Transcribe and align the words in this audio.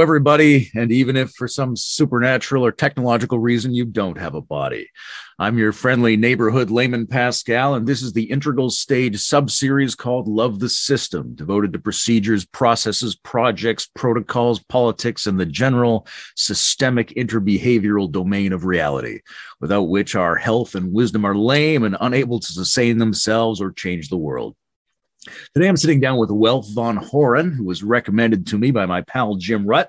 Everybody. 0.00 0.70
And 0.74 0.90
even 0.90 1.14
if 1.14 1.30
for 1.32 1.46
some 1.46 1.76
supernatural 1.76 2.64
or 2.64 2.72
technological 2.72 3.38
reason 3.38 3.74
you 3.74 3.84
don't 3.84 4.16
have 4.16 4.34
a 4.34 4.40
body, 4.40 4.88
I'm 5.38 5.58
your 5.58 5.72
friendly 5.72 6.16
neighborhood 6.16 6.70
layman 6.70 7.06
Pascal, 7.06 7.74
and 7.74 7.86
this 7.86 8.00
is 8.02 8.14
the 8.14 8.30
integral 8.30 8.70
stage 8.70 9.16
subseries 9.16 9.96
called 9.96 10.26
Love 10.26 10.58
the 10.58 10.70
System, 10.70 11.34
devoted 11.34 11.74
to 11.74 11.78
procedures, 11.78 12.46
processes, 12.46 13.14
projects, 13.14 13.90
protocols, 13.94 14.62
politics, 14.64 15.26
and 15.26 15.38
the 15.38 15.46
general 15.46 16.06
systemic 16.34 17.08
interbehavioral 17.10 18.10
domain 18.10 18.54
of 18.54 18.64
reality, 18.64 19.20
without 19.60 19.88
which 19.88 20.14
our 20.14 20.36
health 20.36 20.74
and 20.74 20.94
wisdom 20.94 21.26
are 21.26 21.36
lame 21.36 21.84
and 21.84 21.96
unable 22.00 22.40
to 22.40 22.52
sustain 22.52 22.96
themselves 22.98 23.60
or 23.60 23.70
change 23.70 24.08
the 24.08 24.16
world. 24.16 24.56
Today 25.54 25.68
I'm 25.68 25.76
sitting 25.76 26.00
down 26.00 26.16
with 26.16 26.30
Welf 26.30 26.72
von 26.72 26.96
Hören, 26.96 27.54
who 27.54 27.64
was 27.64 27.82
recommended 27.82 28.46
to 28.46 28.58
me 28.58 28.70
by 28.70 28.86
my 28.86 29.02
pal 29.02 29.34
Jim 29.34 29.66
Rutt. 29.66 29.88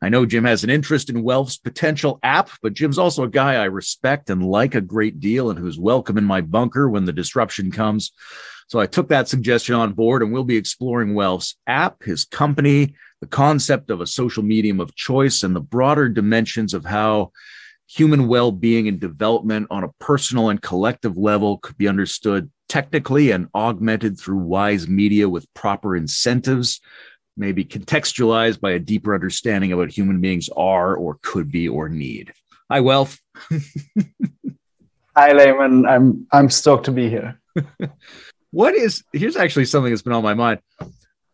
I 0.00 0.08
know 0.08 0.24
Jim 0.24 0.44
has 0.44 0.64
an 0.64 0.70
interest 0.70 1.10
in 1.10 1.22
Welf's 1.22 1.58
potential 1.58 2.18
app, 2.22 2.48
but 2.62 2.72
Jim's 2.72 2.96
also 2.96 3.24
a 3.24 3.28
guy 3.28 3.56
I 3.56 3.64
respect 3.64 4.30
and 4.30 4.42
like 4.42 4.74
a 4.74 4.80
great 4.80 5.20
deal 5.20 5.50
and 5.50 5.58
who's 5.58 5.78
welcome 5.78 6.16
in 6.16 6.24
my 6.24 6.40
bunker 6.40 6.88
when 6.88 7.04
the 7.04 7.12
disruption 7.12 7.70
comes. 7.70 8.12
So 8.68 8.80
I 8.80 8.86
took 8.86 9.10
that 9.10 9.28
suggestion 9.28 9.74
on 9.74 9.92
board 9.92 10.22
and 10.22 10.32
we'll 10.32 10.44
be 10.44 10.56
exploring 10.56 11.12
Welf's 11.12 11.56
app, 11.66 12.02
his 12.02 12.24
company, 12.24 12.94
the 13.20 13.26
concept 13.26 13.90
of 13.90 14.00
a 14.00 14.06
social 14.06 14.42
medium 14.42 14.80
of 14.80 14.94
choice, 14.94 15.42
and 15.42 15.54
the 15.54 15.60
broader 15.60 16.08
dimensions 16.08 16.72
of 16.72 16.86
how 16.86 17.32
human 17.86 18.28
well 18.28 18.50
being 18.50 18.88
and 18.88 18.98
development 18.98 19.66
on 19.70 19.84
a 19.84 19.92
personal 19.98 20.48
and 20.48 20.62
collective 20.62 21.18
level 21.18 21.58
could 21.58 21.76
be 21.76 21.86
understood 21.86 22.50
technically 22.70 23.32
and 23.32 23.48
augmented 23.54 24.18
through 24.18 24.38
wise 24.38 24.88
media 24.88 25.28
with 25.28 25.52
proper 25.54 25.96
incentives, 25.96 26.80
maybe 27.36 27.64
contextualized 27.64 28.60
by 28.60 28.70
a 28.70 28.78
deeper 28.78 29.12
understanding 29.12 29.72
of 29.72 29.78
what 29.78 29.90
human 29.90 30.20
beings 30.20 30.48
are 30.56 30.94
or 30.94 31.18
could 31.20 31.50
be 31.50 31.68
or 31.68 31.88
need. 31.88 32.32
Hi, 32.70 32.80
Welf. 32.80 33.18
Hi, 35.16 35.32
Layman. 35.32 35.84
I'm 35.86 36.26
I'm 36.30 36.48
stoked 36.48 36.84
to 36.84 36.92
be 36.92 37.10
here. 37.10 37.40
what 38.52 38.74
is 38.74 39.02
here's 39.12 39.36
actually 39.36 39.64
something 39.64 39.90
that's 39.90 40.02
been 40.02 40.12
on 40.12 40.22
my 40.22 40.34
mind 40.34 40.60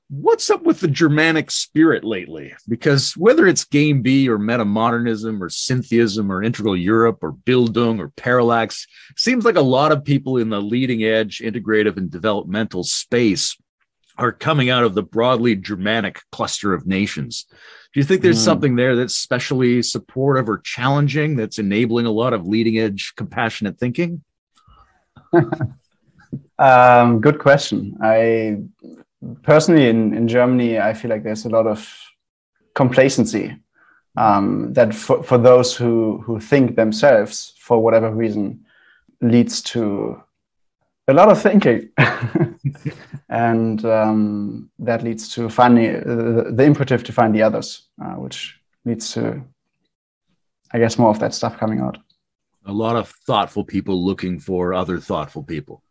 what's 0.08 0.50
up 0.50 0.62
with 0.62 0.80
the 0.80 0.88
Germanic 0.88 1.50
spirit 1.50 2.04
lately? 2.04 2.54
Because 2.68 3.16
whether 3.16 3.46
it's 3.46 3.64
Game 3.64 4.02
B 4.02 4.28
or 4.28 4.38
metamodernism 4.38 5.40
or 5.40 5.48
syntheism 5.48 6.30
or 6.30 6.42
integral 6.42 6.76
Europe 6.76 7.18
or 7.22 7.32
Bildung 7.32 7.98
or 7.98 8.10
parallax, 8.10 8.86
seems 9.16 9.44
like 9.44 9.56
a 9.56 9.60
lot 9.60 9.92
of 9.92 10.04
people 10.04 10.38
in 10.38 10.50
the 10.50 10.60
leading 10.60 11.02
edge 11.02 11.40
integrative 11.40 11.96
and 11.96 12.10
developmental 12.10 12.84
space 12.84 13.56
are 14.18 14.32
coming 14.32 14.70
out 14.70 14.84
of 14.84 14.94
the 14.94 15.02
broadly 15.02 15.54
Germanic 15.54 16.20
cluster 16.32 16.72
of 16.72 16.86
nations. 16.86 17.44
Do 17.92 18.00
you 18.00 18.04
think 18.04 18.22
there's 18.22 18.40
mm. 18.40 18.44
something 18.44 18.76
there 18.76 18.96
that's 18.96 19.16
especially 19.16 19.82
supportive 19.82 20.48
or 20.48 20.58
challenging 20.58 21.36
that's 21.36 21.58
enabling 21.58 22.06
a 22.06 22.10
lot 22.10 22.32
of 22.32 22.46
leading 22.46 22.78
edge 22.78 23.12
compassionate 23.16 23.78
thinking? 23.78 24.22
um, 26.58 27.20
good 27.20 27.38
question. 27.38 27.98
I 28.02 28.62
personally 29.42 29.88
in, 29.88 30.14
in 30.14 30.28
Germany, 30.28 30.78
I 30.78 30.94
feel 30.94 31.10
like 31.10 31.22
there's 31.22 31.44
a 31.44 31.50
lot 31.50 31.66
of 31.66 31.88
complacency 32.74 33.56
um, 34.16 34.72
that 34.74 34.94
for, 34.94 35.22
for 35.22 35.38
those 35.38 35.76
who, 35.76 36.18
who 36.18 36.40
think 36.40 36.76
themselves, 36.76 37.54
for 37.58 37.82
whatever 37.82 38.10
reason, 38.10 38.64
leads 39.20 39.62
to 39.62 40.22
a 41.08 41.14
lot 41.14 41.30
of 41.30 41.40
thinking. 41.40 41.90
and 43.28 43.84
um, 43.84 44.70
that 44.78 45.02
leads 45.02 45.28
to 45.34 45.48
finding 45.48 45.96
uh, 45.96 46.50
the 46.50 46.64
imperative 46.64 47.04
to 47.04 47.12
find 47.12 47.34
the 47.34 47.42
others, 47.42 47.88
uh, 48.02 48.14
which 48.14 48.58
leads 48.84 49.12
to, 49.12 49.42
I 50.72 50.78
guess, 50.78 50.98
more 50.98 51.10
of 51.10 51.18
that 51.20 51.34
stuff 51.34 51.58
coming 51.58 51.80
out. 51.80 51.98
A 52.66 52.72
lot 52.72 52.96
of 52.96 53.08
thoughtful 53.26 53.64
people 53.64 54.04
looking 54.04 54.40
for 54.40 54.74
other 54.74 54.98
thoughtful 54.98 55.42
people. 55.42 55.82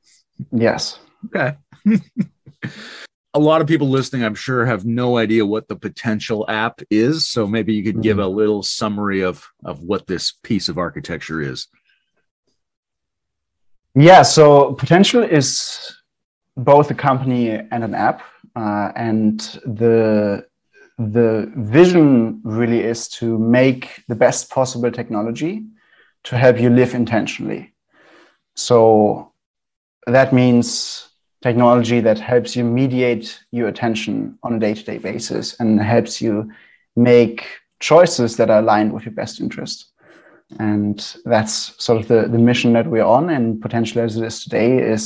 Yes. 0.52 1.00
Okay. 1.28 1.56
a 3.36 3.40
lot 3.40 3.62
of 3.62 3.68
people 3.68 3.90
listening, 3.90 4.24
I'm 4.24 4.34
sure, 4.34 4.66
have 4.66 4.86
no 4.86 5.18
idea 5.18 5.46
what 5.46 5.68
the 5.68 5.76
potential 5.76 6.46
app 6.48 6.82
is. 6.90 7.28
So 7.28 7.46
maybe 7.46 7.74
you 7.74 7.84
could 7.84 7.96
mm-hmm. 7.96 8.02
give 8.02 8.20
a 8.20 8.28
little 8.28 8.64
summary 8.64 9.22
of, 9.22 9.46
of 9.66 9.84
what 9.84 10.08
this 10.08 10.32
piece 10.42 10.70
of 10.70 10.78
architecture 10.78 11.42
is. 11.42 11.68
Yeah, 13.94 14.24
so 14.24 14.74
potential 14.74 15.22
is 15.22 15.96
both 16.56 16.90
a 16.92 16.96
company 16.96 17.50
and 17.50 17.84
an 17.84 17.94
app. 17.94 18.22
Uh, 18.56 18.92
and 18.96 19.40
the 19.66 20.46
the 20.98 21.52
vision 21.58 22.40
really 22.46 22.80
is 22.80 23.10
to 23.10 23.38
make 23.38 24.02
the 24.08 24.16
best 24.16 24.50
possible 24.50 24.90
technology 24.90 25.62
to 26.24 26.38
help 26.38 26.58
you 26.58 26.70
live 26.70 26.94
intentionally. 26.94 27.74
So 28.56 29.34
that 30.08 30.32
means 30.32 31.10
technology 31.46 32.00
that 32.02 32.20
helps 32.20 32.56
you 32.56 32.64
mediate 32.64 33.28
your 33.52 33.68
attention 33.68 34.38
on 34.44 34.56
a 34.56 34.60
day-to-day 34.60 34.98
basis 34.98 35.60
and 35.60 35.82
helps 35.82 36.22
you 36.22 36.52
make 36.96 37.46
choices 37.80 38.36
that 38.38 38.50
are 38.50 38.60
aligned 38.60 38.92
with 38.94 39.06
your 39.06 39.14
best 39.14 39.40
interest. 39.40 39.92
And 40.60 40.98
that's 41.26 41.56
sort 41.84 42.02
of 42.02 42.08
the, 42.08 42.28
the 42.28 42.44
mission 42.50 42.74
that 42.74 42.88
we're 42.88 43.12
on. 43.20 43.30
And 43.30 43.62
potentially 43.62 44.04
as 44.04 44.18
it 44.18 44.26
is 44.26 44.44
today 44.44 44.72
is 44.96 45.06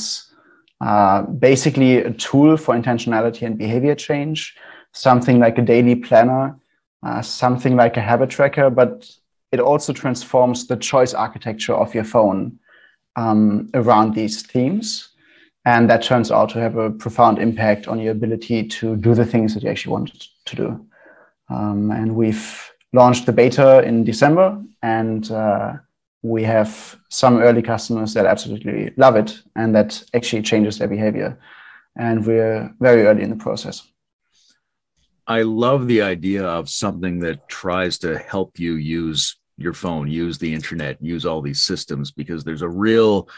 uh, 0.80 1.22
basically 1.22 1.98
a 1.98 2.12
tool 2.12 2.56
for 2.56 2.74
intentionality 2.74 3.42
and 3.46 3.58
behavior 3.58 3.94
change. 3.94 4.56
Something 4.92 5.38
like 5.38 5.58
a 5.58 5.62
daily 5.74 5.94
planner 5.94 6.56
uh, 7.02 7.22
something 7.22 7.76
like 7.76 7.96
a 7.96 8.00
habit 8.00 8.30
tracker 8.30 8.70
but 8.70 9.10
it 9.52 9.60
also 9.60 9.92
transforms 9.92 10.66
the 10.66 10.76
choice 10.76 11.14
architecture 11.14 11.74
of 11.74 11.94
your 11.94 12.04
phone 12.04 12.58
um, 13.16 13.68
around 13.74 14.14
these 14.14 14.42
themes 14.42 15.09
and 15.64 15.90
that 15.90 16.02
turns 16.02 16.30
out 16.30 16.48
to 16.50 16.60
have 16.60 16.76
a 16.76 16.90
profound 16.90 17.38
impact 17.38 17.86
on 17.86 17.98
your 17.98 18.12
ability 18.12 18.66
to 18.66 18.96
do 18.96 19.14
the 19.14 19.26
things 19.26 19.54
that 19.54 19.62
you 19.62 19.68
actually 19.68 19.92
want 19.92 20.28
to 20.46 20.56
do. 20.56 20.86
Um, 21.48 21.90
and 21.90 22.14
we've 22.14 22.70
launched 22.92 23.26
the 23.26 23.32
beta 23.32 23.82
in 23.82 24.04
December, 24.04 24.62
and 24.82 25.30
uh, 25.30 25.74
we 26.22 26.42
have 26.44 26.96
some 27.08 27.38
early 27.38 27.62
customers 27.62 28.14
that 28.14 28.26
absolutely 28.26 28.92
love 28.96 29.16
it 29.16 29.40
and 29.56 29.74
that 29.74 30.02
actually 30.14 30.42
changes 30.42 30.78
their 30.78 30.88
behavior. 30.88 31.38
And 31.96 32.26
we're 32.26 32.72
very 32.80 33.06
early 33.06 33.22
in 33.22 33.30
the 33.30 33.36
process. 33.36 33.86
I 35.26 35.42
love 35.42 35.86
the 35.86 36.02
idea 36.02 36.44
of 36.44 36.68
something 36.68 37.20
that 37.20 37.48
tries 37.48 37.98
to 37.98 38.18
help 38.18 38.58
you 38.58 38.74
use 38.74 39.36
your 39.56 39.74
phone, 39.74 40.10
use 40.10 40.38
the 40.38 40.52
internet, 40.52 41.00
use 41.02 41.26
all 41.26 41.42
these 41.42 41.60
systems 41.60 42.10
because 42.10 42.42
there's 42.42 42.62
a 42.62 42.68
real 42.68 43.28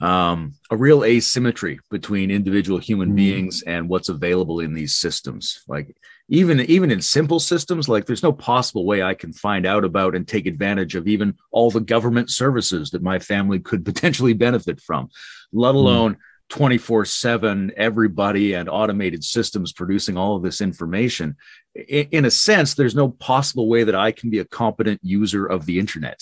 um, 0.00 0.54
a 0.70 0.76
real 0.76 1.04
asymmetry 1.04 1.78
between 1.90 2.30
individual 2.30 2.78
human 2.78 3.12
mm. 3.12 3.16
beings 3.16 3.62
and 3.62 3.88
what's 3.88 4.08
available 4.08 4.60
in 4.60 4.74
these 4.74 4.94
systems. 4.94 5.62
Like 5.68 5.96
even 6.28 6.60
even 6.60 6.90
in 6.90 7.00
simple 7.00 7.40
systems, 7.40 7.88
like 7.88 8.04
there's 8.04 8.22
no 8.22 8.32
possible 8.32 8.84
way 8.84 9.02
I 9.02 9.14
can 9.14 9.32
find 9.32 9.64
out 9.64 9.84
about 9.84 10.14
and 10.14 10.26
take 10.26 10.46
advantage 10.46 10.96
of 10.96 11.08
even 11.08 11.34
all 11.50 11.70
the 11.70 11.80
government 11.80 12.30
services 12.30 12.90
that 12.90 13.02
my 13.02 13.18
family 13.18 13.58
could 13.58 13.84
potentially 13.90 14.34
benefit 14.34 14.80
from, 14.80 15.08
let 15.52 15.72
mm. 15.72 15.76
alone. 15.76 16.14
Mm. 16.14 16.18
24 16.48 17.04
7 17.04 17.72
everybody 17.76 18.54
and 18.54 18.68
automated 18.68 19.24
systems 19.24 19.72
producing 19.72 20.16
all 20.16 20.36
of 20.36 20.44
this 20.44 20.60
information 20.60 21.34
in, 21.74 22.06
in, 22.12 22.24
a 22.24 22.30
sense 22.30 22.74
there's 22.74 22.94
no 22.94 23.08
possible 23.08 23.68
way 23.68 23.82
that 23.82 23.96
i 23.96 24.12
can 24.12 24.30
be 24.30 24.38
a 24.38 24.44
competent 24.44 25.00
user 25.02 25.44
of 25.44 25.66
the 25.66 25.80
internet 25.80 26.20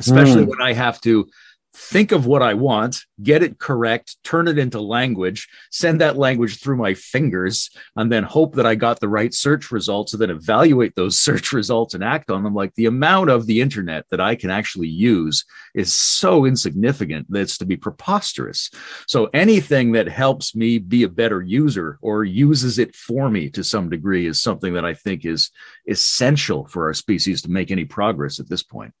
especially 0.00 0.44
mm. 0.44 0.48
when 0.48 0.60
i 0.60 0.72
have 0.72 1.00
to 1.00 1.28
think 1.76 2.10
of 2.10 2.24
what 2.24 2.42
I 2.42 2.54
want, 2.54 3.02
get 3.22 3.42
it 3.42 3.58
correct, 3.58 4.16
turn 4.24 4.48
it 4.48 4.58
into 4.58 4.80
language, 4.80 5.46
send 5.70 6.00
that 6.00 6.16
language 6.16 6.58
through 6.58 6.78
my 6.78 6.94
fingers, 6.94 7.70
and 7.96 8.10
then 8.10 8.22
hope 8.22 8.54
that 8.54 8.64
I 8.64 8.74
got 8.74 8.98
the 8.98 9.10
right 9.10 9.32
search 9.32 9.70
results 9.70 10.12
and 10.14 10.22
then 10.22 10.30
evaluate 10.30 10.94
those 10.94 11.18
search 11.26 11.52
results 11.52 11.92
and 11.92 12.02
act 12.02 12.30
on 12.30 12.42
them. 12.42 12.54
Like 12.54 12.74
the 12.74 12.86
amount 12.86 13.28
of 13.28 13.46
the 13.46 13.60
internet 13.60 14.06
that 14.10 14.20
I 14.20 14.36
can 14.36 14.50
actually 14.50 14.88
use 14.88 15.44
is 15.74 15.92
so 15.92 16.46
insignificant 16.46 17.30
that 17.30 17.40
it's 17.40 17.58
to 17.58 17.66
be 17.66 17.76
preposterous. 17.76 18.70
So 19.06 19.28
anything 19.34 19.92
that 19.92 20.08
helps 20.08 20.56
me 20.56 20.78
be 20.78 21.02
a 21.02 21.08
better 21.08 21.42
user 21.42 21.98
or 22.00 22.24
uses 22.24 22.78
it 22.78 22.96
for 22.96 23.28
me 23.28 23.50
to 23.50 23.62
some 23.62 23.90
degree 23.90 24.26
is 24.26 24.40
something 24.40 24.72
that 24.74 24.86
I 24.86 24.94
think 24.94 25.26
is 25.26 25.50
essential 25.86 26.66
for 26.66 26.86
our 26.86 26.94
species 26.94 27.42
to 27.42 27.50
make 27.50 27.70
any 27.70 27.84
progress 27.84 28.40
at 28.40 28.48
this 28.48 28.62
point. 28.62 28.94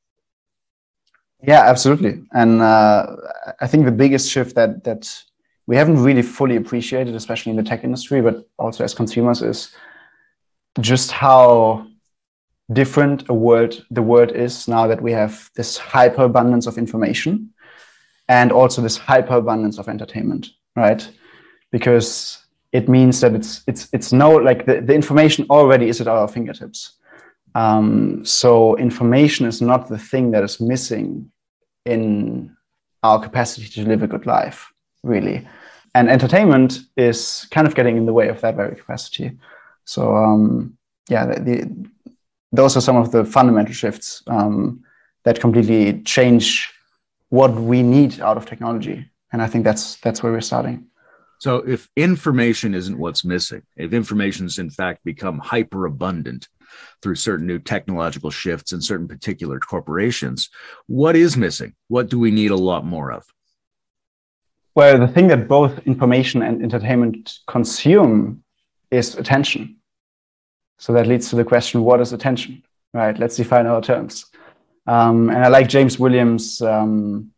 Yeah, 1.42 1.62
absolutely. 1.62 2.22
And 2.32 2.62
uh, 2.62 3.16
I 3.60 3.66
think 3.66 3.84
the 3.84 3.92
biggest 3.92 4.30
shift 4.30 4.54
that 4.56 4.84
that 4.84 5.22
we 5.66 5.76
haven't 5.76 6.02
really 6.02 6.22
fully 6.22 6.56
appreciated, 6.56 7.14
especially 7.14 7.50
in 7.50 7.56
the 7.56 7.62
tech 7.62 7.84
industry, 7.84 8.20
but 8.20 8.48
also 8.58 8.84
as 8.84 8.94
consumers, 8.94 9.42
is 9.42 9.74
just 10.80 11.10
how 11.10 11.86
different 12.72 13.28
a 13.28 13.34
world 13.34 13.84
the 13.90 14.02
world 14.02 14.32
is 14.32 14.66
now 14.68 14.86
that 14.86 15.00
we 15.02 15.12
have 15.12 15.50
this 15.54 15.76
hyper 15.78 16.24
abundance 16.24 16.66
of 16.66 16.78
information 16.78 17.50
and 18.28 18.50
also 18.50 18.82
this 18.82 18.96
hyper 18.96 19.36
abundance 19.36 19.78
of 19.78 19.88
entertainment, 19.88 20.48
right? 20.74 21.08
Because 21.70 22.44
it 22.72 22.88
means 22.88 23.20
that 23.20 23.34
it's 23.34 23.62
it's 23.66 23.88
it's 23.92 24.12
no 24.12 24.30
like 24.32 24.66
the, 24.66 24.80
the 24.80 24.94
information 24.94 25.46
already 25.50 25.88
is 25.88 26.00
at 26.00 26.08
our 26.08 26.28
fingertips. 26.28 26.95
Um, 27.56 28.22
so 28.22 28.76
information 28.76 29.46
is 29.46 29.62
not 29.62 29.88
the 29.88 29.96
thing 29.98 30.32
that 30.32 30.44
is 30.44 30.60
missing 30.60 31.32
in 31.86 32.54
our 33.02 33.18
capacity 33.18 33.66
to 33.68 33.88
live 33.88 34.02
a 34.02 34.06
good 34.06 34.26
life, 34.26 34.70
really. 35.02 35.48
And 35.94 36.10
entertainment 36.10 36.80
is 36.98 37.46
kind 37.50 37.66
of 37.66 37.74
getting 37.74 37.96
in 37.96 38.04
the 38.04 38.12
way 38.12 38.28
of 38.28 38.42
that 38.42 38.56
very 38.56 38.76
capacity. 38.76 39.38
So 39.86 40.14
um, 40.14 40.76
yeah, 41.08 41.24
the, 41.24 41.40
the, 41.40 41.88
those 42.52 42.76
are 42.76 42.82
some 42.82 42.96
of 42.96 43.10
the 43.10 43.24
fundamental 43.24 43.72
shifts 43.72 44.22
um, 44.26 44.84
that 45.24 45.40
completely 45.40 46.02
change 46.02 46.70
what 47.30 47.54
we 47.54 47.82
need 47.82 48.20
out 48.20 48.36
of 48.36 48.44
technology. 48.44 49.10
And 49.32 49.40
I 49.40 49.46
think 49.46 49.64
that's 49.64 49.96
that's 49.96 50.22
where 50.22 50.32
we're 50.32 50.42
starting. 50.42 50.88
So 51.38 51.56
if 51.56 51.88
information 51.96 52.74
isn't 52.74 52.98
what's 52.98 53.24
missing, 53.24 53.62
if 53.76 53.94
information's 53.94 54.58
in 54.58 54.68
fact 54.68 55.04
become 55.04 55.38
hyper 55.38 55.86
abundant, 55.86 56.48
through 57.02 57.14
certain 57.14 57.46
new 57.46 57.58
technological 57.58 58.30
shifts 58.30 58.72
in 58.72 58.80
certain 58.80 59.08
particular 59.08 59.58
corporations. 59.60 60.50
What 60.86 61.16
is 61.16 61.36
missing? 61.36 61.74
What 61.88 62.08
do 62.08 62.18
we 62.18 62.30
need 62.30 62.50
a 62.50 62.56
lot 62.56 62.84
more 62.84 63.12
of? 63.12 63.24
Well, 64.74 64.98
the 64.98 65.08
thing 65.08 65.28
that 65.28 65.48
both 65.48 65.78
information 65.86 66.42
and 66.42 66.62
entertainment 66.62 67.38
consume 67.46 68.42
is 68.90 69.14
attention. 69.14 69.76
So 70.78 70.92
that 70.92 71.06
leads 71.06 71.30
to 71.30 71.36
the 71.36 71.44
question 71.44 71.82
what 71.82 72.00
is 72.00 72.12
attention? 72.12 72.62
Right, 72.92 73.18
let's 73.18 73.36
define 73.36 73.66
our 73.66 73.80
terms. 73.80 74.26
Um, 74.86 75.30
and 75.30 75.38
I 75.38 75.48
like 75.48 75.68
James 75.68 75.98
Williams 75.98 76.60
um, 76.62 77.32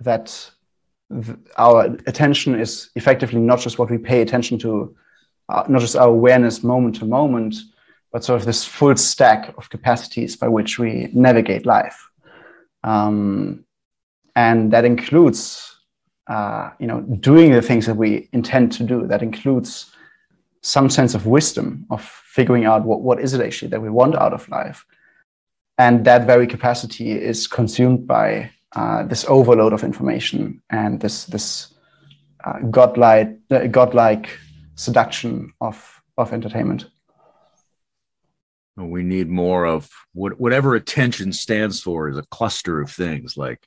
that 0.00 0.50
th- 1.12 1.36
our 1.56 1.84
attention 2.06 2.58
is 2.58 2.90
effectively 2.94 3.40
not 3.40 3.60
just 3.60 3.78
what 3.78 3.90
we 3.90 3.98
pay 3.98 4.22
attention 4.22 4.58
to 4.60 4.96
uh, 5.48 5.64
not 5.68 5.80
just 5.80 5.96
our 5.96 6.08
awareness 6.08 6.62
moment 6.62 6.96
to 6.96 7.04
moment, 7.04 7.56
but 8.12 8.24
sort 8.24 8.40
of 8.40 8.46
this 8.46 8.64
full 8.64 8.96
stack 8.96 9.54
of 9.58 9.70
capacities 9.70 10.36
by 10.36 10.48
which 10.48 10.78
we 10.78 11.08
navigate 11.12 11.66
life. 11.66 12.08
Um, 12.84 13.64
and 14.34 14.72
that 14.72 14.84
includes, 14.84 15.76
uh, 16.26 16.70
you 16.78 16.86
know, 16.86 17.00
doing 17.00 17.52
the 17.52 17.62
things 17.62 17.86
that 17.86 17.96
we 17.96 18.28
intend 18.32 18.72
to 18.72 18.84
do. 18.84 19.06
That 19.06 19.22
includes 19.22 19.92
some 20.62 20.90
sense 20.90 21.14
of 21.14 21.26
wisdom 21.26 21.86
of 21.90 22.02
figuring 22.02 22.64
out 22.64 22.84
what, 22.84 23.00
what 23.00 23.20
is 23.20 23.34
it 23.34 23.44
actually 23.44 23.68
that 23.68 23.82
we 23.82 23.90
want 23.90 24.14
out 24.14 24.32
of 24.32 24.48
life. 24.48 24.84
And 25.78 26.04
that 26.04 26.26
very 26.26 26.46
capacity 26.46 27.12
is 27.12 27.46
consumed 27.46 28.06
by 28.06 28.50
uh, 28.74 29.04
this 29.04 29.24
overload 29.26 29.72
of 29.72 29.84
information 29.84 30.62
and 30.70 31.00
this, 31.00 31.24
this 31.24 31.74
uh, 32.44 32.58
godlike, 32.70 33.38
uh, 33.50 33.66
godlike 33.66 34.28
seduction 34.78 35.52
of 35.60 36.00
of 36.16 36.32
entertainment. 36.32 36.86
We 38.76 39.02
need 39.02 39.28
more 39.28 39.66
of 39.66 39.90
what, 40.12 40.38
whatever 40.40 40.76
attention 40.76 41.32
stands 41.32 41.80
for 41.80 42.08
is 42.08 42.16
a 42.16 42.26
cluster 42.30 42.80
of 42.80 42.90
things. 42.90 43.36
Like 43.36 43.66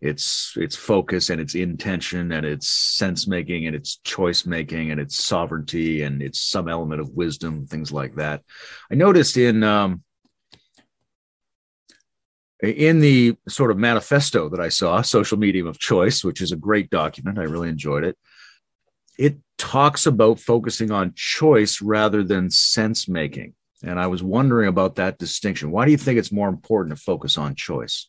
it's 0.00 0.54
it's 0.56 0.76
focus 0.76 1.30
and 1.30 1.40
its 1.40 1.56
intention 1.56 2.30
and 2.30 2.46
its 2.46 2.68
sense 2.68 3.26
making 3.26 3.66
and 3.66 3.74
its 3.74 3.98
choice 4.04 4.46
making 4.46 4.92
and 4.92 5.00
its 5.00 5.24
sovereignty 5.24 6.02
and 6.02 6.22
it's 6.22 6.40
some 6.40 6.68
element 6.68 7.00
of 7.00 7.10
wisdom 7.10 7.66
things 7.66 7.92
like 7.92 8.14
that. 8.16 8.42
I 8.90 8.94
noticed 8.94 9.36
in 9.36 9.64
um, 9.64 10.02
in 12.62 13.00
the 13.00 13.34
sort 13.48 13.72
of 13.72 13.76
manifesto 13.76 14.48
that 14.48 14.60
i 14.60 14.68
saw 14.68 15.02
social 15.02 15.36
medium 15.36 15.66
of 15.66 15.80
choice 15.80 16.22
which 16.22 16.40
is 16.40 16.52
a 16.52 16.56
great 16.56 16.88
document. 16.90 17.38
I 17.38 17.42
really 17.42 17.68
enjoyed 17.68 18.04
it 18.04 18.16
it 19.22 19.38
talks 19.56 20.04
about 20.06 20.40
focusing 20.40 20.90
on 20.90 21.12
choice 21.14 21.80
rather 21.80 22.24
than 22.24 22.50
sense 22.50 23.08
making. 23.08 23.54
And 23.84 24.00
I 24.00 24.08
was 24.08 24.20
wondering 24.20 24.68
about 24.68 24.96
that 24.96 25.18
distinction. 25.18 25.70
Why 25.70 25.84
do 25.84 25.92
you 25.92 25.96
think 25.96 26.18
it's 26.18 26.32
more 26.32 26.48
important 26.48 26.96
to 26.96 27.02
focus 27.02 27.38
on 27.38 27.54
choice? 27.54 28.08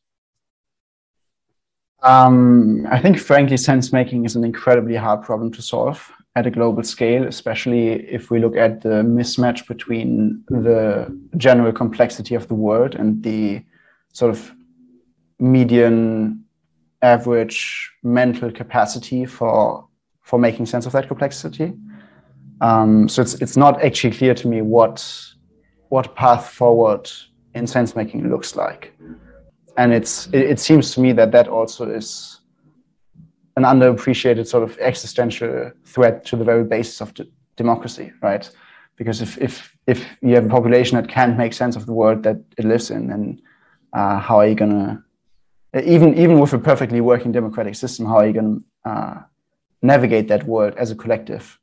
Um, 2.02 2.88
I 2.90 3.00
think, 3.00 3.20
frankly, 3.20 3.58
sense 3.58 3.94
making 3.94 4.26
is 4.26 4.36
an 4.36 4.44
incredibly 4.44 4.96
hard 4.96 5.22
problem 5.22 5.52
to 5.52 5.62
solve 5.62 6.12
at 6.36 6.48
a 6.48 6.52
global 6.52 6.84
scale, 6.84 7.28
especially 7.28 7.90
if 8.18 8.32
we 8.32 8.40
look 8.40 8.58
at 8.58 8.82
the 8.82 9.04
mismatch 9.18 9.68
between 9.68 10.44
the 10.50 11.16
general 11.38 11.72
complexity 11.72 12.34
of 12.34 12.48
the 12.48 12.56
world 12.56 12.96
and 12.96 13.22
the 13.22 13.64
sort 14.14 14.32
of 14.32 14.52
median 15.40 16.44
average 17.04 17.92
mental 18.02 18.52
capacity 18.52 19.26
for 19.26 19.88
for 20.24 20.40
making 20.40 20.66
sense 20.66 20.86
of 20.86 20.92
that 20.94 21.08
complexity. 21.08 21.74
Um, 22.62 23.08
so 23.10 23.22
it's 23.22 23.36
it's 23.36 23.58
not 23.58 23.84
actually 23.84 24.16
clear 24.16 24.34
to 24.34 24.48
me 24.48 24.62
what 24.62 25.06
what 25.90 26.16
path 26.16 26.50
forward 26.50 27.12
in 27.54 27.68
sense 27.68 27.96
making 27.96 28.30
looks 28.30 28.56
like, 28.56 28.94
and 29.78 29.94
it's 29.94 30.28
it, 30.28 30.44
it, 30.52 30.60
seems 30.60 30.94
to 30.94 31.02
me 31.02 31.12
that 31.14 31.32
that 31.32 31.48
also 31.48 31.90
is 31.90 32.40
an 33.58 33.64
underappreciated 33.64 34.48
sort 34.48 34.64
of 34.64 34.78
existential 34.80 35.72
threat 35.86 36.26
to 36.26 36.36
the 36.36 36.44
very 36.44 36.64
basis 36.64 37.02
of 37.02 37.14
democracy, 37.58 38.12
right? 38.22 38.50
Because 38.96 39.22
if 39.22 39.38
if 39.38 39.76
if 39.86 40.06
you 40.22 40.36
have 40.36 40.46
a 40.46 40.50
population 40.50 40.96
that 40.96 41.10
can't 41.10 41.38
make 41.38 41.54
sense 41.54 41.76
of 41.76 41.86
the 41.86 41.94
world 41.94 42.24
that 42.24 42.38
it 42.58 42.66
lives 42.66 42.92
in, 42.92 43.08
then 43.08 43.42
uh, 43.92 44.20
how 44.20 44.38
are 44.38 44.48
you 44.48 44.56
gonna 44.56 45.04
even 45.84 46.18
even 46.18 46.40
with 46.40 46.54
a 46.54 46.60
perfectly 46.60 47.02
working 47.02 47.32
democratic 47.32 47.76
system, 47.76 48.06
how 48.06 48.18
are 48.18 48.28
you 48.28 48.34
gonna 48.34 48.58
uh, 48.86 49.22
navigate 49.84 50.28
that 50.30 50.46
world 50.46 50.74
as 50.78 50.90
a 50.90 50.96
collective. 50.96 51.60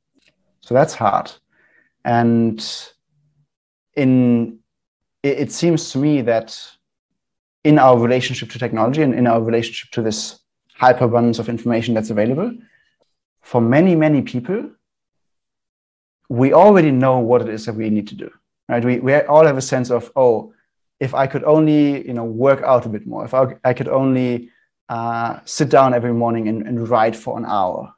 So 0.61 0.75
that's 0.75 0.95
hard. 0.95 1.33
And 2.05 2.65
in 3.95 4.59
it, 5.23 5.39
it 5.39 5.53
seems 5.53 5.91
to 5.93 5.99
me 5.99 6.23
that 6.23 6.57
in 7.65 7.79
our 7.79 7.99
relationship 7.99 8.51
to 8.51 8.59
technology 8.59 9.03
and 9.03 9.15
in 9.15 9.27
our 9.27 9.43
relationship 9.43 9.91
to 9.93 10.03
this 10.03 10.39
hyperabundance 10.81 11.39
of 11.39 11.49
information 11.49 11.95
that's 11.95 12.11
available, 12.11 12.53
for 13.43 13.61
many, 13.61 13.95
many 13.95 14.23
people, 14.23 14.71
we 16.29 16.53
already 16.53 16.91
know 16.91 17.19
what 17.19 17.43
it 17.43 17.49
is 17.49 17.67
that 17.67 17.75
we 17.75 17.91
need 17.91 18.09
to 18.09 18.15
do. 18.15 18.31
Right? 18.69 18.85
We, 18.85 19.01
we 19.01 19.15
all 19.15 19.45
have 19.45 19.57
a 19.57 19.63
sense 19.63 19.91
of, 19.91 20.11
oh, 20.15 20.55
if 21.01 21.15
I 21.15 21.27
could 21.27 21.45
only 21.45 22.07
you 22.07 22.15
know, 22.15 22.25
work 22.25 22.63
out 22.63 22.87
a 22.87 22.89
bit 22.89 23.07
more, 23.07 23.25
if 23.25 23.35
I, 23.35 23.57
I 23.65 23.73
could 23.75 23.89
only 23.89 24.51
uh, 24.89 25.41
sit 25.45 25.69
down 25.71 25.93
every 25.95 26.13
morning 26.13 26.49
and, 26.49 26.67
and 26.67 26.89
write 26.89 27.17
for 27.17 27.37
an 27.37 27.45
hour, 27.45 27.93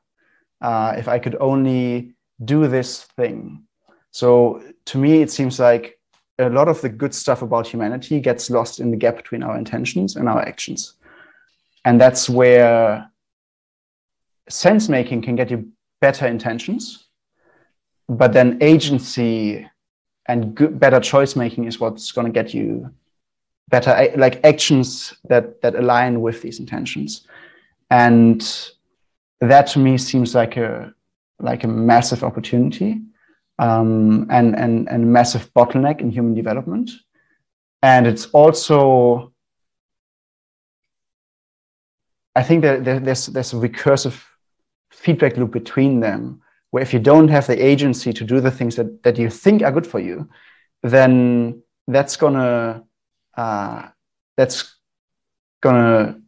uh, 0.63 0.95
if 0.97 1.09
I 1.09 1.19
could 1.19 1.37
only 1.41 2.15
do 2.45 2.67
this 2.69 3.03
thing. 3.17 3.65
So 4.11 4.63
to 4.87 4.99
me, 4.99 5.23
it 5.23 5.31
seems 5.31 5.59
like 5.59 5.99
a 6.39 6.49
lot 6.49 6.69
of 6.69 6.81
the 6.81 6.89
good 6.89 7.15
stuff 7.15 7.43
about 7.43 7.67
humanity 7.67 8.21
gets 8.21 8.51
lost 8.51 8.81
in 8.81 8.91
the 8.91 8.97
gap 8.97 9.17
between 9.17 9.43
our 9.43 9.57
intentions 9.57 10.17
and 10.17 10.29
our 10.29 10.41
actions. 10.41 10.95
And 11.85 12.01
that's 12.01 12.29
where 12.29 13.11
sense 14.49 14.89
making 14.89 15.23
can 15.23 15.37
get 15.37 15.51
you 15.51 15.69
better 16.01 16.27
intentions, 16.27 17.07
but 18.09 18.33
then 18.33 18.59
agency 18.61 19.69
and 20.27 20.55
good, 20.55 20.79
better 20.79 21.01
choice 21.01 21.37
making 21.37 21.65
is 21.65 21.81
what's 21.81 22.13
going 22.13 22.27
to 22.27 22.33
get 22.33 22.55
you 22.55 22.91
better 23.69 24.13
like 24.17 24.45
actions 24.45 25.15
that 25.29 25.63
that 25.63 25.75
align 25.75 26.21
with 26.21 26.43
these 26.43 26.61
intentions 26.61 27.27
and 27.91 28.71
that 29.43 29.67
to 29.69 29.79
me 29.79 29.99
seems 29.99 30.35
like 30.35 30.57
a 30.57 30.95
like 31.41 31.65
a 31.65 31.69
massive 31.69 32.23
opportunity 32.23 33.01
um, 33.59 34.27
and 34.31 34.55
and 34.57 34.89
and 34.89 35.13
massive 35.13 35.53
bottleneck 35.55 36.01
in 36.01 36.11
human 36.11 36.35
development, 36.35 36.91
and 37.83 38.07
it's 38.07 38.27
also 38.27 39.33
I 42.37 42.43
think 42.43 42.63
that 42.63 42.85
there's 42.85 43.27
there's 43.27 43.53
a 43.53 43.57
recursive 43.57 44.23
feedback 44.91 45.37
loop 45.37 45.51
between 45.51 46.01
them 46.01 46.41
where 46.71 46.83
if 46.83 46.93
you 46.93 47.01
don't 47.01 47.29
have 47.29 47.47
the 47.47 47.65
agency 47.65 48.13
to 48.13 48.25
do 48.25 48.41
the 48.41 48.51
things 48.51 48.77
that, 48.77 49.03
that 49.03 49.19
you 49.19 49.29
think 49.29 49.63
are 49.63 49.73
good 49.73 49.87
for 49.87 49.99
you, 49.99 50.29
then 50.83 51.63
that's 51.89 52.17
gonna 52.17 52.85
uh, 53.37 53.89
that's 54.37 54.77
gonna 55.61 56.21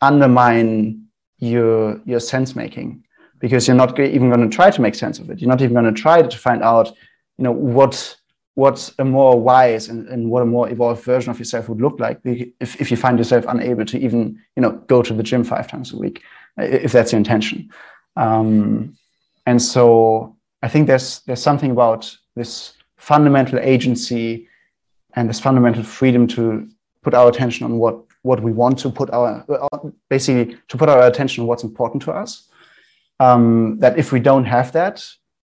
undermine 0.00 1.07
your 1.38 2.00
your 2.04 2.20
sense 2.20 2.56
making 2.56 3.04
because 3.38 3.68
you're 3.68 3.76
not 3.76 3.98
even 3.98 4.30
going 4.30 4.48
to 4.48 4.54
try 4.54 4.70
to 4.70 4.80
make 4.80 4.94
sense 4.94 5.18
of 5.18 5.30
it. 5.30 5.40
You're 5.40 5.48
not 5.48 5.62
even 5.62 5.74
going 5.74 5.92
to 5.92 6.00
try 6.00 6.22
to 6.22 6.38
find 6.38 6.62
out 6.62 6.88
you 7.36 7.44
know 7.44 7.52
what 7.52 8.16
what 8.54 8.92
a 8.98 9.04
more 9.04 9.40
wise 9.40 9.88
and, 9.88 10.08
and 10.08 10.30
what 10.30 10.42
a 10.42 10.46
more 10.46 10.68
evolved 10.68 11.04
version 11.04 11.30
of 11.30 11.38
yourself 11.38 11.68
would 11.68 11.80
look 11.80 12.00
like 12.00 12.18
if, 12.24 12.80
if 12.80 12.90
you 12.90 12.96
find 12.96 13.16
yourself 13.16 13.44
unable 13.46 13.84
to 13.84 13.98
even 13.98 14.36
you 14.56 14.62
know 14.62 14.72
go 14.88 15.00
to 15.02 15.14
the 15.14 15.22
gym 15.22 15.44
five 15.44 15.68
times 15.68 15.92
a 15.92 15.96
week 15.96 16.22
if 16.56 16.90
that's 16.90 17.12
your 17.12 17.18
intention. 17.18 17.70
Um, 18.16 18.96
and 19.48 19.60
so 19.62 20.36
i 20.62 20.68
think 20.68 20.86
there's 20.86 21.20
there's 21.26 21.42
something 21.42 21.70
about 21.70 22.14
this 22.36 22.74
fundamental 22.96 23.58
agency 23.58 24.46
and 25.14 25.28
this 25.28 25.40
fundamental 25.40 25.82
freedom 25.82 26.26
to 26.26 26.68
put 27.02 27.14
our 27.14 27.28
attention 27.28 27.64
on 27.64 27.78
what 27.78 27.94
what 28.22 28.42
we 28.42 28.52
want 28.52 28.78
to 28.80 28.90
put 28.90 29.10
our 29.10 29.44
basically 30.08 30.56
to 30.68 30.76
put 30.76 30.88
our 30.88 31.06
attention 31.06 31.42
on 31.42 31.48
what's 31.48 31.64
important 31.64 32.02
to 32.02 32.12
us. 32.12 32.48
Um, 33.20 33.78
that 33.80 33.98
if 33.98 34.12
we 34.12 34.20
don't 34.20 34.44
have 34.44 34.72
that, 34.72 35.04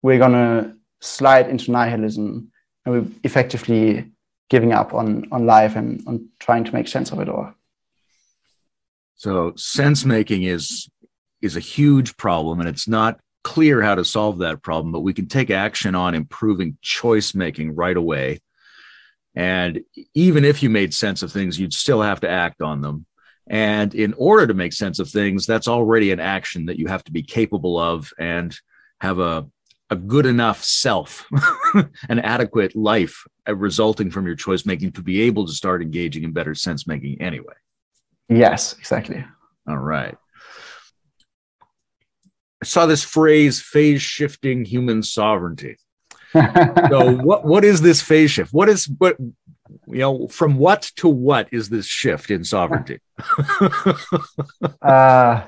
we're 0.01 0.20
gonna 0.20 0.75
slide 1.00 1.50
into 1.50 1.72
nihilism 1.72 2.51
and 2.86 2.94
we're 2.94 3.08
effectively 3.24 4.12
giving 4.50 4.74
up 4.74 4.94
on 4.94 5.27
on 5.32 5.46
life 5.46 5.75
and 5.75 6.03
on 6.08 6.27
trying 6.39 6.63
to 6.63 6.74
make 6.74 6.88
sense 6.88 7.12
of 7.12 7.20
it 7.20 7.30
all. 7.30 7.53
So 9.15 9.53
sense 9.56 10.03
making 10.03 10.44
is 10.44 10.89
is 11.41 11.56
a 11.56 11.60
huge 11.60 12.18
problem, 12.18 12.60
and 12.60 12.70
it's 12.70 12.88
not 12.88 13.20
clear 13.44 13.82
how 13.82 13.96
to 13.96 14.06
solve 14.06 14.39
that 14.39 14.62
problem. 14.62 14.91
But 14.91 15.01
we 15.01 15.13
can 15.13 15.27
take 15.27 15.50
action 15.50 15.96
on 15.96 16.15
improving 16.15 16.77
choice 16.82 17.34
making 17.36 17.75
right 17.75 17.98
away. 17.98 18.39
And 19.36 19.82
even 20.14 20.44
if 20.44 20.62
you 20.62 20.70
made 20.70 20.94
sense 20.94 21.24
of 21.24 21.32
things, 21.32 21.60
you'd 21.60 21.74
still 21.74 22.02
have 22.02 22.22
to 22.22 22.30
act 22.30 22.62
on 22.62 22.82
them. 22.82 23.06
And 23.48 23.94
in 23.96 24.14
order 24.14 24.48
to 24.48 24.54
make 24.54 24.74
sense 24.74 25.00
of 25.00 25.10
things, 25.10 25.46
that's 25.46 25.68
already 25.68 26.12
an 26.12 26.20
action 26.20 26.66
that 26.66 26.78
you 26.78 26.88
have 26.88 27.04
to 27.06 27.12
be 27.12 27.24
capable 27.24 27.80
of 27.80 28.12
and 28.20 28.56
have 29.00 29.20
a, 29.20 29.48
a 29.90 29.96
good 29.96 30.26
enough 30.26 30.64
self, 30.64 31.26
an 32.10 32.20
adequate 32.20 32.76
life 32.76 33.26
resulting 33.48 34.12
from 34.12 34.26
your 34.26 34.36
choice 34.36 34.66
making 34.66 34.94
to 34.94 35.02
be 35.02 35.22
able 35.22 35.46
to 35.48 35.54
start 35.54 35.82
engaging 35.82 36.24
in 36.24 36.32
better 36.32 36.56
sense 36.56 36.88
making 36.88 37.22
anyway. 37.22 37.54
Yes, 38.30 38.74
exactly. 38.78 39.26
All 39.68 39.78
right. 39.78 40.18
I 42.62 42.66
saw 42.66 42.86
this 42.86 43.04
phrase 43.04 43.60
phase 43.60 44.02
shifting 44.02 44.66
human 44.66 45.04
sovereignty. 45.04 45.78
So 46.34 47.16
what 47.18 47.46
what 47.46 47.64
is 47.64 47.82
this 47.82 48.02
phase 48.02 48.32
shift? 48.32 48.54
What 48.54 48.70
is 48.70 48.86
what 48.98 49.18
you 49.20 50.00
know 50.00 50.28
from 50.28 50.58
what 50.58 50.84
to 50.98 51.08
what 51.08 51.50
is 51.52 51.70
this 51.70 51.88
shift 51.88 52.32
in 52.32 52.44
sovereignty? 52.44 53.00
uh, 54.82 55.44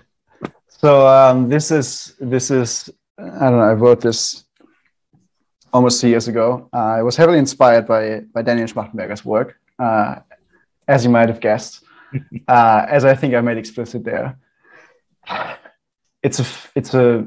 so 0.68 1.08
um, 1.08 1.50
this 1.50 1.72
is 1.72 2.16
this 2.20 2.52
is 2.52 2.90
I 3.18 3.50
don't 3.50 3.60
know. 3.60 3.62
I 3.62 3.74
wrote 3.74 4.02
this 4.02 4.44
almost 5.72 6.02
two 6.02 6.10
years 6.10 6.28
ago. 6.28 6.70
Uh, 6.74 6.78
I 6.78 7.04
was 7.04 7.16
heavily 7.16 7.40
inspired 7.40 7.88
by 7.88 8.22
by 8.34 8.42
Daniel 8.42 8.68
Schmachtenberger's 8.68 9.24
work, 9.24 9.58
uh, 9.80 10.16
as 10.88 11.04
you 11.06 11.10
might 11.10 11.30
have 11.30 11.40
guessed, 11.40 11.84
uh, 12.48 12.86
as 12.90 13.06
I 13.06 13.16
think 13.16 13.34
I 13.34 13.42
made 13.42 13.58
explicit 13.58 14.04
there. 14.04 14.38
It's 16.22 16.40
a 16.40 16.46
it's 16.76 16.94
a 16.94 17.26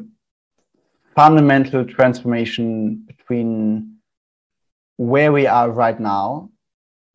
fundamental 1.15 1.85
transformation 1.87 3.06
between 3.27 3.97
where 4.97 5.33
we 5.33 5.47
are 5.47 5.71
right 5.71 5.99
now. 5.99 6.51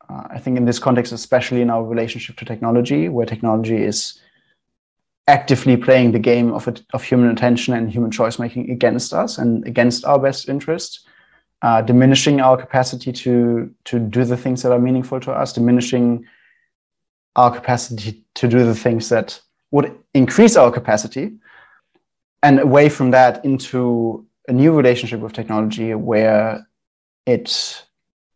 Uh, 0.09 0.23
I 0.29 0.39
think 0.39 0.57
in 0.57 0.65
this 0.65 0.79
context, 0.79 1.11
especially 1.11 1.61
in 1.61 1.69
our 1.69 1.83
relationship 1.83 2.35
to 2.37 2.45
technology, 2.45 3.09
where 3.09 3.25
technology 3.25 3.77
is 3.77 4.19
actively 5.27 5.77
playing 5.77 6.11
the 6.11 6.19
game 6.19 6.53
of, 6.53 6.67
of 6.93 7.03
human 7.03 7.29
attention 7.29 7.73
and 7.73 7.89
human 7.89 8.11
choice 8.11 8.39
making 8.39 8.69
against 8.69 9.13
us 9.13 9.37
and 9.37 9.65
against 9.65 10.03
our 10.05 10.19
best 10.19 10.49
interest, 10.49 11.07
uh, 11.61 11.81
diminishing 11.81 12.41
our 12.41 12.57
capacity 12.57 13.11
to 13.11 13.73
to 13.85 13.99
do 13.99 14.25
the 14.25 14.37
things 14.37 14.61
that 14.63 14.71
are 14.71 14.79
meaningful 14.79 15.19
to 15.19 15.31
us, 15.31 15.53
diminishing 15.53 16.25
our 17.35 17.51
capacity 17.51 18.25
to 18.33 18.47
do 18.47 18.65
the 18.65 18.75
things 18.75 19.07
that 19.09 19.39
would 19.69 19.95
increase 20.13 20.57
our 20.57 20.71
capacity, 20.71 21.31
and 22.43 22.59
away 22.59 22.89
from 22.89 23.11
that 23.11 23.45
into 23.45 24.25
a 24.51 24.53
new 24.53 24.71
relationship 24.73 25.19
with 25.21 25.33
technology 25.33 25.93
where 25.95 26.67
it 27.25 27.49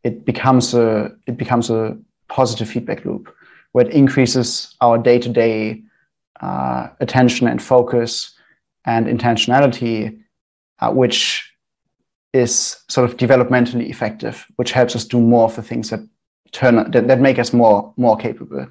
it 0.03 0.25
becomes 0.25 0.73
a 0.73 1.11
it 1.27 1.37
becomes 1.37 1.69
a 1.69 1.97
positive 2.29 2.69
feedback 2.69 3.05
loop 3.05 3.33
where 3.73 3.85
it 3.85 3.93
increases 3.93 4.73
our 4.79 4.97
day 4.97 5.19
to 5.19 5.29
day 5.29 5.83
attention 6.99 7.47
and 7.47 7.61
focus 7.61 8.33
and 8.85 9.07
intentionality, 9.07 10.21
uh, 10.79 10.91
which 10.91 11.51
is 12.33 12.77
sort 12.89 13.09
of 13.09 13.17
developmentally 13.17 13.89
effective, 13.89 14.45
which 14.57 14.71
helps 14.71 14.95
us 14.95 15.05
do 15.05 15.19
more 15.19 15.45
of 15.45 15.55
the 15.55 15.61
things 15.61 15.89
that 15.89 16.01
turn 16.51 16.91
that, 16.91 17.07
that 17.07 17.19
make 17.19 17.39
us 17.39 17.53
more 17.53 17.93
more 17.97 18.17
capable. 18.17 18.67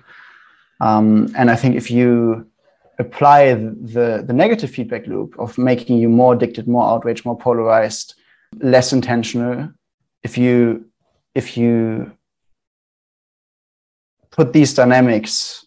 Um, 0.81 1.29
and 1.37 1.51
I 1.51 1.57
think 1.57 1.77
if 1.77 1.91
you 1.91 2.47
apply 2.99 3.55
the 3.55 4.25
the 4.27 4.33
negative 4.33 4.71
feedback 4.71 5.07
loop 5.07 5.35
of 5.39 5.59
making 5.59 5.99
you 5.99 6.09
more 6.09 6.35
addicted, 6.35 6.69
more 6.69 6.89
outraged, 6.89 7.25
more 7.25 7.39
polarized, 7.39 8.15
less 8.61 8.93
intentional, 8.93 9.69
if 10.23 10.39
you 10.39 10.87
if 11.35 11.57
you 11.57 12.13
put 14.31 14.53
these 14.53 14.75
dynamics 14.75 15.67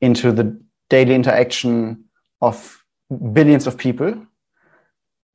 into 0.00 0.32
the 0.32 0.60
daily 0.90 1.14
interaction 1.14 2.04
of 2.40 2.84
billions 3.32 3.66
of 3.66 3.76
people 3.76 4.26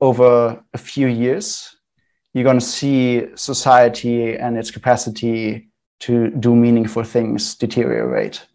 over 0.01 0.61
a 0.73 0.77
few 0.77 1.07
years, 1.07 1.75
you're 2.33 2.43
going 2.43 2.59
to 2.59 2.65
see 2.65 3.25
society 3.35 4.35
and 4.35 4.57
its 4.57 4.71
capacity 4.71 5.69
to 5.99 6.29
do 6.31 6.55
meaningful 6.55 7.03
things 7.03 7.55
deteriorate. 7.55 8.45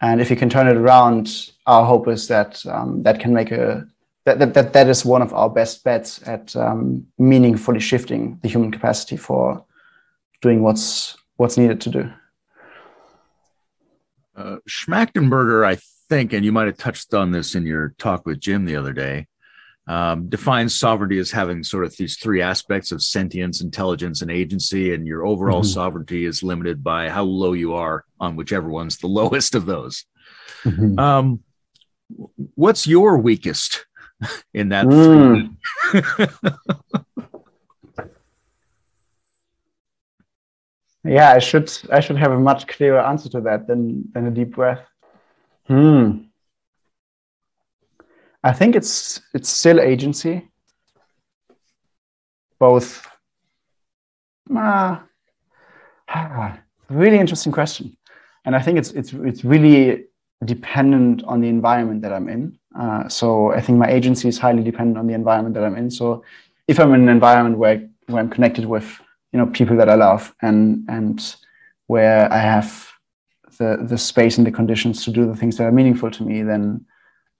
And 0.00 0.20
if 0.20 0.28
you 0.30 0.36
can 0.36 0.50
turn 0.50 0.68
it 0.68 0.76
around, 0.76 1.51
our 1.66 1.84
hope 1.84 2.08
is 2.08 2.28
that 2.28 2.64
um, 2.66 3.02
that 3.02 3.20
can 3.20 3.32
make 3.32 3.50
a 3.50 3.86
that, 4.24 4.38
that, 4.38 4.54
that, 4.54 4.72
that 4.72 4.88
is 4.88 5.04
one 5.04 5.22
of 5.22 5.32
our 5.32 5.50
best 5.50 5.82
bets 5.82 6.20
at 6.26 6.54
um, 6.54 7.06
meaningfully 7.18 7.80
shifting 7.80 8.38
the 8.42 8.48
human 8.48 8.70
capacity 8.70 9.16
for 9.16 9.64
doing 10.40 10.62
what's 10.62 11.16
what's 11.36 11.58
needed 11.58 11.80
to 11.80 11.90
do. 11.90 12.12
Uh, 14.36 14.56
Schmachtenberger, 14.68 15.66
I 15.66 15.78
think, 16.08 16.32
and 16.32 16.44
you 16.44 16.52
might 16.52 16.66
have 16.66 16.78
touched 16.78 17.14
on 17.14 17.32
this 17.32 17.54
in 17.54 17.66
your 17.66 17.94
talk 17.98 18.24
with 18.26 18.40
Jim 18.40 18.64
the 18.64 18.76
other 18.76 18.92
day, 18.92 19.26
um, 19.86 20.28
defines 20.28 20.74
sovereignty 20.74 21.18
as 21.18 21.30
having 21.30 21.62
sort 21.62 21.84
of 21.84 21.96
these 21.96 22.16
three 22.16 22.40
aspects 22.40 22.92
of 22.92 23.02
sentience, 23.02 23.60
intelligence, 23.60 24.22
and 24.22 24.30
agency. 24.30 24.94
And 24.94 25.06
your 25.06 25.26
overall 25.26 25.60
mm-hmm. 25.60 25.68
sovereignty 25.68 26.24
is 26.24 26.42
limited 26.42 26.82
by 26.82 27.08
how 27.08 27.24
low 27.24 27.52
you 27.52 27.74
are 27.74 28.04
on 28.20 28.36
whichever 28.36 28.68
one's 28.68 28.98
the 28.98 29.06
lowest 29.20 29.54
of 29.54 29.66
those. 29.66 30.04
Mm-hmm. 30.64 30.98
Um, 30.98 31.40
what's 32.54 32.86
your 32.86 33.18
weakest 33.18 33.86
in 34.54 34.68
that? 34.70 34.86
Mm. 34.86 35.56
yeah, 41.04 41.32
I 41.32 41.38
should 41.38 41.72
I 41.90 42.00
should 42.00 42.16
have 42.16 42.32
a 42.32 42.38
much 42.38 42.66
clearer 42.66 43.00
answer 43.00 43.28
to 43.30 43.40
that 43.42 43.66
than 43.66 44.10
than 44.12 44.26
a 44.26 44.30
deep 44.30 44.54
breath. 44.54 44.86
Hmm. 45.66 46.18
I 48.44 48.52
think 48.52 48.74
it's 48.76 49.20
it's 49.34 49.48
still 49.48 49.80
agency. 49.80 50.48
Both. 52.58 53.06
Ah, 54.54 55.04
really 56.88 57.18
interesting 57.18 57.52
question, 57.52 57.96
and 58.44 58.54
I 58.54 58.60
think 58.60 58.78
it's 58.78 58.90
it's 58.92 59.12
it's 59.12 59.44
really 59.44 60.06
dependent 60.44 61.22
on 61.24 61.40
the 61.40 61.48
environment 61.48 62.02
that 62.02 62.12
I'm 62.12 62.28
in. 62.28 62.58
Uh, 62.78 63.08
so 63.08 63.52
I 63.52 63.60
think 63.60 63.78
my 63.78 63.88
agency 63.88 64.28
is 64.28 64.38
highly 64.38 64.62
dependent 64.62 64.98
on 64.98 65.06
the 65.06 65.14
environment 65.14 65.54
that 65.54 65.64
I'm 65.64 65.76
in. 65.76 65.90
So 65.90 66.24
if 66.68 66.78
I'm 66.80 66.94
in 66.94 67.02
an 67.02 67.08
environment 67.08 67.58
where 67.58 67.88
where 68.06 68.20
I'm 68.20 68.30
connected 68.30 68.66
with 68.66 69.00
you 69.32 69.38
know 69.38 69.46
people 69.46 69.76
that 69.76 69.88
I 69.88 69.94
love 69.94 70.34
and 70.42 70.84
and 70.88 71.36
where 71.86 72.32
I 72.32 72.38
have 72.38 72.88
the 73.58 73.78
the 73.82 73.98
space 73.98 74.38
and 74.38 74.46
the 74.46 74.50
conditions 74.50 75.04
to 75.04 75.10
do 75.10 75.26
the 75.26 75.36
things 75.36 75.56
that 75.56 75.64
are 75.64 75.72
meaningful 75.72 76.10
to 76.10 76.22
me, 76.22 76.42
then 76.42 76.84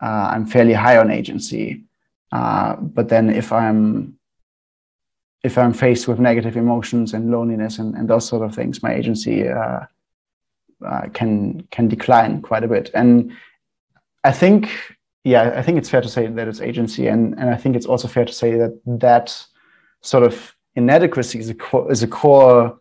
uh, 0.03 0.31
I'm 0.33 0.47
fairly 0.47 0.73
high 0.73 0.99
on 0.99 1.11
agency. 1.11 1.85
Uh, 2.31 2.77
but 2.77 3.09
then 3.09 3.31
if 3.31 3.53
I'm 3.53 4.19
if 5.43 5.59
I'm 5.59 5.73
faced 5.73 6.07
with 6.07 6.21
negative 6.21 6.57
emotions 6.57 7.15
and 7.15 7.31
loneliness 7.31 7.79
and, 7.79 7.95
and 7.97 8.09
those 8.09 8.29
sort 8.29 8.45
of 8.45 8.55
things, 8.55 8.83
my 8.83 8.95
agency 8.95 9.49
uh, 10.85 11.09
can 11.13 11.63
can 11.71 11.89
decline 11.89 12.43
quite 12.43 12.65
a 12.65 12.69
bit. 12.69 12.91
And 12.95 13.33
I 14.25 14.33
think, 14.33 14.71
yeah, 15.25 15.55
I 15.57 15.63
think 15.63 15.79
it's 15.79 15.91
fair 15.91 16.01
to 16.01 16.09
say 16.09 16.27
that 16.27 16.49
it's 16.49 16.61
agency, 16.61 17.09
and 17.09 17.39
and 17.39 17.51
I 17.51 17.57
think 17.57 17.77
it's 17.77 17.87
also 17.87 18.09
fair 18.09 18.25
to 18.25 18.33
say 18.33 18.57
that 18.57 18.81
that 18.87 19.45
sort 20.01 20.25
of 20.25 20.55
inadequacy 20.75 21.39
is 21.39 21.51
a 21.51 21.87
is 21.89 22.03
a 22.03 22.09
core 22.09 22.79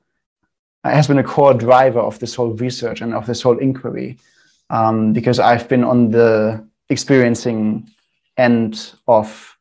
has 0.84 1.08
been 1.08 1.20
a 1.20 1.24
core 1.24 1.53
driver 1.53 2.00
of 2.00 2.17
this 2.20 2.36
whole 2.36 2.53
research 2.53 3.01
and 3.01 3.13
of 3.13 3.27
this 3.27 3.41
whole 3.41 3.58
inquiry 3.60 4.17
um, 4.72 5.13
because 5.13 5.39
I've 5.39 5.67
been 5.67 5.84
on 5.84 6.10
the 6.10 6.65
experiencing 6.89 7.89
end 8.38 8.93
of 9.08 9.58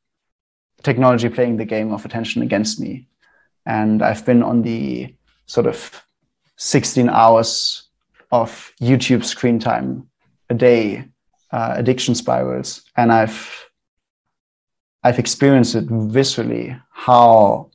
technology 0.83 1.29
playing 1.29 1.57
the 1.57 1.65
game 1.65 1.93
of 1.93 2.05
attention 2.05 2.43
against 2.43 2.81
me. 2.81 3.07
And 3.67 4.03
I've 4.03 4.25
been 4.25 4.43
on 4.43 4.63
the 4.63 5.15
sort 5.47 5.67
of 5.67 6.03
16 6.57 7.09
hours 7.09 7.89
of 8.31 8.73
YouTube 8.81 9.25
screen 9.25 9.59
time 9.59 10.09
a 10.49 10.55
day, 10.55 11.05
uh, 11.51 11.75
addiction 11.77 12.15
spirals. 12.15 12.83
And 12.97 13.13
I've 13.13 13.71
I've 15.03 15.19
experienced 15.19 15.75
it 15.75 15.89
viscerally 15.89 16.81
how 16.91 17.71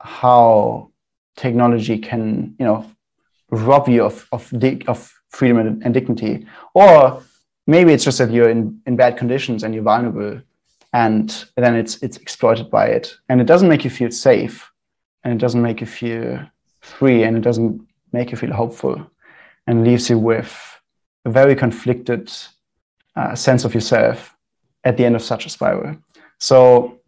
how 0.00 0.90
technology 1.36 1.98
can 1.98 2.54
you 2.58 2.66
know 2.66 2.90
rob 3.50 3.88
you 3.88 4.04
of 4.04 4.28
of, 4.32 4.52
of 4.86 5.12
freedom 5.30 5.58
and, 5.58 5.82
and, 5.84 5.94
dignity. 5.94 6.46
Or 6.74 7.22
maybe 7.66 7.92
it's 7.92 8.04
just 8.04 8.18
that 8.18 8.30
you're 8.30 8.48
in, 8.48 8.80
in 8.86 8.96
bad 8.96 9.18
conditions 9.18 9.64
and 9.64 9.74
you're 9.74 9.82
vulnerable 9.82 10.40
and 10.92 11.44
then 11.56 11.74
it's 11.74 12.02
it's 12.02 12.16
exploited 12.16 12.70
by 12.70 12.86
it. 12.86 13.16
And 13.28 13.40
it 13.40 13.46
doesn't 13.46 13.68
make 13.68 13.84
you 13.84 13.90
feel 13.90 14.10
safe 14.10 14.70
and 15.24 15.34
it 15.34 15.38
doesn't 15.38 15.62
make 15.62 15.80
you 15.80 15.86
feel 15.86 16.40
free 16.80 17.24
and 17.24 17.36
it 17.36 17.40
doesn't 17.40 17.86
make 18.12 18.30
you 18.30 18.36
feel 18.36 18.52
hopeful 18.52 19.10
and 19.66 19.84
leaves 19.84 20.08
you 20.10 20.18
with 20.18 20.80
a 21.24 21.30
very 21.30 21.56
conflicted 21.56 22.32
uh, 23.16 23.34
sense 23.34 23.64
of 23.64 23.74
yourself 23.74 24.36
at 24.84 24.96
the 24.96 25.04
end 25.04 25.16
of 25.16 25.22
such 25.22 25.46
a 25.46 25.48
spiral. 25.48 25.96
So 26.38 27.00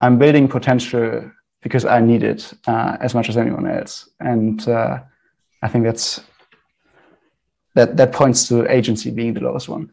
I'm 0.00 0.18
building 0.18 0.48
potential 0.48 1.30
because 1.62 1.84
I 1.84 2.00
need 2.00 2.22
it 2.22 2.52
uh, 2.66 2.96
as 3.00 3.14
much 3.14 3.28
as 3.28 3.36
anyone 3.36 3.66
else, 3.66 4.08
and 4.18 4.66
uh, 4.68 5.00
I 5.62 5.68
think 5.68 5.84
that's 5.84 6.20
that 7.74 7.96
that 7.96 8.12
points 8.12 8.48
to 8.48 8.70
agency 8.70 9.10
being 9.10 9.34
the 9.34 9.40
lowest 9.40 9.68
one. 9.68 9.92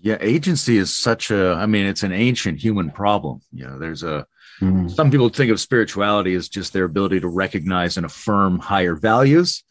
Yeah, 0.00 0.18
agency 0.20 0.76
is 0.76 0.94
such 0.94 1.30
a. 1.30 1.52
I 1.52 1.66
mean, 1.66 1.86
it's 1.86 2.02
an 2.02 2.12
ancient 2.12 2.60
human 2.60 2.90
problem. 2.90 3.40
You 3.52 3.66
know, 3.66 3.78
there's 3.78 4.02
a. 4.02 4.26
Mm. 4.60 4.90
Some 4.90 5.10
people 5.10 5.28
think 5.28 5.50
of 5.50 5.60
spirituality 5.60 6.34
as 6.34 6.48
just 6.48 6.72
their 6.72 6.84
ability 6.84 7.20
to 7.20 7.28
recognize 7.28 7.96
and 7.96 8.06
affirm 8.06 8.58
higher 8.58 8.94
values 8.94 9.64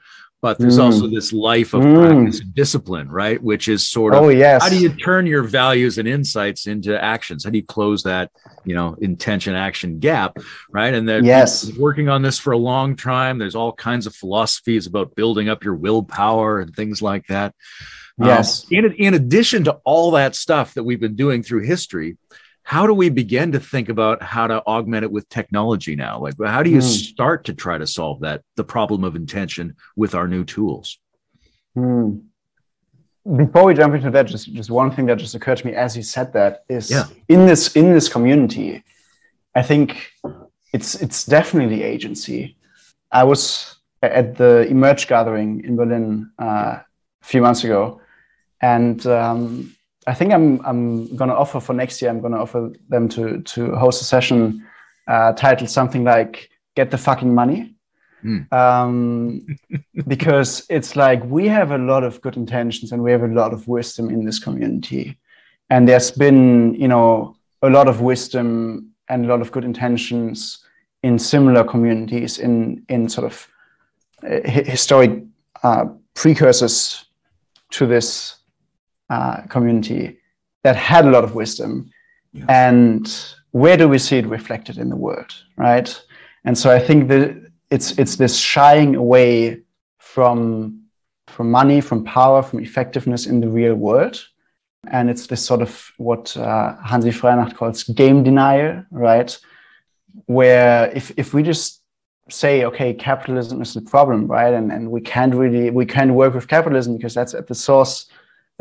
but 0.44 0.60
there's 0.60 0.78
mm. 0.78 0.84
also 0.84 1.08
this 1.08 1.32
life 1.32 1.74
of 1.74 1.84
mm. 1.84 1.96
practice 1.96 2.42
and 2.42 2.54
discipline, 2.54 3.10
right? 3.10 3.42
Which 3.42 3.70
is 3.70 3.88
sort 3.88 4.14
of 4.14 4.24
oh, 4.24 4.28
yes. 4.28 4.62
how 4.62 4.68
do 4.68 4.78
you 4.78 4.90
turn 4.90 5.26
your 5.26 5.42
values 5.42 5.98
and 5.98 6.06
insights 6.06 6.68
into 6.68 7.02
actions? 7.02 7.46
How 7.46 7.50
do 7.50 7.58
you 7.58 7.66
close 7.66 8.04
that, 8.04 8.30
you 8.66 8.76
know, 8.76 8.98
intention 9.00 9.56
action 9.56 10.00
gap, 10.00 10.38
right? 10.70 10.94
And 10.94 11.08
then 11.08 11.24
yes, 11.24 11.72
working 11.78 12.10
on 12.10 12.24
this 12.24 12.38
for 12.38 12.52
a 12.52 12.58
long 12.58 12.98
time. 12.98 13.38
There's 13.38 13.56
all 13.56 13.72
kinds 13.72 14.06
of 14.06 14.14
philosophies 14.14 14.86
about 14.86 15.16
building 15.16 15.48
up 15.48 15.64
your 15.64 15.76
willpower 15.76 16.60
and 16.60 16.76
things 16.76 17.02
like 17.02 17.26
that. 17.28 17.56
Yes. 18.18 18.66
Um, 18.66 18.70
in, 18.72 18.94
in 18.96 19.14
addition 19.14 19.64
to 19.64 19.80
all 19.86 20.12
that 20.12 20.36
stuff 20.36 20.74
that 20.74 20.84
we've 20.84 21.00
been 21.00 21.16
doing 21.16 21.42
through 21.42 21.62
history, 21.62 22.18
how 22.64 22.88
do 22.88 22.94
we 22.94 23.10
begin 23.10 23.52
to 23.52 23.60
think 23.60 23.90
about 23.90 24.24
how 24.24 24.48
to 24.48 24.64
augment 24.66 25.04
it 25.04 25.12
with 25.12 25.28
technology 25.30 25.96
now 25.96 26.20
like 26.20 26.34
how 26.44 26.64
do 26.64 26.70
you 26.70 26.80
mm. 26.80 27.10
start 27.10 27.46
to 27.46 27.54
try 27.54 27.78
to 27.78 27.86
solve 27.86 28.22
that 28.22 28.42
the 28.56 28.64
problem 28.64 29.04
of 29.04 29.16
intention 29.16 29.76
with 29.96 30.16
our 30.16 30.28
new 30.28 30.44
tools 30.44 30.98
mm. 31.78 32.22
before 33.36 33.66
we 33.66 33.74
jump 33.74 33.94
into 33.94 34.10
that 34.10 34.26
just 34.26 34.52
just 34.54 34.72
one 34.72 34.92
thing 34.92 35.06
that 35.06 35.18
just 35.18 35.36
occurred 35.36 35.58
to 35.58 35.68
me 35.68 35.74
as 35.74 35.96
you 35.96 36.04
said 36.04 36.34
that 36.34 36.64
is 36.70 36.90
yeah. 36.90 37.06
in 37.28 37.46
this 37.46 37.76
in 37.76 37.94
this 37.94 38.10
community 38.10 38.84
i 39.56 39.62
think 39.62 40.12
it's 40.74 40.96
it's 40.96 41.26
definitely 41.26 41.84
agency 41.84 42.58
i 43.12 43.24
was 43.24 43.76
at 44.02 44.36
the 44.36 44.68
emerge 44.68 45.08
gathering 45.08 45.64
in 45.64 45.76
berlin 45.76 46.32
uh, 46.40 46.80
a 46.80 47.26
few 47.26 47.42
months 47.42 47.64
ago 47.64 48.00
and 48.62 49.06
um, 49.08 49.76
I 50.08 50.14
think 50.14 50.34
I'm 50.34 50.66
I'm 50.66 51.16
going 51.16 51.30
to 51.30 51.36
offer 51.36 51.60
for 51.60 51.74
next 51.74 52.02
year. 52.02 52.12
I'm 52.12 52.22
going 52.22 52.34
to 52.34 52.40
offer 52.40 52.72
them 52.90 53.08
to 53.10 53.42
to 53.42 53.76
host 53.76 54.02
a 54.02 54.06
session 54.06 54.66
uh, 55.08 55.34
titled 55.34 55.70
something 55.70 56.04
like 56.04 56.50
"Get 56.76 56.92
the 56.92 56.98
fucking 56.98 57.34
money," 57.34 57.76
mm. 58.24 58.52
um, 58.52 59.46
because 60.08 60.66
it's 60.70 60.96
like 60.96 61.24
we 61.26 61.48
have 61.48 61.72
a 61.72 61.78
lot 61.78 62.04
of 62.04 62.22
good 62.22 62.38
intentions 62.38 62.92
and 62.92 63.04
we 63.04 63.12
have 63.12 63.24
a 63.24 63.28
lot 63.28 63.54
of 63.54 63.68
wisdom 63.68 64.10
in 64.10 64.26
this 64.26 64.40
community, 64.40 65.18
and 65.70 65.88
there's 65.88 66.12
been 66.12 66.76
you 66.76 66.88
know 66.88 67.36
a 67.62 67.70
lot 67.70 67.88
of 67.88 68.02
wisdom 68.02 68.90
and 69.10 69.26
a 69.26 69.28
lot 69.28 69.42
of 69.42 69.52
good 69.52 69.64
intentions 69.64 70.66
in 71.04 71.20
similar 71.20 71.64
communities 71.64 72.40
in 72.40 72.84
in 72.90 73.10
sort 73.10 73.26
of 73.26 73.48
uh, 74.24 74.50
historic 74.50 75.24
uh, 75.64 75.86
precursors 76.14 77.06
to 77.72 77.86
this 77.86 78.36
uh, 79.10 79.42
community 79.50 80.18
that 80.64 80.76
had 80.76 81.06
a 81.06 81.12
lot 81.12 81.24
of 81.24 81.36
wisdom. 81.36 81.90
Yeah. 82.32 82.46
And 82.50 83.06
where 83.52 83.78
do 83.78 83.88
we 83.88 84.00
see 84.00 84.18
it 84.18 84.26
reflected 84.26 84.78
in 84.78 84.90
the 84.90 84.96
world, 84.96 85.34
right? 85.58 86.04
And 86.46 86.58
so 86.58 86.72
I 86.72 86.80
think 86.80 87.08
that 87.10 87.52
it's 87.70 87.98
it's 87.98 88.16
this 88.16 88.38
shying 88.38 88.96
away 88.96 89.62
from 90.00 90.84
from 91.28 91.50
money, 91.50 91.82
from 91.82 92.04
power, 92.04 92.42
from 92.44 92.60
effectiveness 92.60 93.26
in 93.26 93.40
the 93.40 93.48
real 93.48 93.76
world. 93.76 94.24
And 94.88 95.10
it's 95.10 95.28
this 95.28 95.44
sort 95.44 95.62
of 95.62 95.92
what 95.98 96.36
uh, 96.38 96.76
Hanzi 96.86 97.12
Freinacht 97.12 97.56
calls 97.56 97.84
game 97.84 98.24
denial, 98.24 98.84
right? 98.92 99.38
Where 100.26 100.92
if, 100.92 101.12
if 101.18 101.34
we 101.34 101.42
just 101.42 101.82
say, 102.30 102.66
okay, 102.66 102.94
capitalism 102.94 103.62
is 103.62 103.74
the 103.74 103.82
problem, 103.82 104.28
right? 104.28 104.54
And, 104.54 104.72
and 104.72 104.92
we 104.92 105.02
can't 105.02 105.34
really, 105.34 105.70
we 105.70 105.86
can't 105.86 106.14
work 106.14 106.34
with 106.34 106.48
capitalism 106.48 106.98
because 106.98 107.14
that's 107.14 107.34
at 107.34 107.48
the 107.48 107.56
source 107.56 108.08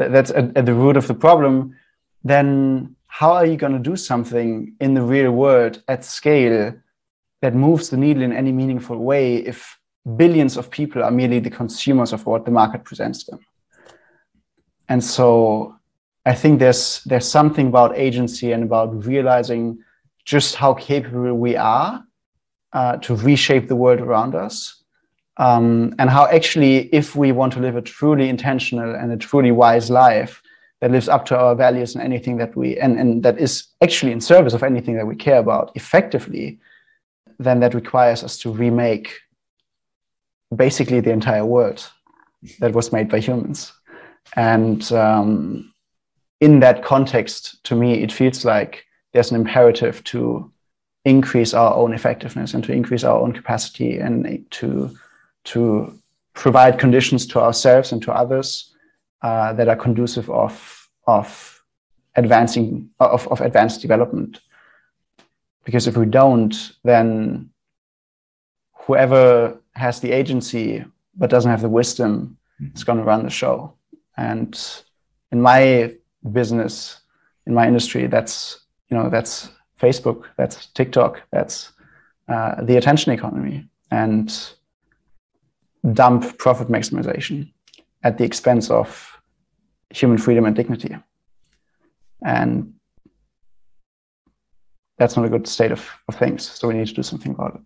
that's 0.09 0.31
at, 0.31 0.57
at 0.57 0.67
the 0.67 0.75
root 0.75 0.97
of 0.97 1.07
the 1.07 1.15
problem, 1.15 1.77
then 2.25 2.97
how 3.07 3.33
are 3.33 3.47
you 3.47 3.57
going 3.57 3.73
to 3.73 3.79
do 3.79 3.97
something 3.97 4.75
in 4.81 4.95
the 4.95 5.03
real 5.03 5.33
world 5.33 5.83
at 5.89 6.05
scale 6.05 6.75
that 7.43 7.55
moves 7.55 7.91
the 7.91 7.97
needle 7.97 8.23
in 8.23 8.33
any 8.33 8.53
meaningful 8.53 8.97
way 8.99 9.37
if 9.37 9.79
billions 10.17 10.57
of 10.57 10.71
people 10.71 11.03
are 11.03 11.11
merely 11.11 11.39
the 11.39 11.51
consumers 11.51 12.13
of 12.13 12.25
what 12.27 12.45
the 12.45 12.51
market 12.51 12.85
presents 12.85 13.25
them? 13.25 13.41
And 14.89 15.03
so 15.03 15.77
I 16.25 16.35
think 16.35 16.59
there's 16.59 17.03
there's 17.05 17.29
something 17.29 17.69
about 17.69 17.97
agency 17.97 18.53
and 18.53 18.63
about 18.63 19.05
realizing 19.07 19.79
just 20.25 20.55
how 20.55 20.75
capable 20.75 21.35
we 21.35 21.57
are 21.57 22.05
uh, 22.73 22.97
to 22.99 23.17
reshape 23.17 23.69
the 23.69 23.77
world 23.77 24.01
around 24.01 24.35
us 24.35 24.82
um, 25.43 25.93
and 25.99 26.09
how 26.09 26.29
actually, 26.29 26.89
if 26.95 27.17
we 27.17 27.33
want 27.33 27.53
to 27.55 27.59
live 27.59 27.75
a 27.75 27.83
truly 27.83 28.29
intentional 28.29 28.95
and 28.95 29.11
a 29.11 29.17
truly 29.17 29.51
wise 29.51 29.91
life 29.91 30.41
that 30.81 30.93
lives 30.93 31.09
up 31.09 31.27
to 31.27 31.37
our 31.37 31.57
values 31.57 31.97
and 31.97 32.05
anything 32.05 32.37
that 32.37 32.55
we 32.55 32.79
and, 32.79 32.97
and 32.97 33.25
that 33.25 33.41
is 33.41 33.67
actually 33.83 34.13
in 34.13 34.21
service 34.21 34.55
of 34.55 34.63
anything 34.63 34.95
that 34.95 35.07
we 35.07 35.17
care 35.17 35.39
about 35.39 35.73
effectively, 35.75 36.61
then 37.41 37.59
that 37.59 37.75
requires 37.75 38.23
us 38.23 38.39
to 38.39 38.53
remake 38.53 39.19
basically 40.55 41.01
the 41.01 41.11
entire 41.11 41.45
world 41.45 41.91
that 42.61 42.73
was 42.73 42.93
made 42.93 43.09
by 43.09 43.19
humans. 43.19 43.73
And 44.37 44.93
um, 44.93 45.75
in 46.41 46.61
that 46.61 46.85
context, 46.85 47.65
to 47.65 47.75
me, 47.75 47.95
it 47.95 48.13
feels 48.13 48.45
like 48.45 48.85
there's 49.13 49.33
an 49.33 49.41
imperative 49.41 50.05
to 50.05 50.53
increase 51.05 51.53
our 51.53 51.75
own 51.75 51.95
effectiveness 51.95 52.55
and 52.55 52.63
to 52.63 52.73
increase 52.73 53.03
our 53.03 53.19
own 53.19 53.33
capacity 53.33 53.99
and 53.99 54.47
to 54.53 54.97
to 55.45 55.99
provide 56.35 56.79
conditions 56.79 57.27
to 57.27 57.41
ourselves 57.41 57.93
and 57.93 58.03
to 58.03 58.13
others 58.13 58.75
uh, 59.23 59.53
that 59.53 59.69
are 59.69 59.77
conducive 59.77 60.31
of 60.31 60.89
of 61.07 61.63
advancing 62.17 62.89
of, 63.01 63.27
of 63.29 63.41
advanced 63.41 63.81
development. 63.81 64.41
Because 65.65 65.87
if 65.87 65.97
we 65.97 66.07
don't 66.07 66.73
then 66.85 67.51
whoever 68.75 69.57
has 69.75 70.01
the 70.01 70.13
agency 70.13 70.85
but 71.17 71.31
doesn't 71.31 71.51
have 71.51 71.63
the 71.63 71.69
wisdom 71.69 72.37
mm-hmm. 72.61 72.75
is 72.75 72.85
going 72.85 72.99
to 72.99 73.05
run 73.05 73.23
the 73.23 73.31
show. 73.31 73.75
And 74.17 74.59
in 75.31 75.41
my 75.41 75.95
business 76.33 77.01
in 77.47 77.55
my 77.55 77.67
industry 77.67 78.07
that's 78.07 78.61
you 78.89 78.97
know 78.97 79.09
that's 79.09 79.51
facebook 79.81 80.25
that's 80.37 80.67
tiktok 80.67 81.21
that's 81.33 81.73
uh, 82.29 82.63
the 82.63 82.77
attention 82.77 83.13
economy. 83.13 83.67
And 83.91 84.33
dump 85.93 86.39
profit 86.39 86.69
maximization 86.69 87.53
at 88.03 88.19
the 88.19 88.25
expense 88.25 88.71
of 88.71 89.21
human 89.91 90.19
freedom 90.19 90.45
and 90.45 90.55
dignity. 90.55 90.97
And 92.25 92.75
that's 94.99 95.17
not 95.17 95.27
a 95.27 95.29
good 95.29 95.47
state 95.49 95.73
of, 95.73 95.89
of 96.09 96.15
things. 96.15 96.49
So 96.49 96.69
we 96.69 96.75
need 96.75 96.87
to 96.87 96.95
do 96.95 97.03
something 97.03 97.33
about 97.33 97.57
it. 97.57 97.61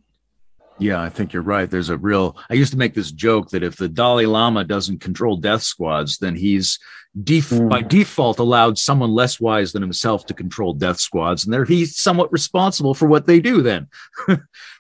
Yeah, 0.79 1.01
I 1.01 1.09
think 1.09 1.33
you're 1.33 1.43
right. 1.43 1.71
There's 1.71 1.89
a 1.89 1.97
real. 1.97 2.37
I 2.51 2.55
used 2.55 2.73
to 2.73 2.79
make 2.79 2.95
this 2.95 3.11
joke 3.11 3.51
that 3.51 3.63
if 3.63 3.77
the 3.77 3.89
Dalai 3.89 4.27
Lama 4.27 4.65
doesn't 4.65 5.01
control 5.01 5.37
death 5.37 5.63
squads, 5.63 6.19
then 6.19 6.37
he's 6.37 6.79
def- 7.25 7.51
mm. 7.51 7.69
by 7.69 7.83
default 7.83 8.39
allowed 8.39 8.79
someone 8.79 9.11
less 9.11 9.41
wise 9.41 9.73
than 9.73 9.83
himself 9.83 10.27
to 10.27 10.35
control 10.35 10.75
death 10.75 11.01
squads, 11.01 11.45
and 11.45 11.55
there 11.55 11.65
he's 11.65 11.97
somewhat 11.97 12.33
responsible 12.33 12.95
for 12.95 13.07
what 13.07 13.27
they 13.27 13.41
do. 13.41 13.63
Then, 13.63 13.89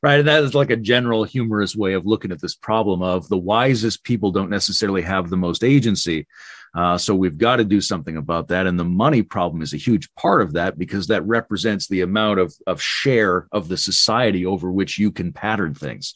right? 0.02 0.18
And 0.18 0.28
that 0.28 0.44
is 0.44 0.54
like 0.54 0.70
a 0.70 0.76
general 0.76 1.24
humorous 1.24 1.74
way 1.74 1.94
of 1.94 2.06
looking 2.06 2.32
at 2.32 2.40
this 2.40 2.54
problem 2.54 3.02
of 3.02 3.28
the 3.28 3.38
wisest 3.38 4.04
people 4.04 4.32
don't 4.32 4.50
necessarily 4.50 5.02
have 5.02 5.30
the 5.30 5.36
most 5.36 5.64
agency. 5.64 6.26
Uh, 6.74 6.98
so 6.98 7.14
we've 7.14 7.38
got 7.38 7.56
to 7.56 7.64
do 7.64 7.80
something 7.80 8.16
about 8.16 8.48
that. 8.48 8.66
And 8.66 8.78
the 8.78 8.84
money 8.84 9.22
problem 9.22 9.62
is 9.62 9.72
a 9.72 9.78
huge 9.78 10.12
part 10.14 10.42
of 10.42 10.52
that 10.54 10.78
because 10.78 11.06
that 11.06 11.24
represents 11.24 11.88
the 11.88 12.02
amount 12.02 12.38
of, 12.38 12.54
of 12.66 12.82
share 12.82 13.46
of 13.52 13.68
the 13.68 13.76
society 13.76 14.44
over 14.44 14.70
which 14.70 14.98
you 14.98 15.10
can 15.10 15.32
pattern 15.32 15.74
things. 15.74 16.14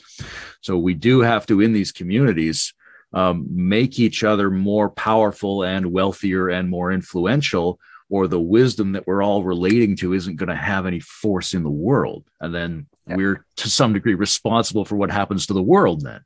So 0.60 0.76
we 0.76 0.94
do 0.94 1.20
have 1.20 1.46
to, 1.46 1.60
in 1.60 1.72
these 1.72 1.92
communities, 1.92 2.74
um, 3.12 3.46
make 3.50 3.98
each 3.98 4.22
other 4.22 4.50
more 4.50 4.90
powerful 4.90 5.64
and 5.64 5.92
wealthier 5.92 6.48
and 6.48 6.68
more 6.68 6.92
influential 6.92 7.80
or 8.10 8.26
the 8.26 8.40
wisdom 8.40 8.92
that 8.92 9.06
we're 9.06 9.22
all 9.22 9.42
relating 9.44 9.96
to 9.96 10.12
isn't 10.12 10.36
going 10.36 10.48
to 10.48 10.56
have 10.56 10.84
any 10.84 11.00
force 11.00 11.54
in 11.54 11.62
the 11.62 11.70
world 11.70 12.24
and 12.40 12.54
then 12.54 12.86
yeah. 13.08 13.16
we're 13.16 13.46
to 13.56 13.70
some 13.70 13.92
degree 13.92 14.14
responsible 14.14 14.84
for 14.84 14.96
what 14.96 15.10
happens 15.10 15.46
to 15.46 15.54
the 15.54 15.62
world 15.62 16.02
then 16.02 16.20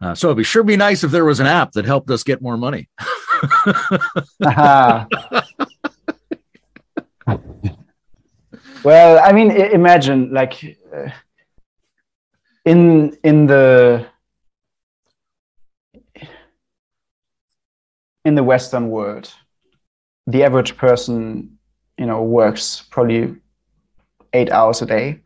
uh, 0.00 0.14
so 0.14 0.28
it'd 0.28 0.36
be 0.36 0.44
sure 0.44 0.62
be 0.62 0.76
nice 0.76 1.02
if 1.02 1.10
there 1.10 1.24
was 1.24 1.40
an 1.40 1.46
app 1.46 1.72
that 1.72 1.84
helped 1.84 2.10
us 2.10 2.22
get 2.22 2.42
more 2.42 2.56
money 2.56 2.88
uh-huh. 4.44 5.06
well 8.84 9.20
i 9.24 9.32
mean 9.32 9.50
imagine 9.50 10.32
like 10.32 10.76
uh, 10.94 11.10
in 12.64 13.16
in 13.22 13.46
the 13.46 14.06
in 18.28 18.34
the 18.34 18.44
Western 18.44 18.90
world, 18.90 19.32
the 20.26 20.44
average 20.44 20.76
person, 20.76 21.58
you 21.96 22.04
know, 22.04 22.22
works 22.22 22.84
probably 22.90 23.34
eight 24.34 24.50
hours 24.50 24.82
a 24.82 24.86
day, 24.86 25.20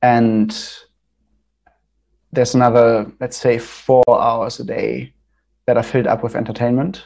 and 0.00 0.50
there's 2.30 2.54
another, 2.54 3.10
let's 3.20 3.36
say, 3.36 3.58
four 3.58 4.04
hours 4.08 4.60
a 4.60 4.64
day 4.64 5.12
that 5.68 5.76
are 5.76 5.82
filled 5.82 6.06
up 6.06 6.22
with 6.22 6.34
entertainment. 6.34 7.04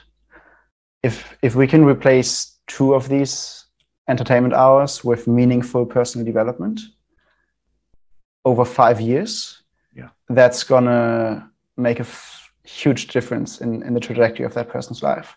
If 1.03 1.37
if 1.43 1.57
we 1.57 1.67
can 1.67 1.85
replace 1.85 2.61
two 2.69 2.95
of 2.95 3.09
these 3.09 3.65
entertainment 4.09 4.55
hours 4.55 5.03
with 5.03 5.27
meaningful 5.27 5.85
personal 5.85 6.25
development 6.25 6.81
over 8.45 8.65
five 8.65 9.01
years, 9.01 9.65
yeah, 9.97 10.11
that's 10.29 10.63
gonna 10.63 11.51
make 11.77 11.99
a 11.99 12.03
f- 12.03 12.53
huge 12.63 13.09
difference 13.09 13.61
in, 13.61 13.83
in 13.83 13.95
the 13.95 14.01
trajectory 14.01 14.47
of 14.47 14.55
that 14.55 14.69
person's 14.69 15.03
life. 15.03 15.37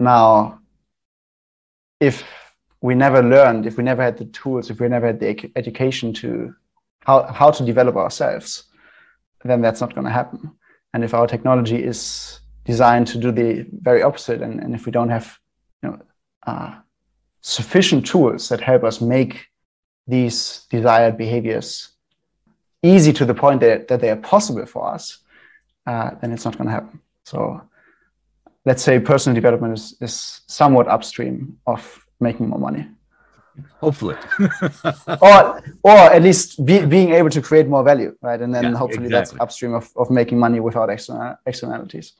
Now, 0.00 0.58
if 2.00 2.24
we 2.80 2.96
never 2.96 3.22
learned, 3.22 3.66
if 3.66 3.76
we 3.76 3.84
never 3.84 4.02
had 4.02 4.18
the 4.18 4.24
tools, 4.24 4.68
if 4.68 4.80
we 4.80 4.88
never 4.88 5.06
had 5.06 5.20
the 5.20 5.52
education 5.54 6.12
to 6.14 6.56
how, 7.06 7.22
how 7.32 7.52
to 7.52 7.64
develop 7.64 7.94
ourselves, 7.94 8.64
then 9.44 9.60
that's 9.60 9.80
not 9.80 9.94
going 9.94 10.06
to 10.06 10.12
happen. 10.12 10.50
And 10.92 11.04
if 11.04 11.14
our 11.14 11.26
technology 11.26 11.82
is 11.82 12.40
designed 12.64 13.06
to 13.08 13.18
do 13.18 13.32
the 13.32 13.66
very 13.72 14.02
opposite, 14.02 14.42
and, 14.42 14.60
and 14.60 14.74
if 14.74 14.86
we 14.86 14.92
don't 14.92 15.08
have 15.08 15.38
you 15.82 15.90
know, 15.90 15.98
uh, 16.46 16.74
sufficient 17.40 18.06
tools 18.06 18.48
that 18.48 18.60
help 18.60 18.84
us 18.84 19.00
make 19.00 19.46
these 20.06 20.66
desired 20.70 21.16
behaviors 21.16 21.90
easy 22.82 23.12
to 23.12 23.24
the 23.24 23.34
point 23.34 23.60
that, 23.60 23.88
that 23.88 24.00
they 24.00 24.10
are 24.10 24.16
possible 24.16 24.66
for 24.66 24.92
us, 24.92 25.18
uh, 25.86 26.10
then 26.20 26.32
it's 26.32 26.44
not 26.44 26.56
going 26.56 26.66
to 26.66 26.72
happen. 26.72 27.00
So 27.24 27.62
let's 28.64 28.82
say 28.82 28.98
personal 28.98 29.34
development 29.34 29.74
is, 29.74 29.96
is 30.00 30.40
somewhat 30.46 30.88
upstream 30.88 31.58
of 31.66 32.04
making 32.20 32.48
more 32.48 32.58
money 32.58 32.86
hopefully. 33.80 34.16
Or 35.20 35.62
or 35.82 35.98
at 36.16 36.22
least 36.22 36.64
be, 36.64 36.84
being 36.86 37.10
able 37.12 37.30
to 37.30 37.42
create 37.42 37.66
more 37.68 37.82
value 37.82 38.16
right? 38.22 38.40
And 38.40 38.54
then 38.54 38.64
yeah, 38.64 38.76
hopefully 38.76 39.06
exactly. 39.06 39.36
that's 39.36 39.42
upstream 39.42 39.74
of, 39.74 39.90
of 39.96 40.10
making 40.10 40.38
money 40.38 40.60
without 40.60 40.90
external, 40.90 41.36
externalities. 41.46 42.12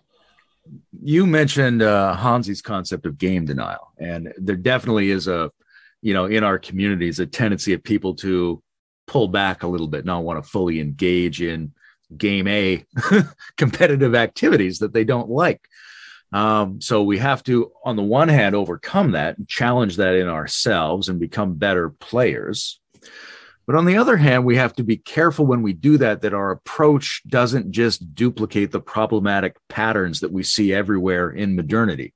You 1.03 1.27
mentioned 1.27 1.83
uh, 1.83 2.15
hanzi's 2.17 2.63
concept 2.63 3.07
of 3.07 3.19
game 3.19 3.45
denial 3.45 3.93
and 3.99 4.33
there 4.39 4.57
definitely 4.57 5.11
is 5.11 5.29
a 5.29 5.51
you 6.03 6.15
know 6.15 6.27
in 6.27 6.45
our 6.45 6.59
communities 6.59 7.19
a 7.21 7.27
tendency 7.27 7.73
of 7.73 7.83
people 7.83 8.15
to 8.17 8.63
pull 9.07 9.29
back 9.29 9.63
a 9.63 9.67
little 9.67 9.89
bit 9.89 10.05
not 10.05 10.23
want 10.23 10.43
to 10.43 10.49
fully 10.49 10.81
engage 10.81 11.43
in 11.43 11.73
game 12.17 12.47
a 12.49 12.85
competitive 13.57 14.15
activities 14.15 14.79
that 14.81 14.93
they 14.93 15.05
don't 15.05 15.29
like 15.29 15.69
um, 16.33 16.81
so 16.81 17.03
we 17.03 17.19
have 17.19 17.43
to, 17.45 17.73
on 17.85 17.97
the 17.97 18.03
one 18.03 18.29
hand, 18.29 18.55
overcome 18.55 19.13
that 19.13 19.39
and 19.39 19.49
challenge 19.49 19.97
that 19.97 20.15
in 20.15 20.29
ourselves 20.29 21.09
and 21.09 21.19
become 21.19 21.55
better 21.55 21.91
players. 21.91 22.81
But 23.67 23.77
on 23.77 23.85
the 23.85 23.99
other 23.99 24.17
hand, 24.17 24.45
we 24.45 24.57
have 24.57 24.75
to 24.77 24.85
be 24.85 24.97
careful 24.97 25.47
when 25.47 25.63
we 25.63 25.73
do 25.73 25.99
that, 25.99 26.23
that 26.23 26.35
our 26.35 26.51
approach 26.51 27.23
doesn't 27.29 27.71
just 27.71 28.15
duplicate 28.15 28.73
the 28.73 28.81
problematic 28.81 29.57
patterns 29.69 30.21
that 30.21 30.33
we 30.33 30.43
see 30.43 30.73
everywhere 30.73 31.31
in 31.31 31.57
modernity. 31.57 32.15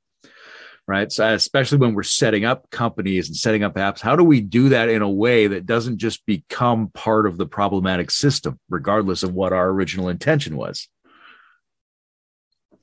Right. 0.87 1.11
So, 1.11 1.33
especially 1.33 1.79
when 1.79 1.95
we're 1.95 2.03
setting 2.03 2.45
up 2.45 2.69
companies 2.71 3.29
and 3.29 3.37
setting 3.37 3.63
up 3.63 3.77
apps, 3.77 4.01
how 4.01 4.17
do 4.17 4.25
we 4.25 4.43
do 4.43 4.69
that 4.69 4.91
in 4.91 5.01
a 5.01 5.09
way 5.09 5.47
that 5.47 5.65
doesn't 5.65 5.97
just 5.97 6.27
become 6.27 6.89
part 6.89 7.27
of 7.27 7.39
the 7.39 7.47
problematic 7.47 8.11
system, 8.11 8.59
regardless 8.69 9.23
of 9.23 9.33
what 9.33 9.55
our 9.55 9.71
original 9.71 10.11
intention 10.11 10.57
was? 10.57 10.89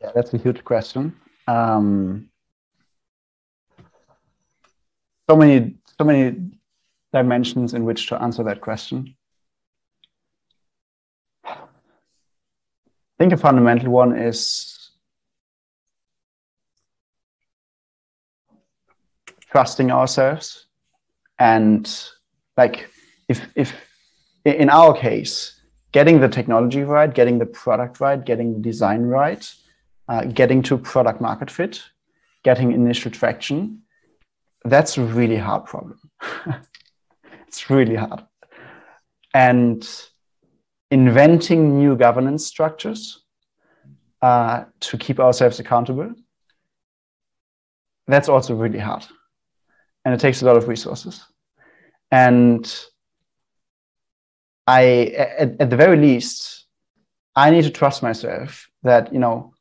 Yeah, 0.01 0.11
that's 0.15 0.33
a 0.33 0.37
huge 0.37 0.63
question. 0.63 1.15
Um, 1.47 2.29
so 5.29 5.35
many, 5.35 5.75
so 5.97 6.03
many 6.03 6.51
dimensions 7.13 7.73
in 7.73 7.85
which 7.85 8.07
to 8.07 8.21
answer 8.21 8.43
that 8.43 8.61
question. 8.61 9.15
I 11.45 11.57
think 13.19 13.33
a 13.33 13.37
fundamental 13.37 13.91
one 13.91 14.17
is 14.17 14.89
trusting 19.51 19.91
ourselves 19.91 20.65
and 21.37 22.09
like 22.57 22.89
if 23.27 23.47
if 23.55 23.73
in 24.45 24.69
our 24.69 24.93
case 24.93 25.61
getting 25.91 26.21
the 26.21 26.29
technology 26.29 26.83
right 26.83 27.13
getting 27.13 27.37
the 27.37 27.45
product 27.45 27.99
right 27.99 28.23
getting 28.23 28.53
the 28.53 28.59
design 28.59 29.03
right 29.03 29.53
uh, 30.12 30.26
getting 30.26 30.62
to 30.62 30.78
product 30.78 31.21
market 31.21 31.50
fit, 31.50 31.82
getting 32.43 32.74
initial 32.74 33.10
traction, 33.10 33.82
that's 34.65 34.97
a 34.97 35.02
really 35.02 35.38
hard 35.38 35.63
problem. 35.65 35.97
it's 37.47 37.69
really 37.69 37.95
hard. 37.95 38.21
And 39.34 39.88
inventing 40.89 41.78
new 41.78 41.95
governance 41.95 42.45
structures 42.45 43.24
uh, 44.21 44.65
to 44.82 44.97
keep 44.97 45.17
ourselves 45.17 45.62
accountable, 45.62 46.13
that's 48.06 48.28
also 48.28 48.54
really 48.54 48.80
hard. 48.80 49.06
And 50.04 50.13
it 50.13 50.19
takes 50.19 50.41
a 50.41 50.45
lot 50.45 50.58
of 50.58 50.67
resources. 50.67 51.26
And 52.12 52.69
I, 54.67 55.13
at, 55.39 55.62
at 55.62 55.69
the 55.69 55.78
very 55.78 55.95
least, 55.95 56.65
I 57.34 57.50
need 57.50 57.63
to 57.63 57.69
trust 57.69 58.04
myself 58.04 58.67
that, 58.84 59.13
you 59.13 59.19
know, 59.19 59.54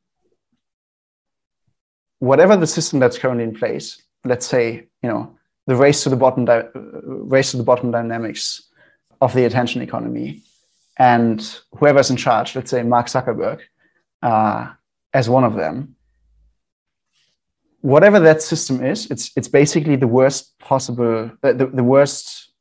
whatever 2.21 2.57
the 2.57 2.67
system 2.67 3.01
that's 3.01 3.19
currently 3.19 3.45
in 3.45 3.55
place, 3.55 4.01
let's 4.25 4.47
say, 4.47 4.87
you 5.03 5.09
know, 5.09 5.37
the 5.67 5.75
race 5.75 6.03
to 6.05 6.09
the 6.09 6.17
bottom, 6.17 6.45
di- 6.45 6.69
race 6.75 7.51
to 7.51 7.57
the 7.57 7.63
bottom 7.63 7.91
dynamics 7.91 8.63
of 9.21 9.35
the 9.35 9.45
attention 9.45 9.83
economy, 9.83 10.43
and 10.99 11.61
whoever's 11.77 12.11
in 12.11 12.17
charge, 12.17 12.55
let's 12.55 12.71
say 12.71 12.83
Mark 12.83 13.07
Zuckerberg, 13.07 13.61
uh, 14.23 14.71
as 15.13 15.29
one 15.29 15.45
of 15.45 15.55
them, 15.55 15.97
whatever 17.81 18.21
that 18.21 18.43
system 18.43 18.85
is, 18.85 19.11
it's 19.11 19.31
it's 19.37 19.49
basically 19.49 19.97
the 19.97 20.07
worst 20.07 20.59
possible, 20.59 21.31
the, 21.43 21.55
the, 21.55 21.67
the 21.67 21.85
worst 21.85 22.53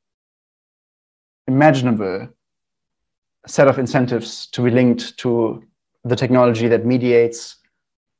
imaginable 1.47 2.29
set 3.45 3.67
of 3.67 3.79
incentives 3.79 4.47
to 4.47 4.61
be 4.63 4.69
linked 4.69 5.17
to 5.17 5.63
the 6.05 6.15
technology 6.15 6.67
that 6.67 6.85
mediates 6.85 7.58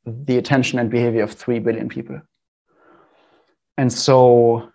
the 0.05 0.37
attention 0.37 0.79
and 0.79 0.89
behavior 0.89 1.23
of 1.23 1.31
3 1.31 1.59
billion 1.59 1.89
people. 1.89 2.21
And 3.77 3.91
so 3.91 4.71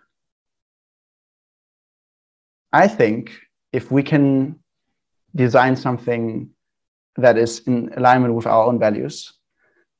I 2.71 2.87
think 2.87 3.31
if 3.71 3.91
we 3.91 4.03
can 4.03 4.59
design 5.35 5.75
something 5.75 6.49
that 7.17 7.37
is 7.37 7.59
in 7.67 7.93
alignment 7.95 8.33
with 8.33 8.47
our 8.47 8.65
own 8.65 8.79
values 8.79 9.33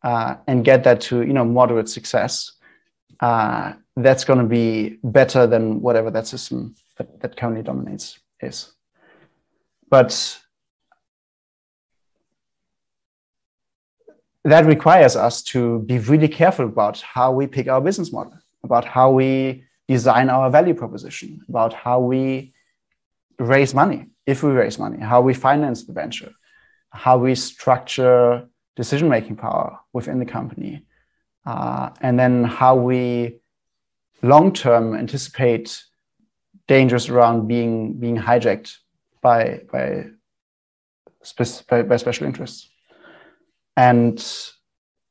uh, 0.04 0.36
and 0.48 0.66
get 0.66 0.84
that 0.84 1.02
to 1.02 1.22
you 1.22 1.34
know 1.34 1.46
moderate 1.46 1.90
success, 1.90 2.52
uh, 3.20 3.74
that's 3.96 4.26
going 4.26 4.40
to 4.40 4.46
be 4.46 5.00
better 5.04 5.48
than 5.48 5.82
whatever 5.82 6.12
that 6.12 6.28
system 6.28 6.76
that, 6.98 7.20
that 7.22 7.38
currently 7.38 7.64
dominates 7.64 8.20
is. 8.42 8.74
But 9.90 10.40
that 14.46 14.66
requires 14.66 15.16
us 15.16 15.42
to 15.42 15.80
be 15.80 15.98
really 15.98 16.28
careful 16.28 16.66
about 16.66 17.02
how 17.02 17.32
we 17.32 17.48
pick 17.48 17.68
our 17.68 17.82
business 17.82 18.14
model, 18.14 18.38
about 18.64 18.86
how 18.86 19.10
we 19.10 19.64
design 19.88 20.30
our 20.30 20.52
value 20.52 20.76
proposition, 20.76 21.42
about 21.50 21.74
how 21.74 22.00
we 22.00 22.54
raise 23.40 23.74
money, 23.74 24.06
if 24.28 24.44
we 24.44 24.52
raise 24.52 24.78
money, 24.78 25.00
how 25.00 25.20
we 25.20 25.34
finance 25.34 25.84
the 25.86 25.94
venture, 25.94 26.32
how 26.92 27.18
we 27.18 27.34
structure 27.34 28.48
decision 28.76 29.10
making 29.10 29.36
power 29.36 29.80
within 29.94 30.20
the 30.20 30.26
company, 30.26 30.86
uh, 31.48 31.90
and 32.02 32.20
then 32.20 32.44
how 32.44 32.76
we 32.76 33.40
long 34.22 34.54
term 34.54 34.96
anticipate 34.96 35.84
dangers 36.68 37.10
around 37.10 37.48
being 37.48 37.94
being 37.94 38.18
hijacked 38.18 38.78
by 39.22 39.62
by, 39.72 40.06
by, 41.68 41.82
by 41.82 41.98
special 41.98 42.28
interests 42.28 42.70
and 43.78 44.26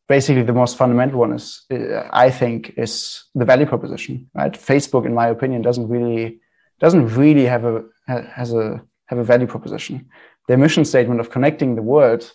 basically 0.09 0.43
the 0.43 0.53
most 0.53 0.77
fundamental 0.77 1.19
one 1.19 1.33
is 1.33 1.65
uh, 1.73 2.09
i 2.13 2.31
think 2.31 2.75
is 2.77 3.25
the 3.35 3.45
value 3.45 3.67
proposition 3.67 4.29
right? 4.35 4.53
Facebook 4.53 5.07
in 5.07 5.15
my 5.15 5.29
opinion 5.29 5.63
doesn't 5.63 5.89
really 5.89 6.41
doesn't 6.81 7.07
really 7.15 7.45
have 7.45 7.65
a 7.65 7.85
has 8.07 8.53
a 8.53 8.83
have 9.07 9.19
a 9.19 9.25
value 9.25 9.47
proposition. 9.47 10.09
Their 10.49 10.59
mission 10.59 10.85
statement 10.85 11.21
of 11.21 11.31
connecting 11.31 11.75
the 11.75 11.83
world 11.83 12.31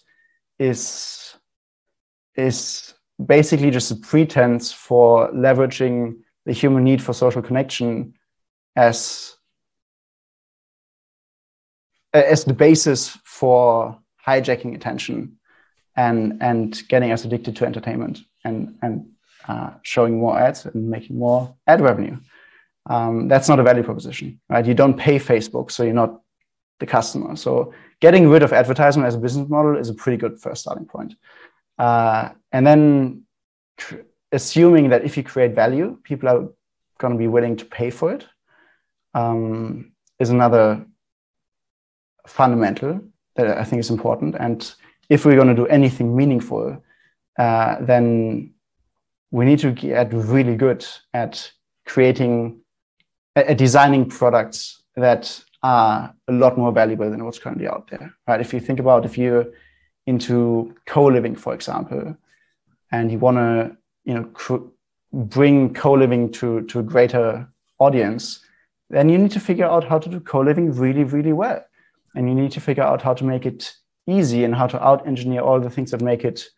is 0.57 1.35
is 2.35 2.93
basically 3.23 3.71
just 3.71 3.91
a 3.91 3.95
pretense 3.95 4.71
for 4.71 5.31
leveraging 5.31 6.17
the 6.45 6.53
human 6.53 6.83
need 6.83 7.01
for 7.01 7.13
social 7.13 7.41
connection 7.41 8.13
as 8.75 9.35
as 12.13 12.45
the 12.45 12.53
basis 12.53 13.09
for 13.23 13.99
hijacking 14.25 14.73
attention 14.75 15.37
and 15.95 16.41
and 16.41 16.87
getting 16.87 17.11
us 17.11 17.25
addicted 17.25 17.55
to 17.57 17.65
entertainment 17.65 18.19
and 18.43 18.77
and 18.81 19.09
uh, 19.47 19.71
showing 19.83 20.19
more 20.19 20.39
ads 20.39 20.65
and 20.65 20.89
making 20.89 21.17
more 21.17 21.55
ad 21.67 21.81
revenue. 21.81 22.17
Um, 22.89 23.27
that's 23.27 23.49
not 23.49 23.59
a 23.59 23.63
value 23.63 23.83
proposition, 23.83 24.39
right? 24.49 24.65
You 24.65 24.73
don't 24.73 24.97
pay 24.97 25.19
Facebook, 25.19 25.71
so 25.71 25.83
you're 25.83 25.93
not 25.93 26.21
the 26.79 26.85
customer. 26.85 27.35
So 27.35 27.73
getting 27.99 28.29
rid 28.29 28.43
of 28.43 28.53
advertisement 28.53 29.07
as 29.07 29.15
a 29.15 29.19
business 29.19 29.49
model 29.49 29.77
is 29.77 29.89
a 29.89 29.93
pretty 29.93 30.17
good 30.17 30.39
first 30.39 30.61
starting 30.61 30.85
point. 30.85 31.15
Uh, 31.77 32.29
and 32.51 32.65
then 32.65 33.23
assuming 34.31 34.89
that 34.89 35.03
if 35.03 35.17
you 35.17 35.23
create 35.23 35.53
value, 35.53 35.97
people 36.03 36.29
are 36.29 36.49
going 36.97 37.13
to 37.13 37.17
be 37.17 37.27
willing 37.27 37.55
to 37.57 37.65
pay 37.65 37.89
for 37.89 38.13
it 38.13 38.25
um, 39.13 39.91
is 40.19 40.29
another 40.29 40.85
fundamental 42.27 43.01
that 43.35 43.57
I 43.57 43.63
think 43.63 43.79
is 43.79 43.89
important. 43.89 44.35
And 44.35 44.73
if 45.09 45.25
we're 45.25 45.35
going 45.35 45.47
to 45.47 45.55
do 45.55 45.67
anything 45.67 46.15
meaningful, 46.15 46.81
uh, 47.37 47.77
then 47.81 48.53
we 49.31 49.45
need 49.45 49.59
to 49.59 49.71
get 49.71 50.13
really 50.13 50.55
good 50.55 50.85
at 51.13 51.51
creating, 51.85 52.61
at 53.35 53.57
designing 53.57 54.07
products 54.07 54.83
that 54.95 55.43
are 55.61 56.13
a 56.27 56.31
lot 56.31 56.57
more 56.57 56.71
valuable 56.71 57.09
than 57.09 57.23
what's 57.25 57.39
currently 57.39 57.67
out 57.67 57.89
there. 57.89 58.13
Right? 58.27 58.41
If 58.41 58.53
you 58.53 58.59
think 58.59 58.79
about 58.79 59.05
if 59.05 59.17
you're 59.17 59.47
into 60.05 60.75
co-living, 60.85 61.35
for 61.35 61.53
example, 61.53 62.15
and 62.91 63.11
you 63.11 63.19
want 63.19 63.37
to, 63.37 63.77
you 64.05 64.13
know, 64.13 64.23
cr- 64.33 64.67
bring 65.13 65.73
co-living 65.73 66.31
to 66.31 66.61
to 66.63 66.79
a 66.79 66.83
greater 66.83 67.47
audience, 67.77 68.39
then 68.89 69.09
you 69.09 69.17
need 69.17 69.31
to 69.31 69.39
figure 69.39 69.65
out 69.65 69.83
how 69.83 69.99
to 69.99 70.09
do 70.09 70.19
co-living 70.19 70.71
really, 70.73 71.03
really 71.03 71.33
well, 71.33 71.63
and 72.15 72.27
you 72.27 72.35
need 72.35 72.51
to 72.51 72.61
figure 72.61 72.83
out 72.83 73.01
how 73.01 73.13
to 73.13 73.23
make 73.23 73.45
it 73.45 73.75
easy 74.09 74.43
and 74.43 74.55
how 74.55 74.67
to 74.67 74.83
out 74.83 75.05
engineer 75.07 75.41
all 75.41 75.59
the 75.59 75.69
things 75.69 75.91
that 75.91 76.01
make 76.01 76.23
it 76.23 76.49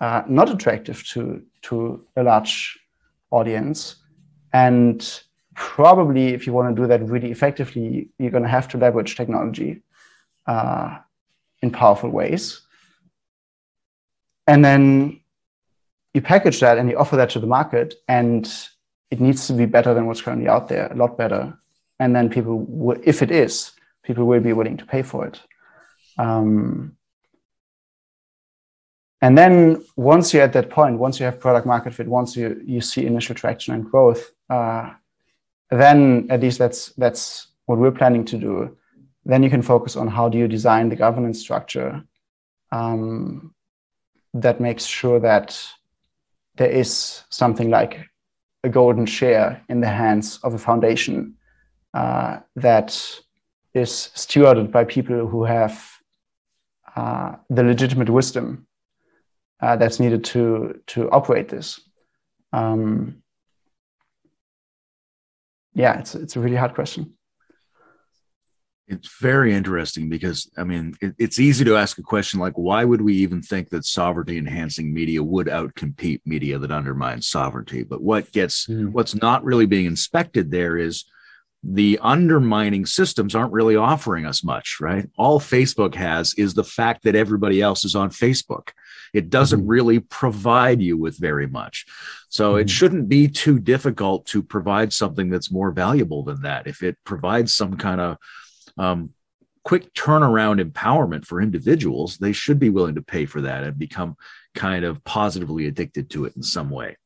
uh, 0.00 0.22
not 0.28 0.50
attractive 0.50 1.04
to 1.08 1.42
to 1.62 2.04
a 2.16 2.22
large 2.22 2.78
audience. 3.30 3.96
And 4.52 5.22
probably 5.54 6.28
if 6.28 6.46
you 6.46 6.52
want 6.52 6.74
to 6.74 6.82
do 6.82 6.88
that 6.88 7.02
really 7.02 7.30
effectively 7.30 8.08
you're 8.18 8.30
going 8.30 8.42
to 8.42 8.48
have 8.48 8.68
to 8.68 8.78
leverage 8.78 9.16
technology 9.16 9.82
uh, 10.46 10.98
in 11.62 11.70
powerful 11.70 12.10
ways. 12.10 12.60
And 14.46 14.64
then 14.64 15.20
you 16.14 16.20
package 16.20 16.60
that 16.60 16.78
and 16.78 16.90
you 16.90 16.96
offer 16.98 17.16
that 17.16 17.30
to 17.30 17.40
the 17.40 17.46
market 17.46 17.94
and 18.08 18.50
it 19.10 19.20
needs 19.20 19.46
to 19.46 19.52
be 19.52 19.66
better 19.66 19.94
than 19.94 20.06
what's 20.06 20.22
currently 20.22 20.48
out 20.48 20.68
there 20.68 20.86
a 20.90 20.96
lot 20.96 21.16
better. 21.16 21.56
And 22.00 22.16
then 22.16 22.28
people 22.28 22.64
will, 22.68 22.98
if 23.04 23.22
it 23.22 23.30
is 23.30 23.72
people 24.02 24.24
will 24.24 24.40
be 24.40 24.52
willing 24.52 24.76
to 24.76 24.86
pay 24.86 25.02
for 25.02 25.26
it 25.26 25.40
um, 26.18 26.96
and 29.22 29.38
then 29.38 29.84
once 29.96 30.34
you're 30.34 30.42
at 30.42 30.52
that 30.54 30.68
point, 30.68 30.98
once 30.98 31.20
you 31.20 31.26
have 31.26 31.38
product 31.38 31.64
market 31.64 31.94
fit, 31.94 32.08
once 32.08 32.36
you, 32.36 32.60
you 32.64 32.80
see 32.80 33.06
initial 33.06 33.36
traction 33.36 33.72
and 33.72 33.88
growth, 33.88 34.32
uh, 34.50 34.90
then 35.70 36.26
at 36.28 36.40
least 36.40 36.58
that's 36.58 36.88
that's 36.98 37.46
what 37.66 37.78
we're 37.78 37.92
planning 37.92 38.24
to 38.26 38.36
do. 38.36 38.76
Then 39.24 39.44
you 39.44 39.48
can 39.48 39.62
focus 39.62 39.96
on 39.96 40.08
how 40.08 40.28
do 40.28 40.36
you 40.36 40.48
design 40.48 40.88
the 40.88 40.96
governance 40.96 41.38
structure 41.38 42.02
um, 42.72 43.54
that 44.34 44.60
makes 44.60 44.84
sure 44.84 45.20
that 45.20 45.56
there 46.56 46.70
is 46.70 47.22
something 47.30 47.70
like 47.70 48.00
a 48.64 48.68
golden 48.68 49.06
share 49.06 49.62
in 49.68 49.80
the 49.80 49.88
hands 49.88 50.40
of 50.42 50.54
a 50.54 50.58
foundation 50.58 51.34
uh, 51.94 52.40
that 52.56 52.90
is 53.72 54.10
stewarded 54.14 54.72
by 54.72 54.84
people 54.84 55.28
who 55.28 55.44
have 55.44 55.91
uh, 56.96 57.36
the 57.48 57.62
legitimate 57.62 58.10
wisdom 58.10 58.66
uh, 59.60 59.76
that's 59.76 60.00
needed 60.00 60.24
to 60.24 60.80
to 60.88 61.10
operate 61.10 61.48
this. 61.48 61.80
Um, 62.52 63.22
yeah, 65.74 65.98
it's 65.98 66.14
it's 66.14 66.36
a 66.36 66.40
really 66.40 66.56
hard 66.56 66.74
question. 66.74 67.14
It's 68.88 69.20
very 69.20 69.54
interesting 69.54 70.10
because 70.10 70.50
I 70.58 70.64
mean 70.64 70.94
it, 71.00 71.14
it's 71.18 71.40
easy 71.40 71.64
to 71.64 71.76
ask 71.76 71.96
a 71.98 72.02
question 72.02 72.40
like 72.40 72.54
why 72.58 72.84
would 72.84 73.00
we 73.00 73.14
even 73.14 73.40
think 73.40 73.70
that 73.70 73.86
sovereignty 73.86 74.36
enhancing 74.36 74.92
media 74.92 75.22
would 75.22 75.46
outcompete 75.46 76.20
media 76.26 76.58
that 76.58 76.72
undermines 76.72 77.28
sovereignty? 77.28 77.84
But 77.84 78.02
what 78.02 78.32
gets 78.32 78.66
mm. 78.66 78.90
what's 78.92 79.14
not 79.14 79.44
really 79.44 79.66
being 79.66 79.86
inspected 79.86 80.50
there 80.50 80.76
is 80.76 81.04
the 81.64 81.98
undermining 82.02 82.84
systems 82.86 83.34
aren't 83.34 83.52
really 83.52 83.76
offering 83.76 84.26
us 84.26 84.42
much, 84.42 84.78
right? 84.80 85.08
All 85.16 85.38
Facebook 85.38 85.94
has 85.94 86.34
is 86.34 86.54
the 86.54 86.64
fact 86.64 87.04
that 87.04 87.14
everybody 87.14 87.62
else 87.62 87.84
is 87.84 87.94
on 87.94 88.10
Facebook. 88.10 88.70
It 89.14 89.30
doesn't 89.30 89.60
mm-hmm. 89.60 89.68
really 89.68 90.00
provide 90.00 90.82
you 90.82 90.96
with 90.96 91.18
very 91.18 91.46
much. 91.46 91.86
So 92.28 92.52
mm-hmm. 92.52 92.62
it 92.62 92.70
shouldn't 92.70 93.08
be 93.08 93.28
too 93.28 93.60
difficult 93.60 94.26
to 94.26 94.42
provide 94.42 94.92
something 94.92 95.30
that's 95.30 95.52
more 95.52 95.70
valuable 95.70 96.24
than 96.24 96.42
that. 96.42 96.66
If 96.66 96.82
it 96.82 96.96
provides 97.04 97.54
some 97.54 97.76
kind 97.76 98.00
of 98.00 98.16
um, 98.76 99.10
quick 99.62 99.94
turnaround 99.94 100.60
empowerment 100.60 101.24
for 101.24 101.40
individuals, 101.40 102.18
they 102.18 102.32
should 102.32 102.58
be 102.58 102.70
willing 102.70 102.96
to 102.96 103.02
pay 103.02 103.26
for 103.26 103.42
that 103.42 103.62
and 103.62 103.78
become 103.78 104.16
kind 104.54 104.84
of 104.84 105.02
positively 105.04 105.66
addicted 105.66 106.10
to 106.10 106.24
it 106.24 106.34
in 106.34 106.42
some 106.42 106.70
way. 106.70 106.96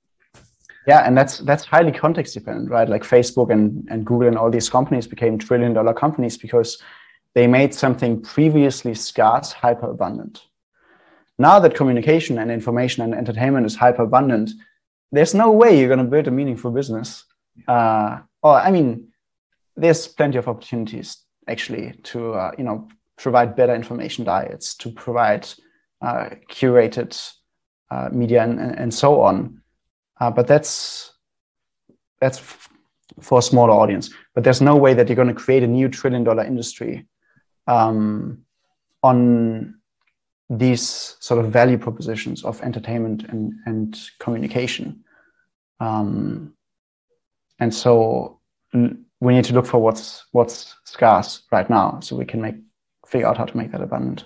Yeah, 0.87 1.01
and 1.01 1.17
that's 1.17 1.39
that's 1.39 1.65
highly 1.65 1.93
context 1.93 2.35
dependent, 2.35 2.71
right? 2.71 2.89
Like 2.89 3.03
Facebook 3.03 3.51
and, 3.51 3.87
and 3.91 4.07
Google 4.07 4.29
and 4.29 4.39
all 4.39 4.51
these 4.51 4.71
companies 4.71 5.07
became 5.07 5.39
trillion 5.39 5.73
dollar 5.73 5.93
companies 5.93 6.39
because 6.39 6.81
they 7.35 7.47
made 7.47 7.75
something 7.75 8.23
previously 8.23 8.95
scarce 8.95 9.53
hyper 9.53 9.91
abundant. 9.91 10.47
Now 11.39 11.59
that 11.59 11.75
communication 11.75 12.39
and 12.39 12.51
information 12.51 13.03
and 13.03 13.15
entertainment 13.15 13.67
is 13.67 13.77
hyper 13.77 14.05
abundant, 14.05 14.53
there's 15.13 15.35
no 15.35 15.51
way 15.51 15.79
you're 15.79 15.89
going 15.89 15.99
to 15.99 16.05
build 16.05 16.29
a 16.29 16.31
meaningful 16.31 16.71
business. 16.71 17.25
Uh, 17.67 18.21
or 18.43 18.55
I 18.55 18.71
mean, 18.71 19.09
there's 19.77 20.09
plenty 20.09 20.39
of 20.39 20.49
opportunities 20.49 21.19
actually 21.49 21.93
to 22.05 22.35
uh, 22.35 22.53
you 22.57 22.65
know 22.65 22.89
provide 23.17 23.57
better 23.57 23.75
information 23.75 24.25
diets, 24.25 24.75
to 24.77 24.91
provide 24.91 25.49
uh, 26.03 26.31
curated 26.51 27.33
uh, 27.91 28.09
media 28.13 28.43
and, 28.43 28.61
and, 28.61 28.93
so 28.93 29.21
on. 29.23 29.63
Uh, 30.21 30.31
but 30.31 30.47
that's 30.47 31.13
that's 32.21 32.41
for 33.21 33.39
a 33.39 33.43
smaller 33.43 33.73
audience. 33.73 34.11
But 34.35 34.45
there's 34.45 34.61
no 34.61 34.77
way 34.77 34.95
that 34.95 35.09
you're 35.09 35.17
going 35.17 35.29
to 35.29 35.35
create 35.35 35.63
a 35.63 35.67
new 35.67 35.89
trillion 35.89 36.25
dollar 36.25 36.45
industry 36.45 37.07
um, 37.67 38.45
on 39.03 39.75
these 40.49 41.17
sort 41.21 41.45
of 41.45 41.51
value 41.51 41.79
propositions 41.79 42.45
of 42.45 42.63
entertainment 42.63 43.25
and, 43.25 43.53
and 43.67 43.99
communication. 44.19 45.05
Um, 45.81 46.55
and 47.59 47.75
so 47.75 48.41
we 48.73 49.35
need 49.35 49.45
to 49.45 49.55
look 49.55 49.67
for 49.67 49.79
what's 49.79 50.25
what's 50.33 50.75
scarce 50.85 51.43
right 51.51 51.69
now 51.69 52.01
so 52.01 52.17
we 52.17 52.25
can 52.25 52.41
make 52.41 52.57
figure 53.07 53.27
out 53.27 53.39
how 53.39 53.45
to 53.45 53.57
make 53.57 53.73
that 53.73 53.81
abundant. 53.81 54.25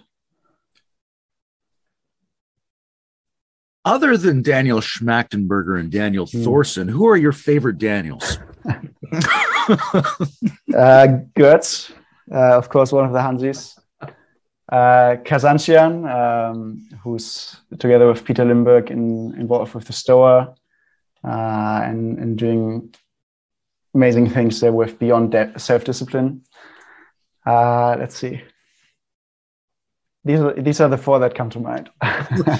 Other 3.90 4.16
than 4.16 4.40
Daniel 4.40 4.78
Schmachtenberger 4.78 5.80
and 5.80 5.90
Daniel 5.90 6.24
mm. 6.24 6.44
Thorson, 6.44 6.86
who 6.86 7.08
are 7.08 7.16
your 7.16 7.32
favorite 7.32 7.78
Daniels? 7.78 8.38
uh, 8.64 8.76
Görtz, 11.34 11.90
uh, 12.30 12.56
of 12.56 12.68
course, 12.68 12.92
one 12.92 13.04
of 13.04 13.12
the 13.12 13.18
Hanzis. 13.18 13.76
Uh, 14.70 15.16
Kazanjian, 15.26 16.06
um, 16.08 16.88
who's 17.02 17.56
together 17.80 18.06
with 18.06 18.24
Peter 18.24 18.44
Limberg 18.44 18.92
in, 18.92 19.34
involved 19.34 19.74
with 19.74 19.86
the 19.86 19.92
Stoa 19.92 20.54
uh, 21.24 21.80
and, 21.82 22.16
and 22.20 22.38
doing 22.38 22.94
amazing 23.92 24.30
things 24.30 24.60
there 24.60 24.72
with 24.72 25.00
Beyond 25.00 25.34
Self 25.56 25.82
Discipline. 25.82 26.44
Uh, 27.44 27.96
let's 27.98 28.14
see 28.14 28.40
these 30.24 30.40
are 30.40 30.52
these 30.54 30.80
are 30.80 30.88
the 30.88 30.98
four 30.98 31.18
that 31.18 31.34
come 31.34 31.50
to 31.50 31.60
mind. 31.60 31.90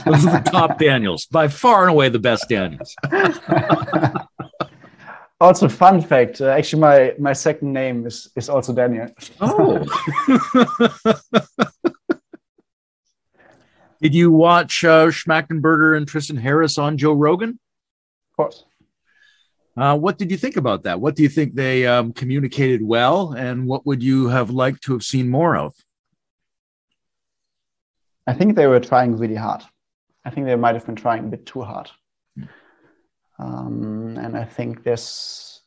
Those 0.06 0.26
are 0.26 0.40
the 0.40 0.50
top 0.50 0.78
Daniels, 0.78 1.26
by 1.26 1.48
far 1.48 1.82
and 1.82 1.90
away 1.90 2.08
the 2.08 2.18
best 2.18 2.48
Daniels. 2.48 2.94
also, 5.40 5.68
fun 5.68 6.00
fact: 6.00 6.40
uh, 6.40 6.46
actually, 6.46 6.80
my 6.80 7.14
my 7.18 7.34
second 7.34 7.72
name 7.72 8.06
is 8.06 8.30
is 8.34 8.48
also 8.48 8.72
Daniel. 8.72 9.08
oh. 9.40 9.84
Did 14.00 14.14
you 14.14 14.32
watch 14.32 14.82
uh, 14.82 15.08
Schmachtenberger 15.08 15.94
and 15.94 16.08
Tristan 16.08 16.38
Harris 16.38 16.78
on 16.78 16.96
Joe 16.96 17.12
Rogan? 17.12 17.60
Of 18.30 18.36
course. 18.36 18.64
Uh, 19.76 19.98
what 19.98 20.16
did 20.16 20.30
you 20.30 20.38
think 20.38 20.56
about 20.56 20.84
that? 20.84 20.98
What 20.98 21.16
do 21.16 21.22
you 21.22 21.28
think 21.28 21.54
they 21.54 21.86
um, 21.86 22.14
communicated 22.14 22.82
well, 22.82 23.32
and 23.32 23.66
what 23.66 23.84
would 23.84 24.02
you 24.02 24.28
have 24.28 24.48
liked 24.48 24.82
to 24.84 24.94
have 24.94 25.02
seen 25.02 25.28
more 25.28 25.54
of? 25.54 25.74
I 28.26 28.34
think 28.34 28.56
they 28.56 28.66
were 28.66 28.80
trying 28.80 29.16
really 29.16 29.34
hard. 29.34 29.62
I 30.24 30.30
think 30.30 30.46
they 30.46 30.56
might 30.56 30.74
have 30.74 30.86
been 30.86 30.96
trying 30.96 31.24
a 31.24 31.28
bit 31.28 31.46
too 31.46 31.62
hard. 31.62 31.90
Um, 33.38 34.18
and 34.20 34.36
I 34.36 34.44
think 34.44 34.84
this, 34.84 35.62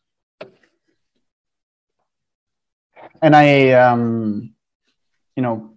and 3.22 3.36
I, 3.36 3.72
um, 3.72 4.54
you 5.36 5.42
know, 5.42 5.74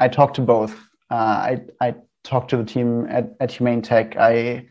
I 0.00 0.08
talked 0.08 0.36
to 0.36 0.42
both. 0.42 0.74
Uh, 1.10 1.14
I 1.14 1.60
I 1.80 1.94
talked 2.24 2.50
to 2.50 2.56
the 2.56 2.64
team 2.64 3.06
at, 3.08 3.36
at 3.38 3.52
Humane 3.52 3.82
Tech. 3.82 4.16
I 4.16 4.66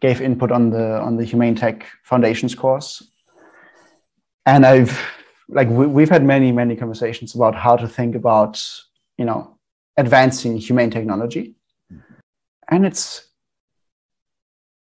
gave 0.00 0.20
input 0.20 0.52
on 0.52 0.70
the 0.70 1.00
on 1.00 1.16
the 1.16 1.24
Humane 1.24 1.56
Tech 1.56 1.86
Foundations 2.04 2.54
course, 2.54 3.02
and 4.46 4.64
I've 4.64 5.00
like 5.48 5.68
we, 5.68 5.86
we've 5.86 6.08
had 6.08 6.24
many 6.24 6.52
many 6.52 6.76
conversations 6.76 7.34
about 7.34 7.56
how 7.56 7.74
to 7.74 7.88
think 7.88 8.14
about 8.14 8.64
you 9.18 9.24
know 9.24 9.58
advancing 10.00 10.56
humane 10.56 10.90
technology, 10.90 11.54
and 12.68 12.84
it's 12.84 13.28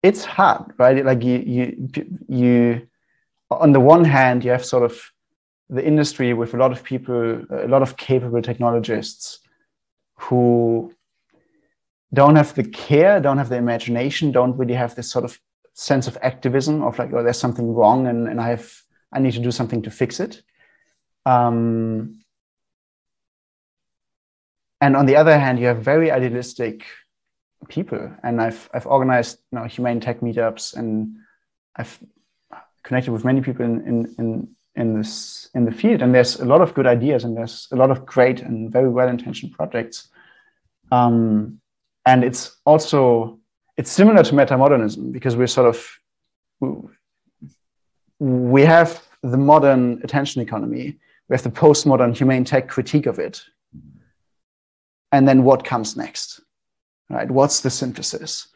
it's 0.02 0.24
hard, 0.24 0.72
right? 0.78 1.04
Like 1.04 1.22
you 1.22 1.38
you 1.38 1.88
you 2.28 2.88
on 3.50 3.72
the 3.72 3.80
one 3.80 4.04
hand 4.04 4.44
you 4.44 4.50
have 4.50 4.64
sort 4.64 4.84
of 4.84 5.12
the 5.68 5.84
industry 5.84 6.32
with 6.34 6.54
a 6.54 6.56
lot 6.56 6.72
of 6.72 6.82
people, 6.82 7.44
a 7.50 7.68
lot 7.68 7.82
of 7.82 7.96
capable 7.96 8.42
technologists 8.42 9.40
who 10.16 10.92
don't 12.12 12.36
have 12.36 12.54
the 12.54 12.64
care, 12.64 13.20
don't 13.20 13.38
have 13.38 13.48
the 13.48 13.56
imagination, 13.56 14.32
don't 14.32 14.56
really 14.56 14.74
have 14.74 14.94
this 14.94 15.10
sort 15.10 15.24
of 15.24 15.38
sense 15.74 16.08
of 16.08 16.18
activism 16.22 16.82
of 16.82 16.98
like, 16.98 17.12
oh, 17.12 17.22
there's 17.22 17.38
something 17.38 17.72
wrong 17.72 18.06
and, 18.06 18.28
and 18.28 18.40
I 18.40 18.48
have 18.48 18.82
I 19.12 19.18
need 19.18 19.32
to 19.32 19.40
do 19.40 19.50
something 19.50 19.82
to 19.82 19.90
fix 19.90 20.20
it. 20.20 20.42
Um, 21.26 22.19
and 24.80 24.96
on 24.96 25.06
the 25.06 25.16
other 25.16 25.38
hand, 25.38 25.58
you 25.58 25.66
have 25.66 25.82
very 25.82 26.10
idealistic 26.10 26.84
people. 27.68 28.10
And 28.22 28.40
I've 28.40 28.68
I've 28.72 28.86
organized 28.86 29.38
you 29.52 29.58
know 29.58 29.66
humane 29.66 30.00
tech 30.00 30.20
meetups 30.20 30.74
and 30.74 31.16
I've 31.76 31.98
connected 32.82 33.12
with 33.12 33.24
many 33.24 33.40
people 33.40 33.64
in 33.64 33.86
in 33.86 34.14
in 34.18 34.48
in 34.76 34.94
this 34.94 35.50
in 35.54 35.64
the 35.64 35.72
field. 35.72 36.02
And 36.02 36.14
there's 36.14 36.40
a 36.40 36.44
lot 36.44 36.60
of 36.60 36.74
good 36.74 36.86
ideas 36.86 37.24
and 37.24 37.36
there's 37.36 37.68
a 37.72 37.76
lot 37.76 37.90
of 37.90 38.06
great 38.06 38.40
and 38.40 38.72
very 38.72 38.88
well 38.88 39.08
intentioned 39.08 39.52
projects. 39.52 40.08
Um, 40.90 41.60
and 42.06 42.24
it's 42.24 42.56
also 42.64 43.38
it's 43.76 43.90
similar 43.90 44.22
to 44.22 44.32
metamodernism 44.32 45.12
because 45.12 45.36
we're 45.36 45.46
sort 45.46 45.68
of 45.68 45.98
we 48.18 48.62
have 48.62 49.02
the 49.22 49.36
modern 49.36 50.00
attention 50.02 50.42
economy 50.42 50.98
we 51.28 51.34
have 51.34 51.42
the 51.42 51.50
postmodern 51.50 52.14
humane 52.16 52.44
tech 52.44 52.68
critique 52.68 53.06
of 53.06 53.18
it 53.18 53.42
and 55.12 55.26
then 55.26 55.44
what 55.44 55.64
comes 55.64 55.96
next 55.96 56.40
right? 57.08 57.30
What's 57.30 57.60
the 57.60 57.70
synthesis? 57.70 58.48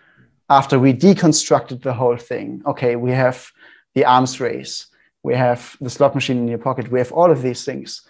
After 0.49 0.79
we 0.79 0.93
deconstructed 0.93 1.83
the 1.83 1.95
whole 1.95 2.17
thing 2.17 2.63
okay 2.67 2.97
we 2.97 3.11
have 3.13 3.51
the 3.95 4.05
arms 4.05 4.41
race 4.41 4.87
we 5.23 5.35
have 5.35 5.77
the 5.81 5.91
slot 5.91 6.15
machine 6.15 6.39
in 6.39 6.49
your 6.49 6.59
pocket 6.59 6.91
we 6.91 6.99
have 6.99 7.13
all 7.13 7.31
of 7.31 7.43
these 7.43 7.65
things. 7.65 8.07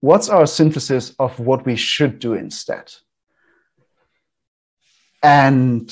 What's 0.00 0.28
our 0.28 0.46
synthesis 0.46 1.14
of 1.18 1.38
what 1.40 1.64
we 1.64 1.76
should 1.76 2.18
do 2.18 2.34
instead? 2.34 2.92
And 5.22 5.90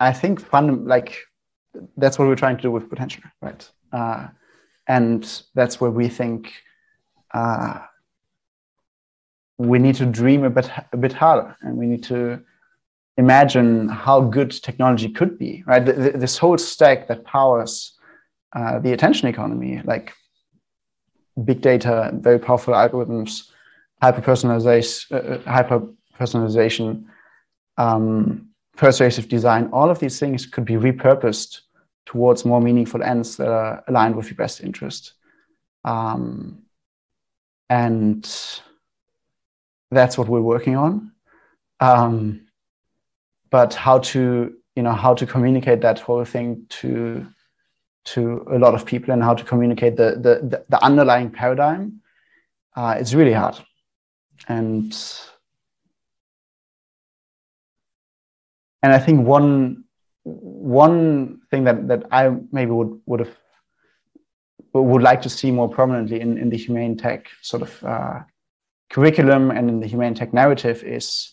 I 0.00 0.12
think 0.12 0.40
fun 0.40 0.86
like 0.86 1.18
that's 1.96 2.18
what 2.18 2.28
we're 2.28 2.34
trying 2.34 2.56
to 2.56 2.62
do 2.62 2.70
with 2.70 2.90
potential, 2.90 3.22
right? 3.40 3.70
Uh, 3.92 4.28
and 4.88 5.42
that's 5.54 5.80
where 5.80 5.90
we 5.90 6.08
think 6.08 6.52
uh, 7.34 7.80
we 9.58 9.78
need 9.78 9.96
to 9.96 10.06
dream 10.06 10.44
a 10.44 10.50
bit 10.50 10.70
a 10.92 10.96
bit 10.96 11.12
harder, 11.12 11.56
and 11.62 11.76
we 11.76 11.86
need 11.86 12.02
to 12.04 12.40
imagine 13.16 13.88
how 13.88 14.20
good 14.20 14.50
technology 14.50 15.08
could 15.08 15.38
be, 15.38 15.62
right? 15.66 15.84
this 15.84 16.38
whole 16.38 16.58
stack 16.58 17.06
that 17.06 17.24
powers 17.24 17.96
uh, 18.54 18.78
the 18.80 18.92
attention 18.92 19.28
economy, 19.28 19.80
like 19.84 20.12
big 21.44 21.60
data, 21.60 22.10
very 22.14 22.38
powerful 22.38 22.74
algorithms, 22.74 23.50
hyper 24.02 24.20
personalization, 24.20 25.12
uh, 25.12 25.34
uh, 25.34 25.50
hyper 25.50 25.82
personalization, 26.18 27.04
um, 27.78 28.48
persuasive 28.76 29.28
design, 29.28 29.68
all 29.72 29.90
of 29.90 29.98
these 29.98 30.18
things 30.18 30.46
could 30.46 30.64
be 30.64 30.74
repurposed 30.74 31.60
towards 32.06 32.44
more 32.44 32.60
meaningful 32.60 33.02
ends 33.02 33.36
that 33.36 33.48
are 33.48 33.82
aligned 33.88 34.16
with 34.16 34.26
your 34.26 34.36
best 34.36 34.60
interest. 34.60 35.14
Um, 35.84 36.63
and 37.68 38.24
that's 39.90 40.18
what 40.18 40.28
we're 40.28 40.40
working 40.40 40.76
on. 40.76 41.12
Um, 41.80 42.46
but 43.50 43.74
how 43.74 43.98
to, 43.98 44.54
you 44.74 44.82
know, 44.82 44.92
how 44.92 45.14
to 45.14 45.26
communicate 45.26 45.80
that 45.82 46.00
whole 46.00 46.24
thing 46.24 46.66
to 46.80 47.26
to 48.06 48.44
a 48.50 48.58
lot 48.58 48.74
of 48.74 48.84
people 48.84 49.12
and 49.12 49.22
how 49.22 49.34
to 49.34 49.44
communicate 49.44 49.96
the 49.96 50.16
the, 50.20 50.64
the 50.68 50.84
underlying 50.84 51.30
paradigm, 51.30 52.00
uh, 52.76 52.96
it's 52.98 53.14
really 53.14 53.32
hard 53.32 53.56
and 54.48 54.96
and 58.82 58.92
I 58.92 58.98
think 58.98 59.26
one 59.26 59.84
one 60.24 61.40
thing 61.50 61.64
that 61.64 61.88
that 61.88 62.04
I 62.10 62.30
maybe 62.52 62.70
would 62.70 63.00
would 63.06 63.20
have 63.20 63.36
would 64.82 65.02
like 65.02 65.22
to 65.22 65.28
see 65.28 65.50
more 65.50 65.68
prominently 65.68 66.20
in, 66.20 66.36
in 66.38 66.50
the 66.50 66.56
humane 66.56 66.96
tech 66.96 67.28
sort 67.42 67.62
of 67.62 67.84
uh, 67.84 68.20
curriculum 68.90 69.50
and 69.50 69.68
in 69.68 69.80
the 69.80 69.86
humane 69.86 70.14
tech 70.14 70.32
narrative 70.32 70.82
is 70.82 71.32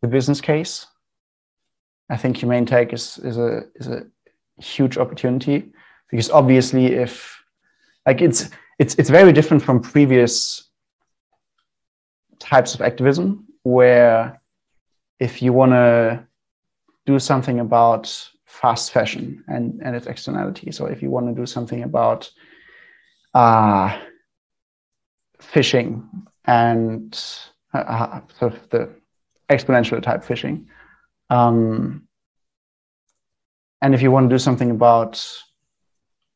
the 0.00 0.08
business 0.08 0.40
case. 0.40 0.86
I 2.10 2.16
think 2.16 2.38
humane 2.38 2.66
tech 2.66 2.92
is 2.92 3.18
is 3.18 3.36
a 3.36 3.64
is 3.74 3.88
a 3.88 4.06
huge 4.58 4.96
opportunity 4.96 5.72
because 6.10 6.30
obviously 6.30 6.86
if 6.86 7.38
like 8.06 8.22
it's 8.22 8.48
it's 8.78 8.94
it's 8.94 9.10
very 9.10 9.32
different 9.32 9.62
from 9.62 9.80
previous 9.80 10.64
types 12.38 12.74
of 12.74 12.80
activism 12.80 13.46
where 13.62 14.40
if 15.20 15.42
you 15.42 15.52
want 15.52 15.72
to 15.72 16.24
do 17.04 17.18
something 17.18 17.60
about 17.60 18.30
fast 18.44 18.92
fashion 18.92 19.44
and, 19.48 19.80
and 19.84 19.94
its 19.94 20.06
externalities, 20.06 20.80
or 20.80 20.90
if 20.90 21.02
you 21.02 21.10
want 21.10 21.26
to 21.26 21.34
do 21.34 21.46
something 21.46 21.82
about 21.82 22.30
uh, 23.34 23.98
fishing 25.40 26.08
and 26.44 27.20
uh, 27.74 27.78
uh, 27.78 28.20
sort 28.38 28.54
of 28.54 28.70
the 28.70 28.90
exponential 29.50 30.02
type 30.02 30.24
fishing, 30.24 30.68
um, 31.30 32.08
and 33.80 33.94
if 33.94 34.02
you 34.02 34.10
want 34.10 34.28
to 34.28 34.34
do 34.34 34.38
something 34.38 34.70
about 34.70 35.24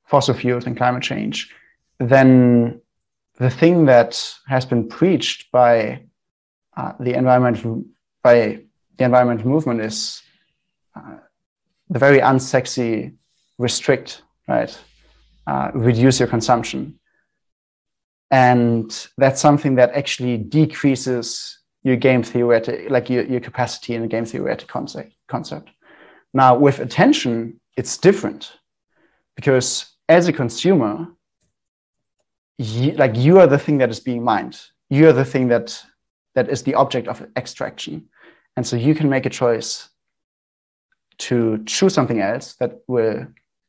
fossil 0.07 0.35
fuels 0.35 0.66
and 0.66 0.76
climate 0.76 1.02
change, 1.02 1.50
then 1.98 2.81
the 3.37 3.50
thing 3.50 3.87
that 3.87 4.35
has 4.46 4.64
been 4.66 4.88
preached 4.88 5.50
by 5.50 6.02
uh, 6.76 6.92
the 7.00 7.14
environment 7.14 7.86
by 8.22 8.61
the 8.99 9.05
environmental 9.05 9.49
movement 9.49 9.80
is 9.80 10.22
uh, 10.95 11.16
the 11.88 11.99
very 11.99 12.18
unsexy 12.18 13.14
restrict 13.59 14.22
right 14.49 14.78
uh, 15.47 15.70
reduce 15.74 16.18
your 16.18 16.28
consumption. 16.28 16.99
And 18.30 18.90
that's 19.18 19.40
something 19.40 19.74
that 19.76 19.93
actually 19.93 20.38
decreases 20.38 21.59
your 21.82 21.97
game 21.97 22.22
theoretic 22.22 22.90
like 22.90 23.11
your, 23.11 23.24
your 23.24 23.40
capacity 23.40 23.95
in 23.95 24.05
a 24.05 24.09
game 24.09 24.24
theoretic 24.24 24.68
concept 24.68 25.14
concept. 25.28 25.70
Now 26.32 26.57
with 26.57 26.78
attention 26.78 27.61
it's 27.76 27.99
different 27.99 28.53
because 29.36 29.86
as 30.09 30.28
a 30.28 30.32
consumer 30.32 31.09
you, 32.59 32.93
like 32.93 33.16
you 33.16 33.40
are 33.40 33.47
the 33.47 33.59
thing 33.59 33.78
that 33.78 33.90
is 33.90 34.01
being 34.01 34.22
mined. 34.22 34.61
You 34.90 35.09
are 35.09 35.12
the 35.12 35.24
thing 35.24 35.49
that 35.49 35.82
that 36.34 36.49
is 36.49 36.62
the 36.62 36.74
object 36.74 37.09
of 37.09 37.26
extraction. 37.36 38.09
And 38.57 38.66
so 38.66 38.76
you 38.76 38.95
can 38.95 39.09
make 39.09 39.26
a 39.26 39.30
choice 39.30 39.88
to 41.18 41.62
choose 41.66 41.95
something 41.95 42.20
else 42.20 42.55
that 42.55 42.80
will 42.86 43.26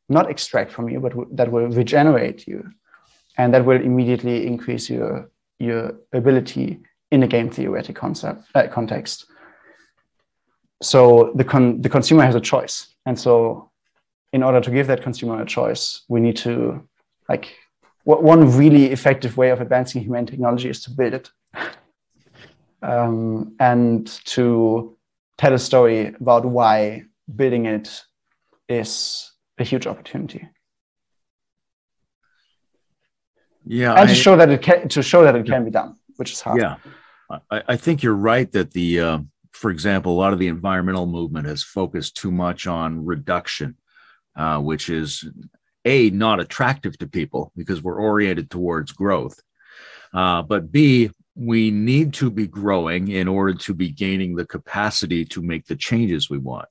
not 0.09 0.29
extract 0.29 0.71
from 0.71 0.89
you 0.89 0.99
but 0.99 1.13
that 1.31 1.51
will 1.51 1.67
regenerate 1.67 2.47
you 2.47 2.69
and 3.37 3.53
that 3.53 3.65
will 3.65 3.81
immediately 3.81 4.45
increase 4.45 4.89
your 4.89 5.29
your 5.59 5.93
ability 6.13 6.81
in 7.11 7.23
a 7.23 7.27
game 7.27 7.49
theoretic 7.49 7.95
concept 7.95 8.43
uh, 8.55 8.67
context. 8.67 9.25
So 10.81 11.31
the 11.35 11.43
con- 11.43 11.81
the 11.81 11.89
consumer 11.89 12.23
has 12.23 12.35
a 12.35 12.41
choice 12.41 12.93
and 13.05 13.19
so 13.19 13.71
in 14.33 14.43
order 14.43 14.59
to 14.59 14.71
give 14.71 14.87
that 14.87 15.03
consumer 15.03 15.41
a 15.41 15.45
choice 15.45 16.03
we 16.09 16.19
need 16.19 16.37
to 16.37 16.87
like 17.29 17.55
one 18.05 18.57
really 18.57 18.91
effective 18.91 19.37
way 19.37 19.49
of 19.49 19.61
advancing 19.61 20.01
humane 20.01 20.25
technology 20.25 20.69
is 20.69 20.83
to 20.83 20.91
build 20.91 21.13
it. 21.13 21.29
Um, 22.81 23.55
and 23.61 24.07
to 24.25 24.97
tell 25.37 25.53
a 25.53 25.57
story 25.57 26.07
about 26.07 26.43
why 26.43 27.05
building 27.33 27.65
it 27.65 28.03
is 28.67 29.31
a 29.57 29.63
huge 29.63 29.87
opportunity. 29.87 30.47
Yeah, 33.65 33.91
and 33.91 34.01
I, 34.01 34.05
to 34.07 34.15
show 34.15 34.35
that 34.35 34.49
it 34.49 34.61
can 34.61 34.89
to 34.89 35.01
show 35.01 35.23
that 35.23 35.35
it 35.35 35.45
can 35.45 35.63
be 35.63 35.71
done, 35.71 35.95
which 36.17 36.33
is 36.33 36.41
hard. 36.41 36.59
Yeah, 36.59 36.75
I, 37.49 37.63
I 37.69 37.75
think 37.77 38.03
you're 38.03 38.13
right 38.13 38.51
that 38.51 38.71
the, 38.71 38.99
uh, 38.99 39.19
for 39.51 39.71
example, 39.71 40.11
a 40.11 40.19
lot 40.19 40.33
of 40.33 40.39
the 40.39 40.47
environmental 40.47 41.05
movement 41.05 41.47
has 41.47 41.63
focused 41.63 42.17
too 42.17 42.31
much 42.31 42.67
on 42.67 43.05
reduction, 43.05 43.77
uh, 44.35 44.59
which 44.59 44.89
is 44.89 45.23
a 45.85 46.09
not 46.09 46.39
attractive 46.39 46.97
to 46.97 47.07
people 47.07 47.51
because 47.55 47.81
we're 47.81 47.99
oriented 47.99 48.49
towards 48.49 48.91
growth 48.91 49.39
uh, 50.13 50.41
but 50.41 50.71
b 50.71 51.09
we 51.35 51.71
need 51.71 52.13
to 52.13 52.29
be 52.29 52.45
growing 52.45 53.07
in 53.07 53.27
order 53.27 53.55
to 53.55 53.73
be 53.73 53.89
gaining 53.89 54.35
the 54.35 54.45
capacity 54.45 55.25
to 55.25 55.41
make 55.41 55.65
the 55.65 55.75
changes 55.75 56.29
we 56.29 56.37
want 56.37 56.67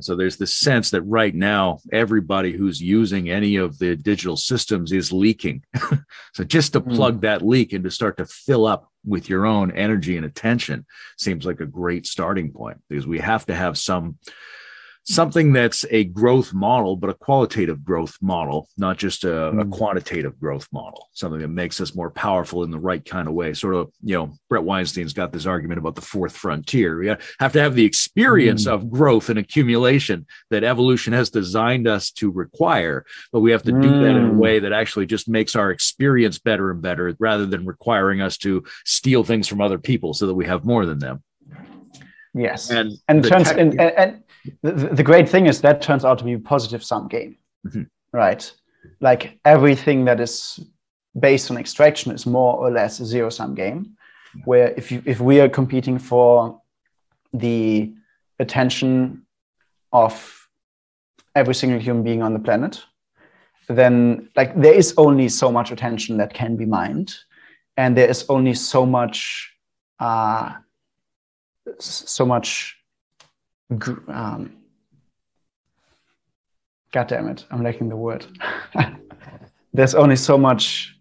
so 0.00 0.14
there's 0.14 0.36
this 0.36 0.56
sense 0.56 0.90
that 0.90 1.02
right 1.02 1.34
now 1.34 1.78
everybody 1.92 2.52
who's 2.52 2.80
using 2.80 3.30
any 3.30 3.56
of 3.56 3.78
the 3.78 3.96
digital 3.96 4.36
systems 4.36 4.92
is 4.92 5.12
leaking 5.12 5.62
so 6.34 6.44
just 6.44 6.72
to 6.72 6.80
plug 6.80 7.18
mm. 7.18 7.20
that 7.22 7.42
leak 7.42 7.72
and 7.72 7.84
to 7.84 7.90
start 7.90 8.16
to 8.16 8.26
fill 8.26 8.66
up 8.66 8.90
with 9.04 9.28
your 9.28 9.46
own 9.46 9.70
energy 9.70 10.16
and 10.16 10.26
attention 10.26 10.84
seems 11.16 11.46
like 11.46 11.60
a 11.60 11.66
great 11.66 12.06
starting 12.06 12.50
point 12.50 12.78
because 12.88 13.06
we 13.06 13.18
have 13.18 13.46
to 13.46 13.54
have 13.54 13.78
some 13.78 14.18
something 15.06 15.52
that's 15.52 15.84
a 15.90 16.04
growth 16.04 16.52
model, 16.52 16.96
but 16.96 17.10
a 17.10 17.14
qualitative 17.14 17.84
growth 17.84 18.16
model, 18.20 18.68
not 18.76 18.96
just 18.96 19.22
a, 19.24 19.28
mm. 19.28 19.62
a, 19.62 19.64
quantitative 19.64 20.38
growth 20.40 20.66
model, 20.72 21.08
something 21.12 21.40
that 21.40 21.48
makes 21.48 21.80
us 21.80 21.94
more 21.94 22.10
powerful 22.10 22.64
in 22.64 22.70
the 22.72 22.78
right 22.78 23.04
kind 23.04 23.28
of 23.28 23.34
way. 23.34 23.54
Sort 23.54 23.74
of, 23.74 23.92
you 24.02 24.16
know, 24.16 24.32
Bret 24.48 24.64
Weinstein's 24.64 25.12
got 25.12 25.32
this 25.32 25.46
argument 25.46 25.78
about 25.78 25.94
the 25.94 26.00
fourth 26.00 26.36
frontier. 26.36 26.98
We 26.98 27.06
have 27.06 27.52
to 27.52 27.60
have 27.60 27.76
the 27.76 27.84
experience 27.84 28.66
mm. 28.66 28.72
of 28.72 28.90
growth 28.90 29.28
and 29.28 29.38
accumulation 29.38 30.26
that 30.50 30.64
evolution 30.64 31.12
has 31.12 31.30
designed 31.30 31.86
us 31.86 32.10
to 32.12 32.30
require, 32.30 33.04
but 33.32 33.40
we 33.40 33.52
have 33.52 33.62
to 33.64 33.72
mm. 33.72 33.82
do 33.82 33.88
that 33.88 34.16
in 34.16 34.24
a 34.24 34.30
hmm. 34.30 34.38
way 34.38 34.58
that 34.58 34.72
actually 34.72 35.06
just 35.06 35.28
makes 35.28 35.54
our 35.54 35.70
experience 35.70 36.38
better 36.38 36.70
and 36.70 36.82
better 36.82 37.14
rather 37.18 37.46
than 37.46 37.64
requiring 37.64 38.20
us 38.20 38.36
to 38.38 38.64
steal 38.84 39.22
things 39.22 39.46
from 39.46 39.60
other 39.60 39.78
people 39.78 40.14
so 40.14 40.26
that 40.26 40.34
we 40.34 40.46
have 40.46 40.64
more 40.64 40.84
than 40.84 40.98
them. 40.98 41.22
Yes. 42.34 42.70
And, 42.70 42.92
and, 43.08 43.24
turns, 43.24 43.48
tech- 43.48 43.58
and, 43.58 43.80
and 43.80 44.22
the, 44.62 44.72
the 44.72 45.02
great 45.02 45.28
thing 45.28 45.46
is 45.46 45.60
that 45.60 45.82
turns 45.82 46.04
out 46.04 46.18
to 46.18 46.24
be 46.24 46.34
a 46.34 46.38
positive 46.38 46.84
sum 46.84 47.08
game, 47.08 47.36
mm-hmm. 47.66 47.82
right? 48.12 48.50
Like 49.00 49.38
everything 49.44 50.04
that 50.04 50.20
is 50.20 50.60
based 51.18 51.50
on 51.50 51.56
extraction 51.56 52.12
is 52.12 52.26
more 52.26 52.56
or 52.56 52.70
less 52.70 53.00
a 53.00 53.06
zero 53.06 53.30
sum 53.30 53.54
game, 53.54 53.96
yeah. 54.34 54.42
where 54.44 54.74
if 54.76 54.92
you 54.92 55.02
if 55.06 55.20
we 55.20 55.40
are 55.40 55.48
competing 55.48 55.98
for 55.98 56.60
the 57.32 57.92
attention 58.38 59.22
of 59.92 60.48
every 61.34 61.54
single 61.54 61.80
human 61.80 62.02
being 62.02 62.22
on 62.22 62.32
the 62.32 62.38
planet, 62.38 62.82
then 63.68 64.28
like 64.36 64.54
there 64.60 64.74
is 64.74 64.94
only 64.96 65.28
so 65.28 65.50
much 65.50 65.70
attention 65.70 66.16
that 66.18 66.34
can 66.34 66.56
be 66.56 66.66
mined, 66.66 67.14
and 67.76 67.96
there 67.96 68.08
is 68.08 68.24
only 68.28 68.54
so 68.54 68.86
much 68.86 69.52
uh, 69.98 70.52
so 71.78 72.24
much 72.24 72.75
um, 73.70 74.56
God 76.92 77.08
damn 77.08 77.28
it, 77.28 77.44
I'm 77.50 77.62
lacking 77.62 77.88
the 77.88 77.96
word. 77.96 78.26
There's 79.72 79.94
only 79.94 80.16
so 80.16 80.38
much 80.38 80.96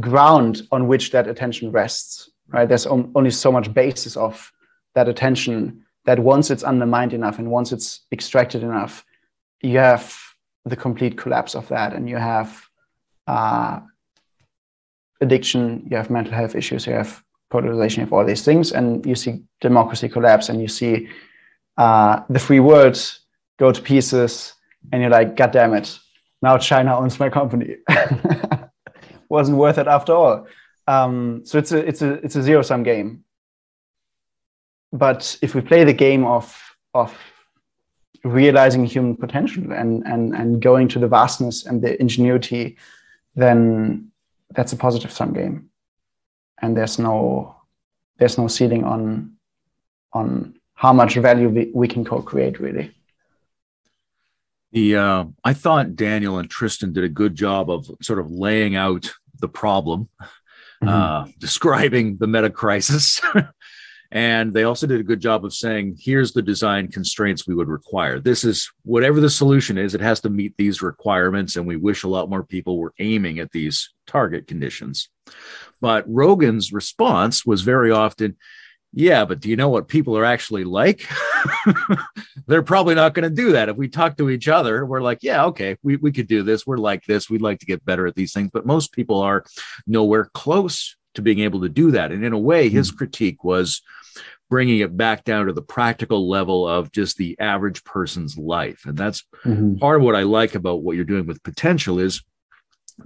ground 0.00 0.62
on 0.72 0.88
which 0.88 1.10
that 1.12 1.28
attention 1.28 1.70
rests, 1.70 2.30
right? 2.48 2.68
There's 2.68 2.86
only 2.86 3.30
so 3.30 3.52
much 3.52 3.72
basis 3.72 4.16
of 4.16 4.50
that 4.94 5.08
attention 5.08 5.84
that 6.04 6.18
once 6.18 6.50
it's 6.50 6.64
undermined 6.64 7.12
enough 7.12 7.38
and 7.38 7.50
once 7.50 7.72
it's 7.72 8.00
extracted 8.10 8.62
enough, 8.62 9.04
you 9.60 9.78
have 9.78 10.18
the 10.64 10.76
complete 10.76 11.16
collapse 11.16 11.54
of 11.54 11.68
that 11.68 11.92
and 11.92 12.08
you 12.08 12.16
have 12.16 12.62
uh, 13.26 13.80
addiction, 15.20 15.86
you 15.90 15.96
have 15.96 16.10
mental 16.10 16.32
health 16.32 16.54
issues, 16.54 16.86
you 16.86 16.92
have 16.92 17.22
polarization, 17.50 18.00
you 18.00 18.06
have 18.06 18.12
all 18.12 18.24
these 18.24 18.44
things, 18.44 18.72
and 18.72 19.06
you 19.06 19.14
see 19.14 19.42
democracy 19.60 20.08
collapse 20.08 20.48
and 20.48 20.60
you 20.60 20.68
see 20.68 21.08
uh, 21.76 22.22
the 22.28 22.38
free 22.38 22.60
world 22.60 22.98
go 23.58 23.72
to 23.72 23.80
pieces, 23.80 24.54
and 24.92 25.00
you're 25.00 25.10
like, 25.10 25.36
God 25.36 25.52
damn 25.52 25.74
it, 25.74 25.98
now 26.42 26.58
China 26.58 26.98
owns 26.98 27.18
my 27.20 27.30
company. 27.30 27.76
Wasn't 29.28 29.56
worth 29.56 29.78
it 29.78 29.86
after 29.86 30.12
all. 30.12 30.46
Um, 30.86 31.42
so 31.44 31.58
it's 31.58 31.72
a 31.72 31.78
it's 31.78 32.02
a 32.02 32.12
it's 32.24 32.36
a 32.36 32.42
zero 32.42 32.62
sum 32.62 32.82
game. 32.82 33.24
But 34.92 35.38
if 35.40 35.54
we 35.54 35.60
play 35.60 35.84
the 35.84 35.92
game 35.92 36.24
of 36.24 36.76
of 36.92 37.16
realizing 38.24 38.84
human 38.84 39.16
potential 39.16 39.72
and 39.72 40.04
and 40.06 40.34
and 40.34 40.60
going 40.60 40.88
to 40.88 40.98
the 40.98 41.08
vastness 41.08 41.64
and 41.64 41.80
the 41.80 41.98
ingenuity, 42.00 42.76
then 43.34 44.10
that's 44.50 44.72
a 44.72 44.76
positive 44.76 45.12
sum 45.12 45.32
game. 45.32 45.70
And 46.60 46.76
there's 46.76 46.98
no 46.98 47.56
there's 48.18 48.36
no 48.36 48.48
ceiling 48.48 48.84
on 48.84 49.36
on 50.12 50.54
how 50.82 50.92
much 50.92 51.14
value 51.14 51.48
we, 51.48 51.70
we 51.72 51.86
can 51.86 52.04
co-create 52.04 52.58
really. 52.58 52.92
The 54.72 54.96
uh, 54.96 55.24
i 55.44 55.52
thought 55.52 55.96
daniel 55.96 56.38
and 56.38 56.48
tristan 56.48 56.92
did 56.92 57.04
a 57.04 57.08
good 57.22 57.34
job 57.34 57.70
of 57.70 57.88
sort 58.00 58.18
of 58.18 58.30
laying 58.30 58.74
out 58.74 59.12
the 59.38 59.48
problem 59.48 60.08
mm-hmm. 60.82 60.88
uh, 60.88 61.26
describing 61.38 62.16
the 62.16 62.26
meta 62.26 62.50
crisis. 62.50 63.20
And 64.14 64.52
they 64.52 64.64
also 64.64 64.86
did 64.86 65.00
a 65.00 65.04
good 65.04 65.20
job 65.20 65.42
of 65.42 65.54
saying 65.54 65.96
here's 65.98 66.32
the 66.32 66.42
design 66.42 66.88
constraints 66.88 67.46
we 67.46 67.54
would 67.54 67.68
require. 67.68 68.20
This 68.20 68.44
is 68.44 68.70
whatever 68.84 69.20
the 69.20 69.30
solution 69.30 69.78
is 69.78 69.94
it 69.94 70.02
has 70.02 70.20
to 70.20 70.28
meet 70.28 70.54
these 70.58 70.82
requirements 70.82 71.56
and 71.56 71.66
we 71.66 71.76
wish 71.76 72.02
a 72.02 72.08
lot 72.08 72.28
more 72.28 72.44
people 72.44 72.76
were 72.76 72.92
aiming 72.98 73.38
at 73.38 73.52
these 73.52 73.94
target 74.06 74.46
conditions. 74.46 75.08
But 75.80 76.04
rogan's 76.06 76.74
response 76.74 77.46
was 77.46 77.62
very 77.62 77.90
often 77.90 78.36
yeah, 78.92 79.24
but 79.24 79.40
do 79.40 79.48
you 79.48 79.56
know 79.56 79.70
what 79.70 79.88
people 79.88 80.16
are 80.18 80.24
actually 80.24 80.64
like? 80.64 81.08
They're 82.46 82.62
probably 82.62 82.94
not 82.94 83.14
going 83.14 83.28
to 83.28 83.34
do 83.34 83.52
that. 83.52 83.68
If 83.68 83.76
we 83.76 83.88
talk 83.88 84.16
to 84.18 84.28
each 84.28 84.48
other, 84.48 84.84
we're 84.84 85.00
like, 85.00 85.18
yeah, 85.22 85.46
okay, 85.46 85.76
we, 85.82 85.96
we 85.96 86.12
could 86.12 86.28
do 86.28 86.42
this. 86.42 86.66
We're 86.66 86.76
like 86.76 87.04
this. 87.04 87.30
We'd 87.30 87.42
like 87.42 87.60
to 87.60 87.66
get 87.66 87.84
better 87.84 88.06
at 88.06 88.14
these 88.14 88.32
things. 88.32 88.50
But 88.52 88.66
most 88.66 88.92
people 88.92 89.20
are 89.20 89.44
nowhere 89.86 90.30
close 90.34 90.96
to 91.14 91.22
being 91.22 91.40
able 91.40 91.62
to 91.62 91.68
do 91.68 91.92
that. 91.92 92.12
And 92.12 92.24
in 92.24 92.32
a 92.32 92.38
way, 92.38 92.68
his 92.68 92.90
hmm. 92.90 92.96
critique 92.96 93.44
was 93.44 93.82
bringing 94.50 94.80
it 94.80 94.94
back 94.94 95.24
down 95.24 95.46
to 95.46 95.52
the 95.54 95.62
practical 95.62 96.28
level 96.28 96.68
of 96.68 96.92
just 96.92 97.16
the 97.16 97.38
average 97.40 97.84
person's 97.84 98.36
life. 98.36 98.84
And 98.84 98.98
that's 98.98 99.24
mm-hmm. 99.46 99.76
part 99.76 99.96
of 99.96 100.02
what 100.02 100.14
I 100.14 100.24
like 100.24 100.54
about 100.54 100.82
what 100.82 100.96
you're 100.96 101.06
doing 101.06 101.26
with 101.26 101.42
potential 101.42 101.98
is 101.98 102.22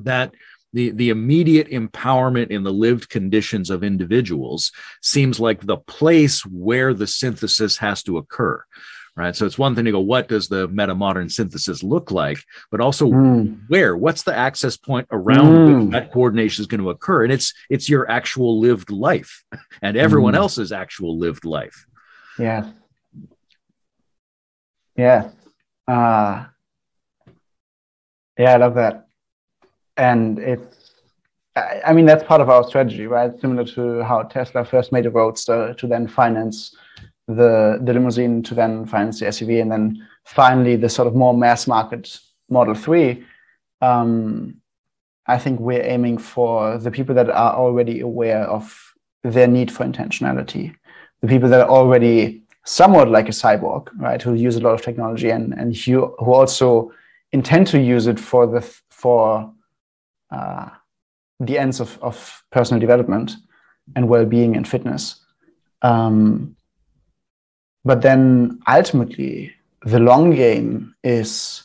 that 0.00 0.34
the, 0.72 0.90
the 0.90 1.10
immediate 1.10 1.70
empowerment 1.70 2.48
in 2.48 2.62
the 2.62 2.72
lived 2.72 3.08
conditions 3.08 3.70
of 3.70 3.82
individuals 3.82 4.72
seems 5.02 5.40
like 5.40 5.60
the 5.60 5.78
place 5.78 6.44
where 6.44 6.94
the 6.94 7.06
synthesis 7.06 7.78
has 7.78 8.02
to 8.04 8.18
occur 8.18 8.62
right? 9.18 9.34
So 9.34 9.46
it's 9.46 9.56
one 9.56 9.74
thing 9.74 9.86
to 9.86 9.92
go 9.92 10.00
what 10.00 10.28
does 10.28 10.46
the 10.48 10.68
meta 10.68 10.94
modern 10.94 11.30
synthesis 11.30 11.82
look 11.82 12.10
like? 12.10 12.36
But 12.70 12.82
also 12.82 13.06
mm. 13.06 13.58
where 13.66 13.96
what's 13.96 14.24
the 14.24 14.36
access 14.36 14.76
point 14.76 15.08
around 15.10 15.88
mm. 15.88 15.92
that 15.92 16.12
coordination 16.12 16.60
is 16.60 16.66
going 16.66 16.82
to 16.82 16.90
occur? 16.90 17.24
And 17.24 17.32
it's 17.32 17.54
it's 17.70 17.88
your 17.88 18.10
actual 18.10 18.60
lived 18.60 18.90
life 18.90 19.42
and 19.80 19.96
everyone 19.96 20.34
mm. 20.34 20.36
else's 20.36 20.70
actual 20.70 21.18
lived 21.18 21.46
life. 21.46 21.86
Yeah. 22.38 22.72
Yeah. 24.96 25.30
Uh 25.88 26.44
yeah 28.38 28.52
i 28.52 28.56
love 28.56 28.74
that 28.74 29.05
and 29.96 30.38
it's 30.38 30.76
I 31.56 31.92
mean 31.94 32.04
that's 32.04 32.24
part 32.24 32.40
of 32.42 32.50
our 32.50 32.64
strategy, 32.64 33.06
right? 33.06 33.32
Similar 33.40 33.64
to 33.76 34.02
how 34.02 34.22
Tesla 34.24 34.64
first 34.64 34.92
made 34.92 35.06
a 35.06 35.10
roadster 35.10 35.72
to 35.74 35.86
then 35.86 36.06
finance 36.06 36.76
the 37.28 37.80
the 37.82 37.92
limousine, 37.94 38.42
to 38.44 38.54
then 38.54 38.84
finance 38.86 39.20
the 39.20 39.26
SUV, 39.26 39.62
and 39.62 39.72
then 39.72 40.06
finally 40.24 40.76
the 40.76 40.88
sort 40.88 41.08
of 41.08 41.14
more 41.14 41.34
mass 41.34 41.66
market 41.66 42.18
Model 42.50 42.74
Three. 42.74 43.24
Um, 43.80 44.60
I 45.26 45.38
think 45.38 45.58
we're 45.58 45.82
aiming 45.82 46.18
for 46.18 46.78
the 46.78 46.90
people 46.90 47.14
that 47.14 47.30
are 47.30 47.54
already 47.54 48.00
aware 48.00 48.42
of 48.42 48.94
their 49.24 49.48
need 49.48 49.72
for 49.72 49.84
intentionality, 49.84 50.74
the 51.20 51.26
people 51.26 51.48
that 51.48 51.62
are 51.62 51.68
already 51.68 52.42
somewhat 52.64 53.08
like 53.08 53.28
a 53.28 53.32
cyborg, 53.32 53.88
right, 53.96 54.20
who 54.22 54.34
use 54.34 54.56
a 54.56 54.60
lot 54.60 54.74
of 54.74 54.82
technology 54.82 55.30
and 55.30 55.54
and 55.54 55.74
who, 55.74 56.14
who 56.18 56.32
also 56.34 56.92
intend 57.32 57.66
to 57.68 57.80
use 57.80 58.06
it 58.06 58.20
for 58.20 58.46
the 58.46 58.60
for 58.90 59.52
uh, 60.30 60.68
the 61.40 61.58
ends 61.58 61.80
of, 61.80 61.98
of 62.02 62.42
personal 62.50 62.80
development 62.80 63.32
and 63.94 64.08
well-being 64.08 64.56
and 64.56 64.66
fitness. 64.66 65.24
Um, 65.82 66.56
but 67.84 68.02
then 68.02 68.60
ultimately 68.66 69.52
the 69.84 70.00
long 70.00 70.34
game 70.34 70.94
is 71.04 71.62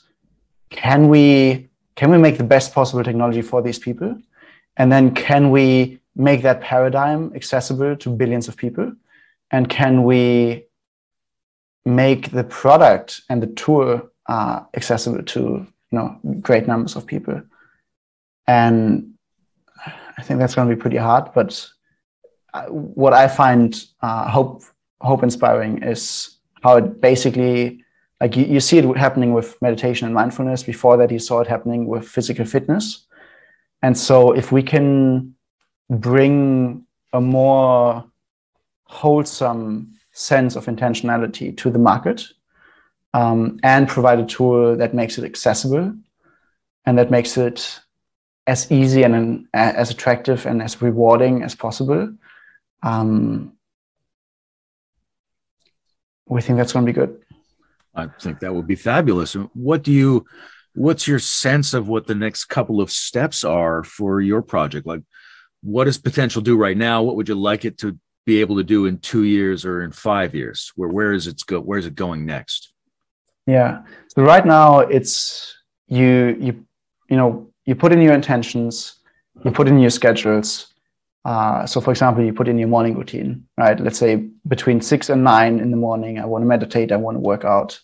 can 0.70 1.09
we 1.09 1.70
can 1.95 2.12
we 2.12 2.18
make 2.18 2.38
the 2.38 2.43
best 2.43 2.74
possible 2.74 3.03
technology 3.03 3.41
for 3.41 3.62
these 3.62 3.80
people? 3.80 4.18
And 4.78 4.91
then 4.91 5.14
can 5.14 5.51
we 5.51 5.99
make 6.16 6.41
that 6.43 6.62
paradigm 6.62 7.34
accessible 7.36 7.95
to 7.97 8.09
billions 8.09 8.47
of 8.47 8.55
people? 8.55 8.93
And 9.51 9.70
can 9.70 10.03
we 10.03 10.66
make 11.86 12.32
the 12.32 12.43
product 12.43 13.22
and 13.30 13.41
the 13.41 13.47
tool 13.47 14.01
uh, 14.28 14.62
accessible 14.76 15.24
to 15.24 15.39
you 15.39 15.97
know 15.97 16.18
great 16.41 16.68
numbers 16.68 16.95
of 16.95 17.05
people 17.05 17.41
and 18.52 19.14
I 20.18 20.22
think 20.24 20.39
that's 20.39 20.56
going 20.56 20.68
to 20.70 20.76
be 20.76 20.82
pretty 20.82 20.97
hard. 20.97 21.32
But 21.34 21.52
uh, 22.54 22.66
what 22.66 23.14
I 23.14 23.28
find 23.28 23.70
uh, 24.02 24.30
hope 24.30 24.64
hope 24.99 25.24
inspiring 25.24 25.82
is 25.84 26.38
how 26.64 26.78
it 26.78 27.02
basically 27.02 27.84
like 28.20 28.36
you, 28.36 28.45
you 28.45 28.60
see 28.60 28.78
it 28.78 28.97
happening 28.97 29.32
with 29.34 29.60
meditation 29.62 30.06
and 30.06 30.14
mindfulness. 30.14 30.64
Before 30.64 30.97
that, 30.97 31.12
you 31.12 31.20
saw 31.20 31.39
it 31.41 31.47
happening 31.47 31.88
with 31.88 32.08
physical 32.08 32.45
fitness. 32.45 33.06
And 33.82 33.97
so 33.97 34.32
if 34.34 34.52
we 34.52 34.62
can 34.62 35.34
bring 35.89 36.86
a 37.14 37.22
more 37.22 38.06
wholesome 38.84 39.93
sense 40.12 40.56
of 40.56 40.66
intentionality 40.66 41.58
to 41.58 41.72
the 41.72 41.80
market 41.80 42.28
um, 43.14 43.60
and 43.64 43.88
provide 43.88 44.20
a 44.20 44.26
tool 44.26 44.76
that 44.76 44.93
makes 44.93 45.18
it 45.18 45.24
accessible 45.24 45.93
and 46.86 46.97
that 46.97 47.10
makes 47.10 47.38
it 47.38 47.80
as 48.48 48.72
easy 48.72 49.04
and 49.04 49.48
as 49.54 49.92
attractive 49.92 50.46
and 50.46 50.62
as 50.62 50.82
rewarding 50.82 51.44
as 51.44 51.56
possible. 51.56 52.14
Um, 52.84 53.54
we 56.28 56.42
think 56.42 56.58
that's 56.58 56.74
going 56.74 56.86
to 56.86 56.92
be 56.92 56.96
good. 56.96 57.22
I 57.94 58.08
think 58.20 58.39
that 58.39 58.54
would 58.54 58.68
be 58.68 58.76
fabulous. 58.76 59.34
What 59.54 59.84
do 59.84 59.92
you, 59.92 60.26
what's 60.74 61.08
your 61.08 61.20
sense 61.20 61.74
of 61.74 61.88
what 61.88 62.08
the 62.08 62.16
next 62.16 62.46
couple 62.46 62.82
of 62.82 62.89
steps 62.89 63.44
are 63.44 63.84
for 63.84 64.22
your 64.22 64.42
project? 64.42 64.88
Like, 64.88 65.02
what 65.62 65.84
does 65.84 65.98
potential 65.98 66.42
do 66.42 66.58
right 66.58 66.78
now? 66.78 67.04
What 67.04 67.16
would 67.18 67.30
you 67.30 67.36
like 67.36 67.66
it 67.66 67.78
to 67.80 68.00
be 68.26 68.42
able 68.42 68.58
to 68.58 68.64
do 68.64 68.86
in 68.86 68.98
two 69.00 69.24
years 69.24 69.66
or 69.66 69.84
in 69.84 69.92
five 69.92 70.34
years? 70.34 70.72
Where 70.76 70.89
where 70.89 71.12
is 71.12 71.28
it 71.28 71.42
go? 71.46 71.60
Where 71.60 71.78
is 71.78 71.86
it 71.86 71.96
going 71.96 72.26
next? 72.26 72.74
Yeah. 73.46 73.84
So 74.08 74.24
right 74.24 74.46
now 74.46 74.80
it's 74.80 75.56
you 75.88 76.36
you 76.39 76.66
you 77.10 77.18
know 77.18 77.51
you 77.72 77.76
put 77.76 77.93
in 77.93 78.01
your 78.01 78.13
intentions, 78.13 78.95
you 79.45 79.49
put 79.49 79.69
in 79.69 79.80
your 79.80 79.89
schedules. 79.89 80.74
Uh, 81.24 81.65
so 81.65 81.80
for 81.80 81.91
example, 81.91 82.22
you 82.22 82.34
put 82.34 82.49
in 82.49 82.57
your 82.59 82.67
morning 82.67 82.97
routine, 82.97 83.47
right? 83.57 83.80
Let's 83.80 83.97
say 83.97 84.28
between 84.45 84.82
six 84.82 85.09
and 85.09 85.24
nine 85.24 85.57
in 85.61 85.72
the 85.72 85.78
morning, 85.78 86.19
I 86.19 86.26
want 86.26 86.41
to 86.41 86.47
meditate, 86.47 86.91
I 86.91 86.97
want 86.97 87.15
to 87.15 87.22
work 87.22 87.45
out, 87.45 87.80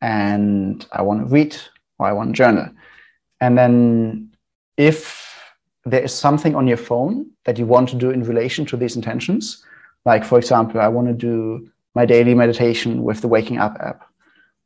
and 0.00 0.84
I 0.90 1.02
want 1.02 1.20
to 1.20 1.26
read 1.26 1.56
or 2.00 2.08
I 2.08 2.12
want 2.12 2.30
to 2.30 2.38
journal. 2.42 2.70
And 3.40 3.56
then 3.56 4.32
if 4.76 4.98
there 5.84 6.02
is 6.02 6.12
something 6.12 6.56
on 6.56 6.66
your 6.66 6.82
phone 6.88 7.30
that 7.44 7.56
you 7.56 7.66
want 7.66 7.88
to 7.90 7.96
do 7.96 8.10
in 8.10 8.24
relation 8.24 8.66
to 8.66 8.76
these 8.76 8.96
intentions, 8.96 9.64
like, 10.04 10.24
for 10.24 10.38
example, 10.38 10.80
I 10.80 10.88
want 10.88 11.06
to 11.06 11.14
do 11.14 11.70
my 11.94 12.04
daily 12.04 12.34
meditation 12.34 13.04
with 13.04 13.20
the 13.20 13.28
Waking 13.28 13.58
Up 13.58 13.76
app, 13.78 14.00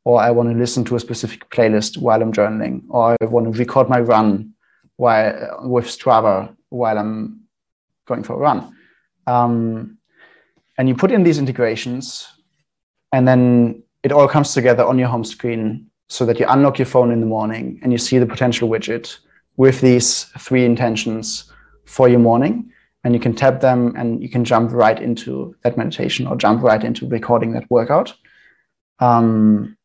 or 0.05 0.23
I 0.23 0.31
want 0.31 0.49
to 0.51 0.57
listen 0.57 0.87
to 0.87 0.97
a 0.97 1.01
specific 1.01 1.51
playlist 1.51 1.99
while 1.99 2.23
I'm 2.23 2.33
journaling, 2.33 2.85
or 2.89 3.15
I 3.21 3.25
want 3.27 3.45
to 3.53 3.59
record 3.59 3.91
my 3.91 4.01
run 4.01 4.54
while 4.97 5.61
with 5.63 5.87
Strava 5.87 6.55
while 6.69 6.99
I'm 6.99 7.41
going 8.07 8.23
for 8.23 8.35
a 8.35 8.39
run. 8.39 8.77
Um, 9.27 9.99
and 10.77 10.89
you 10.89 10.95
put 10.95 11.13
in 11.13 11.23
these 11.23 11.39
integrations, 11.39 12.29
and 13.13 13.27
then 13.27 13.83
it 14.03 14.13
all 14.13 14.29
comes 14.29 14.53
together 14.53 14.85
on 14.85 14.99
your 14.99 15.09
home 15.09 15.25
screen 15.25 15.91
so 16.09 16.27
that 16.27 16.39
you 16.39 16.47
unlock 16.49 16.79
your 16.79 16.87
phone 16.87 17.11
in 17.11 17.21
the 17.21 17.27
morning 17.27 17.81
and 17.83 17.91
you 17.93 17.99
see 17.99 18.19
the 18.19 18.27
potential 18.27 18.69
widget 18.69 19.19
with 19.57 19.81
these 19.81 20.25
three 20.39 20.65
intentions 20.65 21.51
for 21.87 22.09
your 22.09 22.19
morning 22.19 22.71
and 23.05 23.15
you 23.15 23.21
can 23.21 23.35
tap 23.35 23.61
them 23.61 23.95
and 23.97 24.23
you 24.23 24.29
can 24.29 24.45
jump 24.45 24.73
right 24.73 25.01
into 25.01 25.55
that 25.63 25.77
meditation 25.77 26.27
or 26.27 26.37
jump 26.37 26.63
right 26.63 26.85
into 26.85 27.09
recording 27.09 27.53
that 27.53 27.71
workout 27.71 28.15
um, 29.01 29.77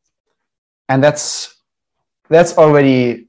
and 0.89 1.03
that's 1.03 1.55
that's 2.29 2.57
already 2.57 3.28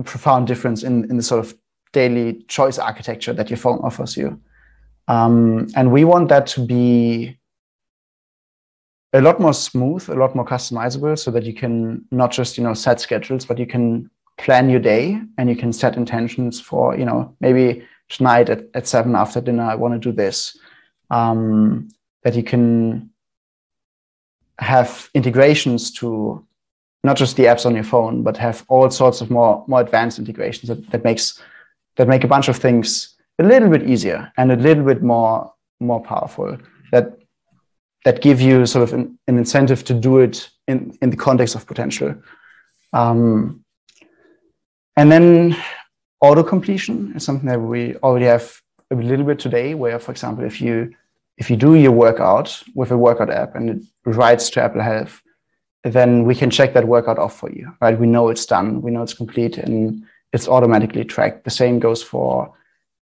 a 0.00 0.04
profound 0.04 0.46
difference 0.46 0.82
in, 0.82 1.04
in 1.10 1.16
the 1.16 1.22
sort 1.22 1.44
of 1.44 1.56
daily 1.92 2.42
choice 2.48 2.78
architecture 2.78 3.32
that 3.32 3.50
your 3.50 3.56
phone 3.56 3.78
offers 3.80 4.16
you 4.16 4.40
um, 5.08 5.66
and 5.76 5.92
we 5.92 6.04
want 6.04 6.28
that 6.28 6.46
to 6.46 6.64
be 6.64 7.36
a 9.12 9.20
lot 9.20 9.40
more 9.40 9.54
smooth 9.54 10.08
a 10.08 10.14
lot 10.14 10.34
more 10.34 10.44
customizable 10.44 11.18
so 11.18 11.30
that 11.30 11.44
you 11.44 11.54
can 11.54 12.04
not 12.10 12.30
just 12.30 12.56
you 12.56 12.64
know 12.64 12.74
set 12.74 13.00
schedules 13.00 13.44
but 13.44 13.58
you 13.58 13.66
can 13.66 14.10
plan 14.38 14.70
your 14.70 14.80
day 14.80 15.20
and 15.36 15.50
you 15.50 15.56
can 15.56 15.72
set 15.72 15.96
intentions 15.96 16.60
for 16.60 16.96
you 16.96 17.04
know 17.04 17.34
maybe 17.40 17.82
tonight 18.10 18.50
at, 18.50 18.64
at 18.74 18.86
seven 18.86 19.14
after 19.14 19.40
dinner, 19.40 19.62
I 19.62 19.76
want 19.76 19.94
to 19.94 20.10
do 20.10 20.14
this. 20.14 20.58
Um, 21.10 21.88
that 22.22 22.34
you 22.34 22.42
can 22.42 23.10
have 24.58 25.08
integrations 25.14 25.90
to 25.92 26.46
not 27.02 27.16
just 27.16 27.36
the 27.36 27.44
apps 27.44 27.64
on 27.66 27.74
your 27.74 27.84
phone, 27.84 28.22
but 28.22 28.36
have 28.36 28.64
all 28.68 28.90
sorts 28.90 29.20
of 29.20 29.30
more 29.30 29.64
more 29.66 29.80
advanced 29.80 30.18
integrations 30.18 30.68
that, 30.68 30.90
that 30.90 31.04
makes 31.04 31.42
that 31.96 32.08
make 32.08 32.24
a 32.24 32.28
bunch 32.28 32.48
of 32.48 32.56
things 32.56 33.16
a 33.38 33.44
little 33.44 33.68
bit 33.68 33.88
easier 33.88 34.32
and 34.36 34.52
a 34.52 34.56
little 34.56 34.84
bit 34.84 35.02
more 35.02 35.52
more 35.80 36.02
powerful. 36.02 36.58
That 36.92 37.18
that 38.04 38.22
give 38.22 38.40
you 38.40 38.66
sort 38.66 38.88
of 38.88 38.94
an, 38.94 39.18
an 39.26 39.38
incentive 39.38 39.84
to 39.84 39.94
do 39.94 40.18
it 40.18 40.50
in 40.68 40.96
in 41.02 41.10
the 41.10 41.16
context 41.16 41.54
of 41.54 41.66
potential. 41.66 42.14
Um, 42.92 43.64
and 44.96 45.10
then 45.10 45.56
auto 46.20 46.42
completion 46.42 47.12
is 47.16 47.24
something 47.24 47.48
that 47.48 47.60
we 47.60 47.96
already 47.96 48.26
have 48.26 48.60
a 48.90 48.94
little 48.94 49.24
bit 49.24 49.38
today 49.38 49.74
where 49.74 49.98
for 49.98 50.10
example 50.10 50.44
if 50.44 50.60
you 50.60 50.92
if 51.38 51.48
you 51.48 51.56
do 51.56 51.74
your 51.74 51.92
workout 51.92 52.62
with 52.74 52.90
a 52.90 52.98
workout 52.98 53.30
app 53.30 53.54
and 53.54 53.70
it 53.70 53.82
writes 54.04 54.50
to 54.50 54.62
apple 54.62 54.82
health 54.82 55.22
then 55.82 56.24
we 56.24 56.34
can 56.34 56.50
check 56.50 56.74
that 56.74 56.86
workout 56.86 57.18
off 57.18 57.36
for 57.38 57.50
you 57.50 57.72
right? 57.80 57.98
We 57.98 58.06
know 58.06 58.28
it's 58.28 58.46
done. 58.46 58.82
We 58.82 58.90
know 58.90 59.02
it's 59.02 59.14
complete 59.14 59.56
and 59.58 60.04
it's 60.32 60.46
automatically 60.46 61.04
tracked. 61.04 61.44
The 61.44 61.50
same 61.50 61.78
goes 61.78 62.02
for 62.02 62.54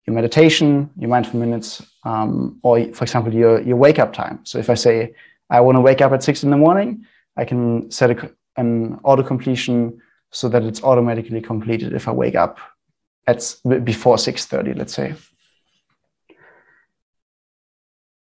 your 0.07 0.15
meditation 0.15 0.91
your 0.97 1.11
mindful 1.11 1.41
minutes 1.41 1.83
um, 2.05 2.59
or 2.63 2.93
for 2.95 3.05
example 3.05 3.33
your 3.35 3.61
your 3.63 3.77
wake 3.77 3.99
up 3.99 4.13
time. 4.13 4.41
So 4.45 4.59
if 4.59 4.71
i 4.71 4.75
say 4.75 5.15
i 5.51 5.61
want 5.61 5.77
to 5.77 5.81
wake 5.81 6.01
up 6.01 6.13
at 6.13 6.23
six 6.23 6.43
in 6.43 6.51
the 6.51 6.57
morning 6.57 7.05
i 7.37 7.45
can 7.45 7.91
set 7.91 8.11
a, 8.11 8.31
an 8.57 8.99
auto 9.03 9.23
completion 9.23 10.01
so 10.31 10.49
that 10.49 10.63
it's 10.63 10.83
automatically 10.83 11.41
completed 11.41 11.93
if 11.93 12.09
i 12.09 12.13
wake 12.13 12.35
up 12.35 12.59
at 13.27 13.55
before 13.85 14.17
6.30 14.17 14.79
let's 14.79 14.95
say. 14.95 15.15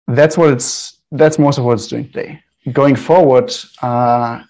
That's 0.07 0.37
what 0.37 0.51
it's 0.53 0.97
that's 1.11 1.37
most 1.37 1.59
of 1.59 1.65
what 1.65 1.73
it's 1.73 1.87
doing 1.87 2.05
today 2.05 2.41
going 2.71 2.95
forward 2.95 3.51
uh, 3.81 4.41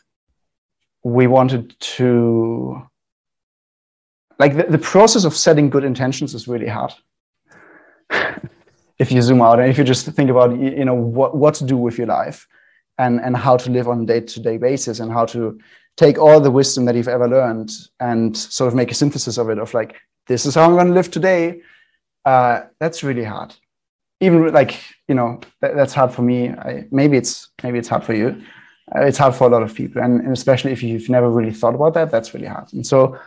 we 1.03 1.27
wanted 1.27 1.77
to 1.79 2.81
like 4.39 4.55
the, 4.55 4.63
the 4.63 4.77
process 4.77 5.25
of 5.25 5.35
setting 5.35 5.69
good 5.69 5.83
intentions 5.83 6.33
is 6.33 6.47
really 6.47 6.67
hard 6.67 6.93
if 8.99 9.11
you 9.11 9.21
zoom 9.21 9.41
out 9.41 9.59
and 9.59 9.69
if 9.69 9.77
you 9.77 9.83
just 9.83 10.05
think 10.05 10.29
about 10.29 10.57
you 10.59 10.85
know 10.85 10.93
what, 10.93 11.35
what 11.35 11.53
to 11.53 11.65
do 11.65 11.77
with 11.77 11.97
your 11.97 12.07
life 12.07 12.47
and 12.97 13.19
and 13.21 13.35
how 13.37 13.55
to 13.55 13.69
live 13.71 13.87
on 13.87 14.01
a 14.01 14.05
day-to-day 14.05 14.57
basis 14.57 14.99
and 14.99 15.11
how 15.11 15.25
to 15.25 15.59
take 15.97 16.17
all 16.17 16.39
the 16.39 16.51
wisdom 16.51 16.85
that 16.85 16.95
you've 16.95 17.07
ever 17.07 17.27
learned 17.27 17.71
and 17.99 18.37
sort 18.37 18.69
of 18.69 18.75
make 18.75 18.89
a 18.89 18.93
synthesis 18.93 19.37
of 19.37 19.49
it 19.49 19.59
of 19.59 19.73
like 19.73 19.95
this 20.27 20.45
is 20.45 20.55
how 20.55 20.63
I'm 20.63 20.75
going 20.75 20.87
to 20.87 20.93
live 20.93 21.11
today. 21.11 21.61
Uh, 22.23 22.61
that's 22.79 23.03
really 23.03 23.23
hard. 23.23 23.53
Even 24.21 24.51
like 24.53 24.81
you 25.07 25.15
know, 25.15 25.39
that, 25.61 25.75
that's 25.75 25.93
hard 25.93 26.13
for 26.13 26.21
me. 26.21 26.49
I, 26.49 26.85
maybe 26.91 27.17
it's 27.17 27.49
maybe 27.63 27.79
it's 27.79 27.87
hard 27.87 28.03
for 28.03 28.13
you. 28.13 28.41
Uh, 28.95 29.01
it's 29.01 29.17
hard 29.17 29.35
for 29.35 29.47
a 29.47 29.51
lot 29.51 29.61
of 29.61 29.73
people, 29.73 30.01
and, 30.01 30.21
and 30.21 30.33
especially 30.33 30.71
if 30.71 30.81
you've 30.81 31.09
never 31.09 31.29
really 31.29 31.53
thought 31.53 31.75
about 31.75 31.93
that, 31.93 32.11
that's 32.11 32.33
really 32.33 32.47
hard. 32.47 32.71
And 32.73 32.85
so, 32.85 33.19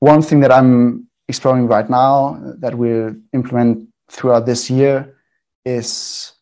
one 0.00 0.22
thing 0.22 0.40
that 0.40 0.52
I'm 0.52 1.08
exploring 1.28 1.66
right 1.66 1.88
now 1.88 2.40
that 2.58 2.74
we'll 2.76 3.14
implement 3.32 3.88
throughout 4.10 4.44
this 4.44 4.68
year 4.68 5.16
is 5.64 6.32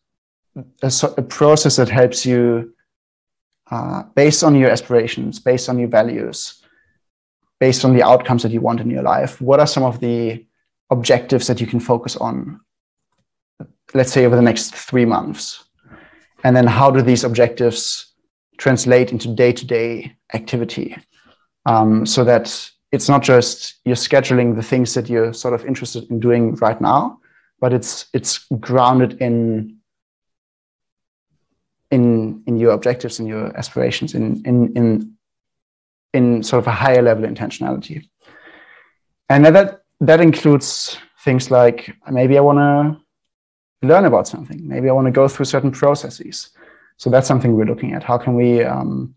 a, 0.81 0.91
a 1.17 1.21
process 1.21 1.75
that 1.77 1.89
helps 1.89 2.25
you 2.25 2.73
uh, 3.69 4.03
based 4.15 4.43
on 4.43 4.53
your 4.55 4.69
aspirations, 4.69 5.39
based 5.39 5.69
on 5.69 5.79
your 5.79 5.87
values, 5.87 6.61
based 7.59 7.85
on 7.85 7.95
the 7.95 8.03
outcomes 8.03 8.43
that 8.43 8.51
you 8.51 8.59
want 8.59 8.81
in 8.81 8.89
your 8.89 9.03
life, 9.03 9.39
what 9.39 9.59
are 9.59 9.67
some 9.67 9.83
of 9.83 9.99
the 10.01 10.45
objectives 10.89 11.47
that 11.47 11.61
you 11.61 11.67
can 11.67 11.79
focus 11.79 12.17
on, 12.17 12.59
let's 13.93 14.11
say 14.11 14.25
over 14.25 14.35
the 14.35 14.41
next 14.41 14.75
three 14.75 15.05
months? 15.05 15.63
And 16.43 16.55
then 16.55 16.67
how 16.67 16.91
do 16.91 17.01
these 17.01 17.23
objectives 17.23 18.13
translate 18.57 19.11
into 19.11 19.27
day 19.33 19.51
to 19.53 19.65
day 19.65 20.15
activity? 20.33 20.97
Um, 21.65 22.05
so 22.05 22.23
that 22.23 22.71
it's 22.91 23.07
not 23.07 23.21
just 23.21 23.75
you're 23.85 23.95
scheduling 23.95 24.55
the 24.55 24.63
things 24.63 24.93
that 24.93 25.09
you're 25.09 25.33
sort 25.33 25.53
of 25.53 25.65
interested 25.65 26.09
in 26.09 26.19
doing 26.19 26.55
right 26.55 26.81
now, 26.81 27.19
but 27.59 27.73
it's 27.73 28.07
it's 28.13 28.39
grounded 28.59 29.21
in 29.21 29.77
in 31.91 32.43
in 32.47 32.57
your 32.57 32.71
objectives 32.71 33.19
and 33.19 33.27
your 33.27 33.55
aspirations 33.57 34.15
in 34.15 34.41
in 34.45 34.75
in 34.75 35.13
in 36.13 36.43
sort 36.43 36.63
of 36.63 36.67
a 36.67 36.71
higher 36.71 37.01
level 37.01 37.23
intentionality. 37.25 38.03
And 39.29 39.45
that 39.45 39.83
that 40.01 40.19
includes 40.19 40.97
things 41.23 41.51
like 41.51 41.95
maybe 42.09 42.37
I 42.37 42.41
want 42.41 42.57
to 42.57 43.00
learn 43.81 44.05
about 44.05 44.27
something. 44.27 44.67
Maybe 44.67 44.89
I 44.89 44.93
want 44.93 45.05
to 45.05 45.11
go 45.11 45.27
through 45.27 45.45
certain 45.45 45.71
processes. 45.71 46.49
So 46.97 47.09
that's 47.09 47.27
something 47.27 47.55
we're 47.55 47.65
looking 47.65 47.93
at. 47.93 48.03
How 48.03 48.17
can 48.17 48.35
we 48.35 48.63
um, 48.63 49.15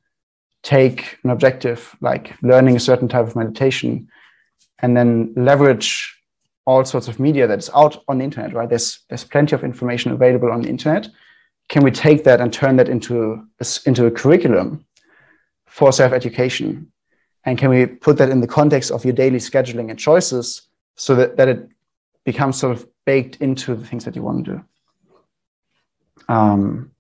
take 0.63 1.19
an 1.23 1.31
objective 1.31 1.95
like 2.01 2.35
learning 2.43 2.77
a 2.77 2.81
certain 2.81 3.09
type 3.09 3.27
of 3.27 3.37
meditation 3.37 4.09
and 4.81 4.97
then 4.97 5.33
leverage 5.37 6.19
all 6.67 6.85
sorts 6.85 7.09
of 7.09 7.21
media 7.21 7.47
that's 7.47 7.69
out 7.75 8.03
on 8.09 8.19
the 8.19 8.25
internet, 8.25 8.55
right? 8.55 8.69
There's 8.69 9.01
there's 9.09 9.25
plenty 9.25 9.55
of 9.55 9.65
information 9.65 10.13
available 10.13 10.51
on 10.51 10.63
the 10.63 10.69
internet. 10.69 11.09
Can 11.69 11.83
we 11.83 11.91
take 11.91 12.25
that 12.25 12.41
and 12.41 12.53
turn 12.53 12.77
that 12.77 12.89
into 12.89 13.47
a, 13.61 13.67
into 13.87 14.07
a 14.07 14.11
curriculum 14.11 14.87
for 15.67 15.93
self-education 15.93 16.91
and 17.45 17.59
can 17.59 17.69
we 17.69 17.87
put 17.87 18.17
that 18.19 18.31
in 18.31 18.41
the 18.41 18.47
context 18.47 18.91
of 18.91 19.05
your 19.05 19.13
daily 19.13 19.39
scheduling 19.39 19.91
and 19.91 19.99
choices 19.99 20.63
so 20.97 21.15
that, 21.15 21.37
that 21.37 21.49
it 21.49 21.69
becomes 22.25 22.59
sort 22.59 22.77
of 22.77 22.87
baked 23.07 23.37
into 23.37 23.75
the 23.75 23.87
things 23.87 24.05
that 24.05 24.17
you 24.17 24.23
want 24.23 24.45
to 24.45 24.53
do. 24.53 24.65
Um, 26.29 26.91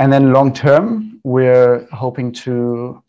and 0.00 0.12
then 0.12 0.32
long 0.32 0.52
term 0.52 1.20
we're 1.24 1.86
hoping 1.92 2.32
to 2.32 3.02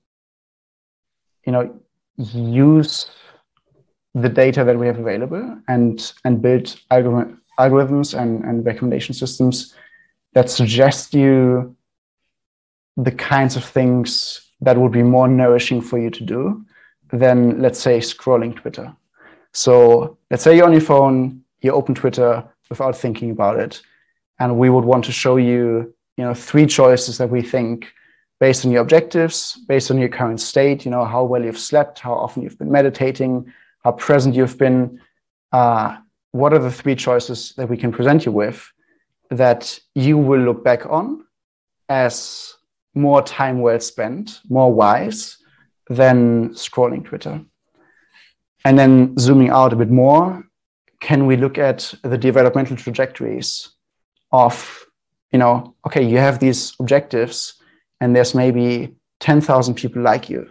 you 1.45 1.51
know 1.51 1.73
use 2.17 3.09
the 4.13 4.29
data 4.29 4.63
that 4.63 4.77
we 4.77 4.87
have 4.87 4.99
available 4.99 5.57
and 5.67 6.13
and 6.25 6.41
build 6.41 6.75
algorithm, 6.91 7.41
algorithms 7.59 8.17
and, 8.17 8.43
and 8.43 8.65
recommendation 8.65 9.13
systems 9.13 9.73
that 10.33 10.49
suggest 10.49 11.13
you 11.13 11.75
the 12.97 13.11
kinds 13.11 13.55
of 13.55 13.63
things 13.63 14.51
that 14.59 14.77
would 14.77 14.91
be 14.91 15.03
more 15.03 15.27
nourishing 15.27 15.81
for 15.81 15.97
you 15.97 16.09
to 16.09 16.23
do 16.23 16.65
than 17.11 17.61
let's 17.61 17.79
say 17.79 17.99
scrolling 17.99 18.55
twitter 18.55 18.93
so 19.53 20.17
let's 20.29 20.43
say 20.43 20.55
you're 20.55 20.65
on 20.65 20.71
your 20.71 20.81
phone 20.81 21.41
you 21.61 21.71
open 21.71 21.95
twitter 21.95 22.43
without 22.69 22.95
thinking 22.95 23.31
about 23.31 23.59
it 23.59 23.81
and 24.39 24.57
we 24.57 24.69
would 24.69 24.85
want 24.85 25.03
to 25.05 25.11
show 25.11 25.37
you 25.37 25.93
you 26.17 26.23
know 26.23 26.33
three 26.33 26.65
choices 26.65 27.17
that 27.17 27.29
we 27.29 27.41
think 27.41 27.93
based 28.39 28.65
on 28.65 28.71
your 28.71 28.81
objectives 28.81 29.57
based 29.67 29.91
on 29.91 29.97
your 29.97 30.09
current 30.09 30.39
state 30.39 30.85
you 30.85 30.91
know 30.91 31.05
how 31.05 31.23
well 31.23 31.43
you've 31.43 31.59
slept 31.59 31.99
how 31.99 32.13
often 32.13 32.41
you've 32.41 32.57
been 32.57 32.71
meditating 32.71 33.51
how 33.83 33.91
present 33.91 34.35
you've 34.35 34.57
been 34.57 34.99
uh, 35.51 35.97
what 36.31 36.53
are 36.53 36.59
the 36.59 36.71
three 36.71 36.95
choices 36.95 37.53
that 37.57 37.67
we 37.67 37.75
can 37.75 37.91
present 37.91 38.25
you 38.25 38.31
with 38.31 38.71
that 39.29 39.79
you 39.95 40.17
will 40.17 40.39
look 40.39 40.63
back 40.63 40.85
on 40.85 41.25
as 41.89 42.55
more 42.93 43.21
time 43.21 43.61
well 43.61 43.79
spent, 43.79 44.41
more 44.49 44.73
wise 44.73 45.37
than 45.89 46.49
scrolling 46.49 47.03
Twitter. 47.03 47.41
And 48.63 48.77
then 48.77 49.17
zooming 49.17 49.49
out 49.49 49.73
a 49.73 49.75
bit 49.75 49.89
more, 49.89 50.43
can 50.99 51.25
we 51.25 51.35
look 51.35 51.57
at 51.57 51.93
the 52.03 52.17
developmental 52.17 52.77
trajectories 52.77 53.69
of, 54.31 54.85
you 55.31 55.39
know, 55.39 55.75
okay, 55.85 56.03
you 56.03 56.17
have 56.17 56.39
these 56.39 56.73
objectives, 56.79 57.55
and 57.99 58.15
there's 58.15 58.35
maybe 58.35 58.95
10,000 59.19 59.75
people 59.75 60.01
like 60.01 60.29
you 60.29 60.47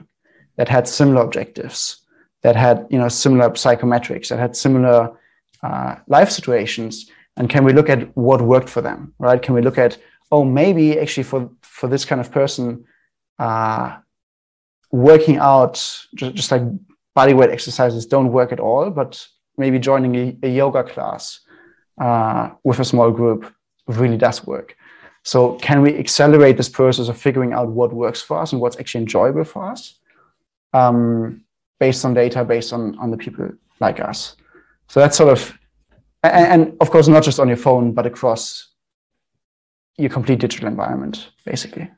that 0.56 0.68
had 0.68 0.88
similar 0.88 1.22
objectives, 1.22 2.02
that 2.42 2.56
had, 2.56 2.86
you 2.90 2.98
know, 2.98 3.08
similar 3.08 3.50
psychometrics, 3.50 4.28
that 4.28 4.38
had 4.38 4.56
similar 4.56 5.16
uh, 5.62 5.96
life 6.08 6.30
situations. 6.30 7.10
And 7.36 7.48
can 7.48 7.64
we 7.64 7.72
look 7.72 7.88
at 7.88 8.16
what 8.16 8.42
worked 8.42 8.68
for 8.68 8.80
them 8.80 9.14
right? 9.18 9.40
Can 9.40 9.54
we 9.54 9.62
look 9.62 9.78
at 9.78 9.98
oh 10.32 10.44
maybe 10.44 10.98
actually 10.98 11.24
for 11.24 11.50
for 11.62 11.88
this 11.88 12.04
kind 12.04 12.20
of 12.20 12.30
person 12.30 12.84
uh, 13.38 13.96
working 14.90 15.36
out 15.38 15.74
just, 16.14 16.34
just 16.34 16.50
like 16.50 16.62
body 17.14 17.34
weight 17.34 17.50
exercises 17.50 18.06
don't 18.06 18.32
work 18.32 18.52
at 18.52 18.60
all 18.60 18.90
but 18.90 19.26
maybe 19.56 19.78
joining 19.78 20.14
a, 20.16 20.36
a 20.42 20.48
yoga 20.48 20.82
class 20.82 21.40
uh, 22.00 22.50
with 22.64 22.80
a 22.80 22.84
small 22.84 23.10
group 23.10 23.52
really 23.86 24.16
does 24.16 24.46
work 24.46 24.76
so 25.22 25.54
can 25.56 25.82
we 25.82 25.96
accelerate 25.98 26.56
this 26.56 26.68
process 26.68 27.08
of 27.08 27.18
figuring 27.18 27.52
out 27.52 27.68
what 27.68 27.92
works 27.92 28.22
for 28.22 28.38
us 28.38 28.52
and 28.52 28.60
what's 28.60 28.78
actually 28.78 29.02
enjoyable 29.02 29.44
for 29.44 29.70
us 29.70 29.98
um, 30.72 31.44
based 31.78 32.04
on 32.04 32.14
data 32.14 32.44
based 32.44 32.72
on 32.72 32.98
on 32.98 33.10
the 33.10 33.16
people 33.16 33.48
like 33.80 34.00
us 34.00 34.36
so 34.90 34.98
that's 34.98 35.16
sort 35.16 35.30
of, 35.30 35.56
and, 36.24 36.62
and 36.62 36.76
of 36.80 36.90
course, 36.90 37.06
not 37.06 37.22
just 37.22 37.38
on 37.38 37.46
your 37.46 37.56
phone, 37.56 37.92
but 37.92 38.06
across 38.06 38.66
your 39.96 40.10
complete 40.10 40.40
digital 40.40 40.66
environment, 40.66 41.30
basically. 41.44 41.88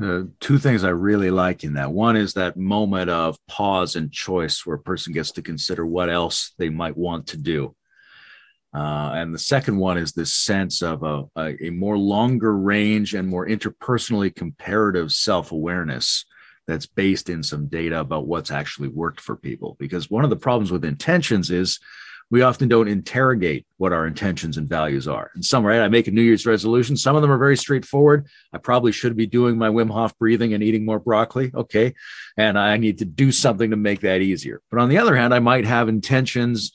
Uh, 0.00 0.22
two 0.38 0.58
things 0.58 0.82
I 0.82 0.90
really 0.90 1.30
like 1.30 1.62
in 1.62 1.74
that. 1.74 1.92
One 1.92 2.16
is 2.16 2.34
that 2.34 2.56
moment 2.56 3.10
of 3.10 3.36
pause 3.46 3.96
and 3.96 4.10
choice 4.10 4.64
where 4.64 4.76
a 4.76 4.82
person 4.82 5.12
gets 5.12 5.32
to 5.32 5.42
consider 5.42 5.84
what 5.84 6.08
else 6.08 6.52
they 6.58 6.70
might 6.70 6.96
want 6.96 7.26
to 7.28 7.36
do. 7.36 7.74
Uh, 8.72 9.10
and 9.14 9.34
the 9.34 9.38
second 9.38 9.76
one 9.76 9.98
is 9.98 10.12
this 10.12 10.32
sense 10.32 10.80
of 10.80 11.02
a, 11.02 11.24
a, 11.36 11.66
a 11.66 11.70
more 11.70 11.98
longer 11.98 12.56
range 12.56 13.14
and 13.14 13.28
more 13.28 13.46
interpersonally 13.46 14.34
comparative 14.34 15.12
self 15.12 15.52
awareness 15.52 16.24
that's 16.66 16.86
based 16.86 17.28
in 17.28 17.42
some 17.42 17.66
data 17.66 18.00
about 18.00 18.28
what's 18.28 18.52
actually 18.52 18.88
worked 18.88 19.20
for 19.20 19.36
people. 19.36 19.76
Because 19.78 20.08
one 20.08 20.24
of 20.24 20.30
the 20.30 20.36
problems 20.36 20.70
with 20.70 20.84
intentions 20.84 21.50
is 21.50 21.80
we 22.30 22.42
often 22.42 22.68
don't 22.68 22.88
interrogate 22.88 23.66
what 23.76 23.92
our 23.92 24.06
intentions 24.06 24.56
and 24.56 24.68
values 24.68 25.08
are. 25.08 25.32
And 25.34 25.44
some, 25.44 25.66
right? 25.66 25.80
I 25.80 25.88
make 25.88 26.06
a 26.06 26.12
New 26.12 26.22
Year's 26.22 26.46
resolution. 26.46 26.96
Some 26.96 27.16
of 27.16 27.22
them 27.22 27.32
are 27.32 27.38
very 27.38 27.56
straightforward. 27.56 28.28
I 28.52 28.58
probably 28.58 28.92
should 28.92 29.16
be 29.16 29.26
doing 29.26 29.58
my 29.58 29.68
Wim 29.68 29.90
Hof 29.90 30.16
breathing 30.16 30.54
and 30.54 30.62
eating 30.62 30.84
more 30.84 31.00
broccoli. 31.00 31.50
Okay. 31.52 31.94
And 32.36 32.56
I 32.56 32.76
need 32.76 32.98
to 32.98 33.04
do 33.04 33.32
something 33.32 33.70
to 33.70 33.76
make 33.76 34.00
that 34.00 34.20
easier. 34.20 34.62
But 34.70 34.80
on 34.80 34.88
the 34.88 34.98
other 34.98 35.16
hand, 35.16 35.34
I 35.34 35.40
might 35.40 35.66
have 35.66 35.88
intentions 35.88 36.72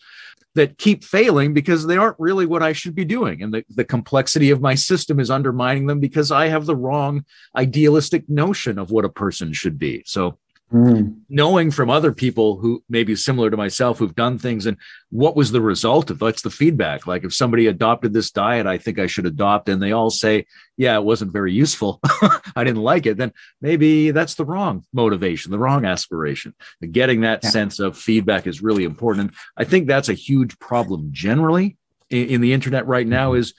that 0.55 0.77
keep 0.77 1.03
failing 1.03 1.53
because 1.53 1.85
they 1.85 1.97
aren't 1.97 2.19
really 2.19 2.45
what 2.45 2.63
I 2.63 2.73
should 2.73 2.95
be 2.95 3.05
doing. 3.05 3.41
And 3.41 3.53
the, 3.53 3.65
the 3.69 3.83
complexity 3.85 4.49
of 4.51 4.61
my 4.61 4.75
system 4.75 5.19
is 5.19 5.29
undermining 5.29 5.85
them 5.85 5.99
because 5.99 6.31
I 6.31 6.47
have 6.47 6.65
the 6.65 6.75
wrong 6.75 7.25
idealistic 7.55 8.27
notion 8.29 8.79
of 8.79 8.89
what 8.89 9.05
a 9.05 9.09
person 9.09 9.53
should 9.53 9.77
be. 9.77 10.03
So 10.05 10.37
Mm. 10.73 11.19
Knowing 11.29 11.69
from 11.69 11.91
other 11.91 12.11
people 12.11 12.57
who 12.57 12.83
maybe 12.89 13.15
similar 13.15 13.51
to 13.51 13.57
myself 13.57 13.99
who've 13.99 14.15
done 14.15 14.39
things 14.39 14.65
and 14.65 14.77
what 15.11 15.35
was 15.35 15.51
the 15.51 15.61
result 15.61 16.09
of 16.09 16.17
that's 16.17 16.41
the 16.41 16.49
feedback. 16.49 17.05
Like 17.05 17.23
if 17.23 17.35
somebody 17.35 17.67
adopted 17.67 18.13
this 18.13 18.31
diet, 18.31 18.65
I 18.65 18.79
think 18.79 18.97
I 18.97 19.05
should 19.05 19.27
adopt, 19.27 19.69
and 19.69 19.81
they 19.81 19.91
all 19.91 20.09
say, 20.09 20.47
Yeah, 20.75 20.95
it 20.95 21.03
wasn't 21.03 21.33
very 21.33 21.53
useful. 21.53 21.99
I 22.55 22.63
didn't 22.63 22.81
like 22.81 23.05
it, 23.05 23.17
then 23.17 23.31
maybe 23.61 24.09
that's 24.09 24.35
the 24.35 24.45
wrong 24.45 24.83
motivation, 24.91 25.51
the 25.51 25.59
wrong 25.59 25.85
aspiration. 25.85 26.55
Getting 26.91 27.21
that 27.21 27.41
yeah. 27.43 27.49
sense 27.51 27.79
of 27.79 27.95
feedback 27.95 28.47
is 28.47 28.63
really 28.63 28.85
important. 28.85 29.27
and 29.27 29.37
I 29.55 29.65
think 29.65 29.87
that's 29.87 30.09
a 30.09 30.13
huge 30.13 30.57
problem 30.57 31.09
generally 31.11 31.77
in, 32.09 32.27
in 32.27 32.41
the 32.41 32.53
internet 32.53 32.87
right 32.87 33.07
now 33.07 33.33
is 33.33 33.53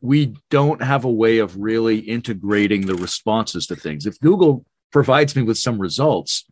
we 0.00 0.34
don't 0.50 0.82
have 0.82 1.04
a 1.04 1.10
way 1.10 1.38
of 1.38 1.56
really 1.56 1.98
integrating 1.98 2.86
the 2.86 2.96
responses 2.96 3.66
to 3.68 3.76
things. 3.76 4.06
If 4.06 4.18
Google 4.18 4.66
provides 4.92 5.34
me 5.34 5.42
with 5.42 5.58
some 5.58 5.80
results, 5.80 6.44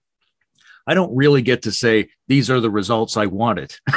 I 0.87 0.95
don't 0.95 1.15
really 1.15 1.43
get 1.43 1.63
to 1.63 1.73
say 1.73 2.09
these 2.27 2.51
are 2.51 2.59
the 2.59 2.71
results 2.71 3.17
I 3.17 3.27
wanted 3.27 3.77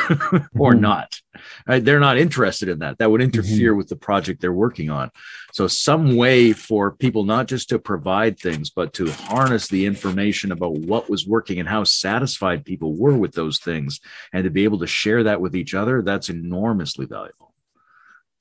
or 0.56 0.74
mm-hmm. 0.74 0.80
not. 0.80 1.20
Right? 1.68 1.84
They're 1.84 2.00
not 2.00 2.18
interested 2.18 2.70
in 2.70 2.80
that. 2.80 3.00
That 3.00 3.10
would 3.10 3.22
interfere 3.22 3.72
mm-hmm. 3.72 3.78
with 3.78 3.88
the 3.88 3.96
project 3.96 4.42
they're 4.42 4.54
working 4.54 4.90
on. 4.90 5.10
So, 5.54 5.68
some 5.68 6.16
way 6.16 6.54
for 6.54 6.92
people 6.92 7.24
not 7.24 7.48
just 7.48 7.70
to 7.70 7.80
provide 7.80 8.40
things, 8.40 8.70
but 8.70 8.94
to 8.94 9.12
harness 9.12 9.68
the 9.68 9.86
information 9.86 10.52
about 10.52 10.74
what 10.74 11.10
was 11.10 11.26
working 11.26 11.60
and 11.60 11.68
how 11.68 11.84
satisfied 11.84 12.66
people 12.66 12.96
were 12.96 13.18
with 13.18 13.34
those 13.34 13.60
things, 13.60 14.00
and 14.32 14.44
to 14.44 14.50
be 14.50 14.64
able 14.64 14.80
to 14.80 14.88
share 14.88 15.24
that 15.24 15.42
with 15.42 15.56
each 15.56 15.74
other, 15.74 16.02
that's 16.02 16.30
enormously 16.30 17.06
valuable. 17.06 17.54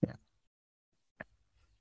Yeah. 0.06 0.14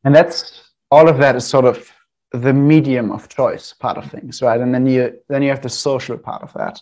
And 0.04 0.16
that's 0.16 0.70
all 0.90 1.10
of 1.10 1.18
that 1.18 1.36
is 1.36 1.46
sort 1.46 1.66
of 1.66 1.92
the 2.32 2.54
medium 2.54 3.12
of 3.12 3.28
choice 3.30 3.74
part 3.74 3.98
of 3.98 4.10
things, 4.10 4.42
right? 4.42 4.60
And 4.60 4.74
then 4.74 4.88
you 4.88 5.20
then 5.28 5.44
you 5.44 5.50
have 5.50 5.62
the 5.62 5.70
social 5.70 6.18
part 6.18 6.42
of 6.44 6.54
that, 6.54 6.82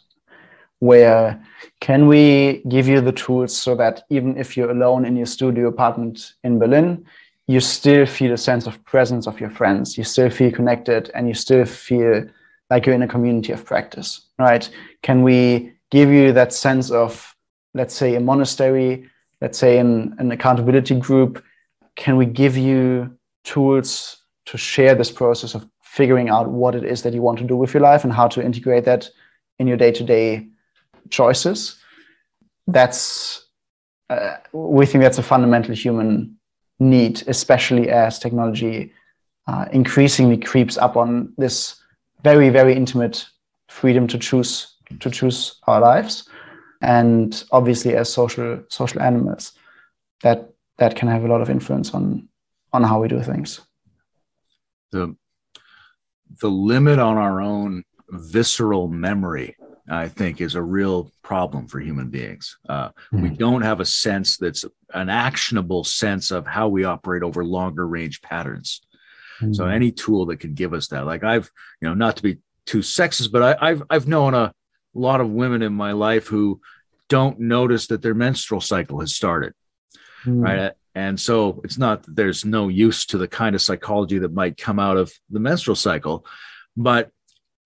where 0.80 1.44
can 1.80 2.08
we 2.08 2.64
give 2.70 2.88
you 2.88 3.02
the 3.02 3.12
tools 3.12 3.56
so 3.56 3.76
that 3.76 4.04
even 4.10 4.38
if 4.38 4.56
you're 4.56 4.72
alone 4.72 5.06
in 5.06 5.18
your 5.18 5.26
studio 5.26 5.68
apartment 5.68 6.34
in 6.44 6.60
Berlin, 6.60 7.06
you 7.48 7.60
still 7.60 8.06
feel 8.06 8.34
a 8.34 8.38
sense 8.38 8.68
of 8.68 8.84
presence 8.86 9.28
of 9.28 9.40
your 9.40 9.50
friends, 9.50 9.98
you 9.98 10.04
still 10.04 10.30
feel 10.30 10.52
connected, 10.52 11.10
and 11.16 11.28
you 11.28 11.34
still 11.34 11.66
feel 11.66 12.26
like 12.70 12.86
you're 12.86 12.96
in 12.96 13.02
a 13.02 13.08
community 13.08 13.52
of 13.52 13.66
practice, 13.66 14.28
right? 14.38 14.70
Can 15.02 15.24
we 15.24 15.74
give 15.90 16.10
you 16.10 16.32
that 16.34 16.54
sense 16.54 16.92
of, 16.92 17.36
let's 17.74 17.96
say, 17.96 18.14
a 18.14 18.20
monastery, 18.20 19.10
let's 19.42 19.58
say, 19.58 19.80
an, 19.80 20.16
an 20.20 20.32
accountability 20.32 20.94
group? 20.94 21.44
Can 21.96 22.18
we 22.18 22.28
give 22.28 22.56
you 22.56 23.18
tools 23.44 24.18
to 24.50 24.58
share 24.58 24.96
this 24.96 25.12
process 25.12 25.54
of 25.54 25.68
figuring 25.82 26.30
out 26.30 26.50
what 26.50 26.74
it 26.74 26.84
is 26.84 27.04
that 27.04 27.14
you 27.14 27.22
want 27.22 27.38
to 27.38 27.46
do 27.46 27.56
with 27.56 27.74
your 27.74 27.82
life 27.82 28.04
and 28.04 28.12
how 28.12 28.28
to 28.28 28.44
integrate 28.44 28.86
that 28.86 29.08
in 29.60 29.68
your 29.68 29.78
day-to-day 29.78 30.48
choices. 31.10 31.78
That's 32.68 33.46
uh, 34.10 34.38
we 34.52 34.88
think 34.88 35.04
that's 35.04 35.20
a 35.20 35.24
fundamental 35.24 35.76
human 35.76 36.36
need 36.80 37.24
especially 37.28 37.90
as 37.90 38.18
technology 38.18 38.92
uh, 39.48 39.66
increasingly 39.72 40.38
creeps 40.38 40.78
up 40.78 40.96
on 40.98 41.34
this 41.38 41.76
very 42.24 42.50
very 42.50 42.74
intimate 42.74 43.26
freedom 43.68 44.08
to 44.08 44.18
choose 44.18 44.78
to 45.00 45.12
choose 45.12 45.60
our 45.68 45.80
lives. 45.80 46.28
And 46.82 47.44
obviously 47.52 47.96
as 47.96 48.12
social 48.12 48.64
social 48.70 49.02
animals 49.02 49.52
that 50.22 50.50
that 50.78 50.96
can 50.96 51.08
have 51.08 51.24
a 51.24 51.28
lot 51.28 51.42
of 51.42 51.50
influence 51.50 51.94
on 51.94 52.28
on 52.74 52.84
how 52.84 53.02
we 53.02 53.08
do 53.08 53.22
things 53.22 53.62
the 54.92 55.16
the 56.42 56.50
limit 56.50 57.00
on 57.00 57.18
our 57.18 57.42
own 57.42 57.84
visceral 58.10 58.88
memory 58.88 59.56
i 59.90 60.08
think 60.08 60.42
is 60.42 60.56
a 60.56 60.62
real 60.62 61.12
problem 61.24 61.68
for 61.68 61.80
human 61.80 62.10
beings 62.10 62.58
uh, 62.70 62.90
mm-hmm. 62.90 63.22
we 63.22 63.30
don't 63.30 63.62
have 63.62 63.80
a 63.80 63.86
sense 63.86 64.38
that's 64.38 64.66
an 64.94 65.10
actionable 65.10 65.84
sense 65.84 66.32
of 66.32 66.46
how 66.48 66.68
we 66.68 66.84
operate 66.84 67.24
over 67.24 67.44
longer 67.44 67.88
range 67.88 68.22
patterns 68.22 68.82
Mm-hmm. 69.42 69.54
So 69.54 69.66
any 69.66 69.92
tool 69.92 70.26
that 70.28 70.40
can 70.40 70.54
give 70.54 70.74
us 70.74 70.88
that, 70.88 71.06
like 71.06 71.24
I've, 71.24 71.50
you 71.82 71.88
know, 71.88 71.94
not 71.94 72.18
to 72.18 72.24
be 72.24 72.38
too 72.66 72.80
sexist, 72.80 73.32
but 73.32 73.42
I, 73.42 73.70
I've 73.70 73.84
I've 73.90 74.08
known 74.08 74.34
a 74.34 74.54
lot 74.94 75.22
of 75.22 75.30
women 75.30 75.62
in 75.62 75.74
my 75.74 75.94
life 75.94 76.28
who 76.28 76.62
don't 77.08 77.40
notice 77.40 77.88
that 77.88 78.02
their 78.02 78.14
menstrual 78.14 78.62
cycle 78.62 79.00
has 79.00 79.16
started, 79.16 79.54
mm. 80.26 80.44
right? 80.44 80.74
And 80.96 81.20
so 81.20 81.62
it's 81.64 81.78
not 81.78 82.04
that 82.04 82.16
there's 82.16 82.46
no 82.46 82.68
use 82.68 83.06
to 83.08 83.18
the 83.18 83.28
kind 83.28 83.56
of 83.56 83.62
psychology 83.62 84.20
that 84.20 84.34
might 84.34 84.58
come 84.58 84.80
out 84.80 84.98
of 84.98 85.12
the 85.30 85.40
menstrual 85.40 85.76
cycle, 85.76 86.26
but 86.76 87.12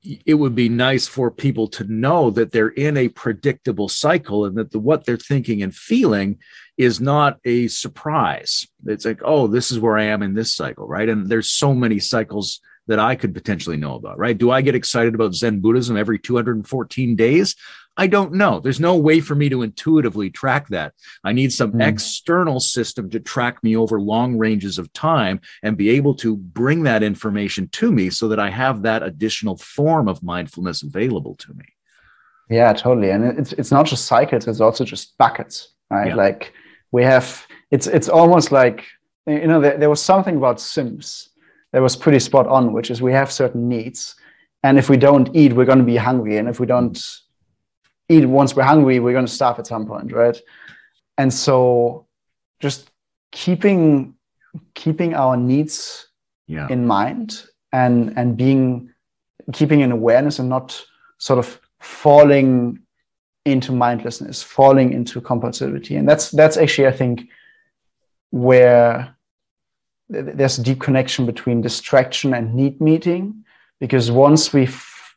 it 0.03 0.33
would 0.33 0.53
be 0.53 0.67
nice 0.67 1.07
for 1.07 1.31
people 1.31 1.67
to 1.67 1.85
know 1.85 2.29
that 2.29 2.51
they're 2.51 2.69
in 2.69 2.97
a 2.97 3.07
predictable 3.07 3.87
cycle 3.87 4.45
and 4.45 4.57
that 4.57 4.71
the, 4.71 4.79
what 4.79 5.05
they're 5.05 5.15
thinking 5.15 5.63
and 5.63 5.73
feeling 5.73 6.39
is 6.77 6.99
not 6.99 7.39
a 7.45 7.67
surprise. 7.69 8.67
It's 8.85 9.05
like, 9.05 9.21
oh, 9.23 9.47
this 9.47 9.71
is 9.71 9.79
where 9.79 9.97
I 9.97 10.05
am 10.05 10.21
in 10.21 10.33
this 10.33 10.53
cycle, 10.53 10.87
right? 10.87 11.07
And 11.07 11.29
there's 11.29 11.49
so 11.49 11.73
many 11.73 11.99
cycles 11.99 12.59
that 12.87 12.99
I 12.99 13.15
could 13.15 13.33
potentially 13.33 13.77
know 13.77 13.95
about, 13.95 14.19
right? 14.19 14.37
Do 14.37 14.51
I 14.51 14.61
get 14.61 14.75
excited 14.75 15.15
about 15.15 15.35
Zen 15.35 15.61
Buddhism 15.61 15.95
every 15.95 16.19
214 16.19 17.15
days? 17.15 17.55
I 17.95 18.07
don't 18.07 18.33
know. 18.33 18.59
There's 18.59 18.79
no 18.79 18.97
way 18.97 19.19
for 19.19 19.35
me 19.35 19.49
to 19.49 19.61
intuitively 19.61 20.31
track 20.31 20.67
that. 20.69 20.93
I 21.23 21.31
need 21.31 21.53
some 21.53 21.73
mm. 21.73 21.87
external 21.87 22.59
system 22.59 23.09
to 23.11 23.19
track 23.19 23.63
me 23.63 23.75
over 23.77 24.01
long 24.01 24.37
ranges 24.37 24.79
of 24.79 24.91
time 24.93 25.41
and 25.61 25.77
be 25.77 25.89
able 25.91 26.15
to 26.15 26.35
bring 26.35 26.83
that 26.83 27.03
information 27.03 27.67
to 27.69 27.91
me 27.91 28.09
so 28.09 28.27
that 28.29 28.39
I 28.39 28.49
have 28.49 28.81
that 28.81 29.03
additional 29.03 29.57
form 29.57 30.07
of 30.07 30.23
mindfulness 30.23 30.81
available 30.81 31.35
to 31.35 31.53
me. 31.53 31.65
Yeah, 32.49 32.73
totally. 32.73 33.11
And 33.11 33.37
it's 33.39 33.53
it's 33.53 33.71
not 33.71 33.85
just 33.85 34.05
cycles, 34.05 34.47
it's 34.47 34.59
also 34.59 34.83
just 34.83 35.17
buckets, 35.17 35.69
right? 35.89 36.07
Yeah. 36.07 36.15
Like 36.15 36.53
we 36.91 37.03
have 37.03 37.45
it's 37.71 37.87
it's 37.87 38.09
almost 38.09 38.51
like 38.51 38.85
you 39.27 39.47
know 39.47 39.61
there, 39.61 39.77
there 39.77 39.89
was 39.89 40.01
something 40.01 40.35
about 40.35 40.59
Sims 40.59 41.29
that 41.71 41.81
was 41.81 41.95
pretty 41.95 42.19
spot 42.19 42.47
on, 42.47 42.73
which 42.73 42.91
is 42.91 43.01
we 43.01 43.13
have 43.13 43.31
certain 43.31 43.69
needs. 43.69 44.15
And 44.63 44.77
if 44.77 44.89
we 44.89 44.97
don't 44.97 45.35
eat, 45.35 45.53
we're 45.53 45.65
going 45.65 45.79
to 45.79 45.83
be 45.83 45.97
hungry. 45.97 46.37
And 46.37 46.47
if 46.47 46.59
we 46.59 46.65
don't 46.65 46.97
eat 48.17 48.25
once 48.25 48.55
we're 48.55 48.63
hungry, 48.63 48.99
we're 48.99 49.13
going 49.13 49.25
to 49.25 49.31
stop 49.31 49.59
at 49.59 49.67
some 49.67 49.85
point, 49.85 50.11
right? 50.11 50.39
And 51.17 51.33
so 51.33 52.07
just 52.59 52.89
keeping 53.31 54.15
keeping 54.75 55.15
our 55.15 55.35
needs 55.35 56.07
yeah. 56.47 56.67
in 56.69 56.85
mind 56.85 57.45
and 57.71 58.13
and 58.17 58.37
being 58.37 58.89
keeping 59.51 59.81
an 59.81 59.91
awareness 59.91 60.39
and 60.39 60.49
not 60.49 60.85
sort 61.17 61.39
of 61.39 61.59
falling 61.79 62.79
into 63.45 63.71
mindlessness, 63.71 64.41
falling 64.41 64.93
into 64.93 65.19
compulsivity. 65.19 65.97
And 65.97 66.07
that's 66.07 66.31
that's 66.31 66.57
actually, 66.57 66.87
I 66.87 66.91
think, 66.91 67.29
where 68.31 69.15
there's 70.09 70.59
a 70.59 70.63
deep 70.63 70.79
connection 70.79 71.25
between 71.25 71.61
distraction 71.61 72.33
and 72.33 72.53
need 72.53 72.79
meeting. 72.79 73.43
Because 73.79 74.11
once 74.11 74.53
we 74.53 74.69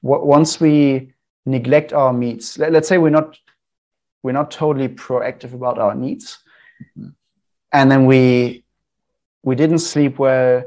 once 0.02 0.60
we 0.60 1.12
neglect 1.46 1.92
our 1.92 2.12
needs. 2.12 2.58
Let, 2.58 2.74
us 2.74 2.88
say 2.88 2.98
we're 2.98 3.10
not 3.10 3.38
we're 4.22 4.32
not 4.32 4.50
totally 4.50 4.88
proactive 4.88 5.54
about 5.54 5.78
our 5.78 5.94
needs, 5.94 6.38
mm-hmm. 6.98 7.10
and 7.72 7.90
then 7.90 8.06
we 8.06 8.64
we 9.42 9.54
didn't 9.54 9.78
sleep 9.78 10.18
well. 10.18 10.64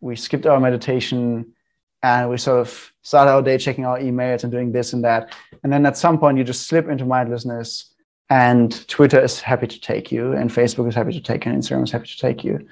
We 0.00 0.16
skipped 0.16 0.46
our 0.46 0.60
meditation, 0.60 1.54
and 2.02 2.28
we 2.28 2.36
sort 2.36 2.60
of 2.60 2.92
start 3.02 3.28
our 3.28 3.42
day 3.42 3.58
checking 3.58 3.86
our 3.86 3.98
emails 3.98 4.42
and 4.42 4.52
doing 4.52 4.72
this 4.72 4.92
and 4.92 5.04
that. 5.04 5.34
And 5.62 5.72
then 5.72 5.86
at 5.86 5.96
some 5.96 6.18
point, 6.18 6.38
you 6.38 6.44
just 6.44 6.68
slip 6.68 6.88
into 6.88 7.04
mindlessness. 7.04 7.94
And 8.30 8.86
Twitter 8.88 9.18
is 9.18 9.40
happy 9.40 9.66
to 9.66 9.80
take 9.80 10.12
you, 10.12 10.32
and 10.32 10.50
Facebook 10.50 10.86
is 10.88 10.94
happy 10.94 11.12
to 11.12 11.20
take 11.20 11.46
you, 11.46 11.52
and 11.52 11.62
Instagram 11.62 11.84
is 11.84 11.92
happy 11.92 12.08
to 12.08 12.18
take 12.18 12.44
you. 12.44 12.68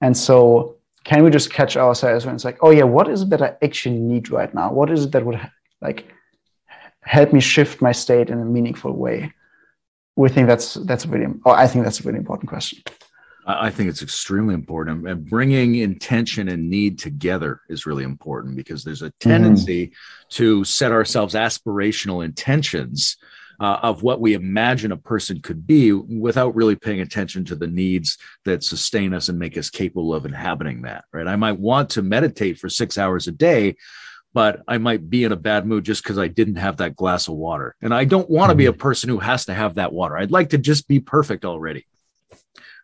And 0.00 0.16
so, 0.16 0.76
can 1.02 1.24
we 1.24 1.30
just 1.30 1.52
catch 1.52 1.76
ourselves 1.76 2.26
when 2.26 2.34
it's 2.36 2.44
like, 2.44 2.58
oh 2.62 2.70
yeah, 2.70 2.84
what 2.84 3.08
is 3.08 3.22
it 3.22 3.30
that 3.30 3.42
I 3.42 3.56
actually 3.62 3.98
need 3.98 4.30
right 4.30 4.54
now? 4.54 4.72
What 4.72 4.90
is 4.90 5.06
it 5.06 5.12
that 5.12 5.26
would 5.26 5.40
like 5.80 6.06
help 7.02 7.32
me 7.32 7.40
shift 7.40 7.82
my 7.82 7.92
state 7.92 8.30
in 8.30 8.40
a 8.40 8.44
meaningful 8.44 8.92
way? 8.92 9.32
We 10.16 10.28
think 10.28 10.48
that's 10.48 10.74
that's 10.74 11.06
really, 11.06 11.32
or 11.44 11.56
I 11.56 11.66
think 11.66 11.84
that's 11.84 12.00
a 12.00 12.02
really 12.04 12.18
important 12.18 12.48
question. 12.48 12.82
I 13.46 13.70
think 13.70 13.88
it's 13.88 14.02
extremely 14.02 14.54
important, 14.54 15.08
and 15.08 15.28
bringing 15.28 15.76
intention 15.76 16.48
and 16.48 16.68
need 16.68 16.98
together 16.98 17.62
is 17.68 17.86
really 17.86 18.04
important 18.04 18.54
because 18.54 18.84
there's 18.84 19.02
a 19.02 19.10
tendency 19.18 19.88
mm. 19.88 19.92
to 20.30 20.62
set 20.64 20.92
ourselves 20.92 21.34
aspirational 21.34 22.24
intentions 22.24 23.16
uh, 23.60 23.78
of 23.82 24.02
what 24.02 24.20
we 24.20 24.34
imagine 24.34 24.90
a 24.90 24.96
person 24.96 25.40
could 25.42 25.66
be 25.66 25.92
without 25.92 26.54
really 26.54 26.76
paying 26.76 27.00
attention 27.00 27.44
to 27.44 27.54
the 27.54 27.66
needs 27.66 28.16
that 28.44 28.64
sustain 28.64 29.12
us 29.12 29.28
and 29.28 29.38
make 29.38 29.56
us 29.56 29.68
capable 29.68 30.14
of 30.14 30.24
inhabiting 30.24 30.82
that 30.82 31.04
right 31.12 31.28
i 31.28 31.36
might 31.36 31.58
want 31.58 31.90
to 31.90 32.02
meditate 32.02 32.58
for 32.58 32.70
six 32.70 32.96
hours 32.96 33.28
a 33.28 33.32
day 33.32 33.76
but 34.32 34.62
I 34.68 34.78
might 34.78 35.10
be 35.10 35.24
in 35.24 35.32
a 35.32 35.36
bad 35.36 35.66
mood 35.66 35.84
just 35.84 36.02
because 36.02 36.18
I 36.18 36.28
didn't 36.28 36.56
have 36.56 36.76
that 36.78 36.96
glass 36.96 37.28
of 37.28 37.34
water. 37.34 37.74
And 37.82 37.92
I 37.92 38.04
don't 38.04 38.30
want 38.30 38.50
to 38.50 38.54
be 38.54 38.66
a 38.66 38.72
mm-hmm. 38.72 38.80
person 38.80 39.08
who 39.08 39.18
has 39.18 39.46
to 39.46 39.54
have 39.54 39.74
that 39.74 39.92
water. 39.92 40.16
I'd 40.16 40.30
like 40.30 40.50
to 40.50 40.58
just 40.58 40.86
be 40.88 41.00
perfect 41.00 41.44
already. 41.44 41.86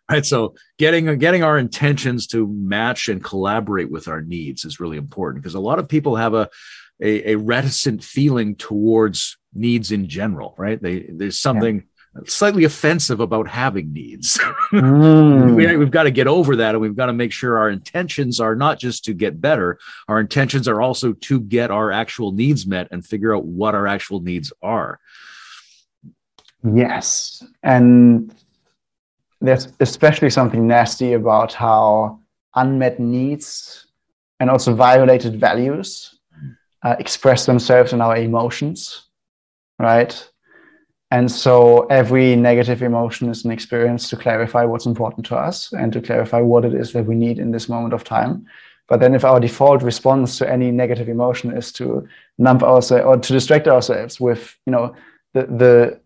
Right. 0.09 0.25
So 0.25 0.55
getting 0.77 1.17
getting 1.17 1.43
our 1.43 1.57
intentions 1.57 2.27
to 2.27 2.47
match 2.47 3.09
and 3.09 3.21
collaborate 3.21 3.91
with 3.91 4.07
our 4.07 4.21
needs 4.21 4.63
is 4.63 4.79
really 4.79 4.95
important 4.95 5.43
because 5.43 5.55
a 5.55 5.59
lot 5.59 5.79
of 5.79 5.89
people 5.89 6.15
have 6.15 6.33
a, 6.33 6.49
a, 7.01 7.31
a 7.31 7.35
reticent 7.35 8.01
feeling 8.01 8.55
towards 8.55 9.37
needs 9.53 9.91
in 9.91 10.07
general, 10.07 10.55
right? 10.57 10.81
They 10.81 11.07
there's 11.09 11.39
something 11.39 11.75
yeah 11.77 11.96
slightly 12.25 12.63
offensive 12.63 13.19
about 13.19 13.47
having 13.47 13.93
needs. 13.93 14.39
Mm. 14.73 15.55
we, 15.55 15.63
have 15.63 15.91
got 15.91 16.03
to 16.03 16.11
get 16.11 16.27
over 16.27 16.57
that 16.57 16.75
and 16.75 16.81
we've 16.81 16.95
got 16.95 17.05
to 17.05 17.13
make 17.13 17.31
sure 17.31 17.57
our 17.57 17.69
intentions 17.69 18.41
are 18.41 18.53
not 18.53 18.77
just 18.77 19.05
to 19.05 19.13
get 19.13 19.39
better, 19.39 19.79
our 20.09 20.19
intentions 20.19 20.67
are 20.67 20.81
also 20.81 21.13
to 21.13 21.39
get 21.39 21.71
our 21.71 21.89
actual 21.89 22.33
needs 22.33 22.67
met 22.67 22.89
and 22.91 23.05
figure 23.05 23.33
out 23.33 23.45
what 23.45 23.75
our 23.75 23.87
actual 23.87 24.19
needs 24.19 24.51
are. 24.61 24.99
Yes. 26.75 27.45
And 27.63 28.35
there's 29.39 29.71
especially 29.79 30.29
something 30.29 30.67
nasty 30.67 31.13
about 31.13 31.53
how 31.53 32.19
unmet 32.55 32.99
needs 32.99 33.87
and 34.41 34.49
also 34.49 34.75
violated 34.75 35.39
values 35.39 36.19
uh, 36.83 36.95
express 36.99 37.45
themselves 37.45 37.93
in 37.93 38.01
our 38.01 38.17
emotions, 38.17 39.07
right? 39.79 40.29
And 41.09 41.31
so 41.31 41.85
every 41.85 42.35
negative 42.35 42.81
emotion 42.81 43.29
is 43.29 43.45
an 43.45 43.51
experience 43.51 44.09
to 44.09 44.17
clarify 44.17 44.65
what's 44.65 44.85
important 44.85 45.25
to 45.27 45.37
us 45.37 45.71
and 45.71 45.93
to 45.93 46.01
clarify 46.01 46.41
what 46.41 46.65
it 46.65 46.73
is 46.73 46.91
that 46.93 47.05
we 47.05 47.15
need 47.15 47.39
in 47.39 47.51
this 47.51 47.69
moment 47.69 47.93
of 47.93 48.03
time. 48.03 48.45
But 48.87 48.99
then 48.99 49.15
if 49.15 49.23
our 49.23 49.39
default 49.39 49.83
response 49.83 50.37
to 50.37 50.49
any 50.49 50.71
negative 50.71 51.09
emotion 51.09 51.55
is 51.55 51.71
to 51.73 52.07
numb 52.37 52.61
ourselves 52.63 53.05
or 53.05 53.17
to 53.17 53.33
distract 53.33 53.67
ourselves 53.67 54.19
with, 54.19 54.57
you 54.65 54.71
know, 54.71 54.95
the, 55.33 55.45
the 55.45 55.99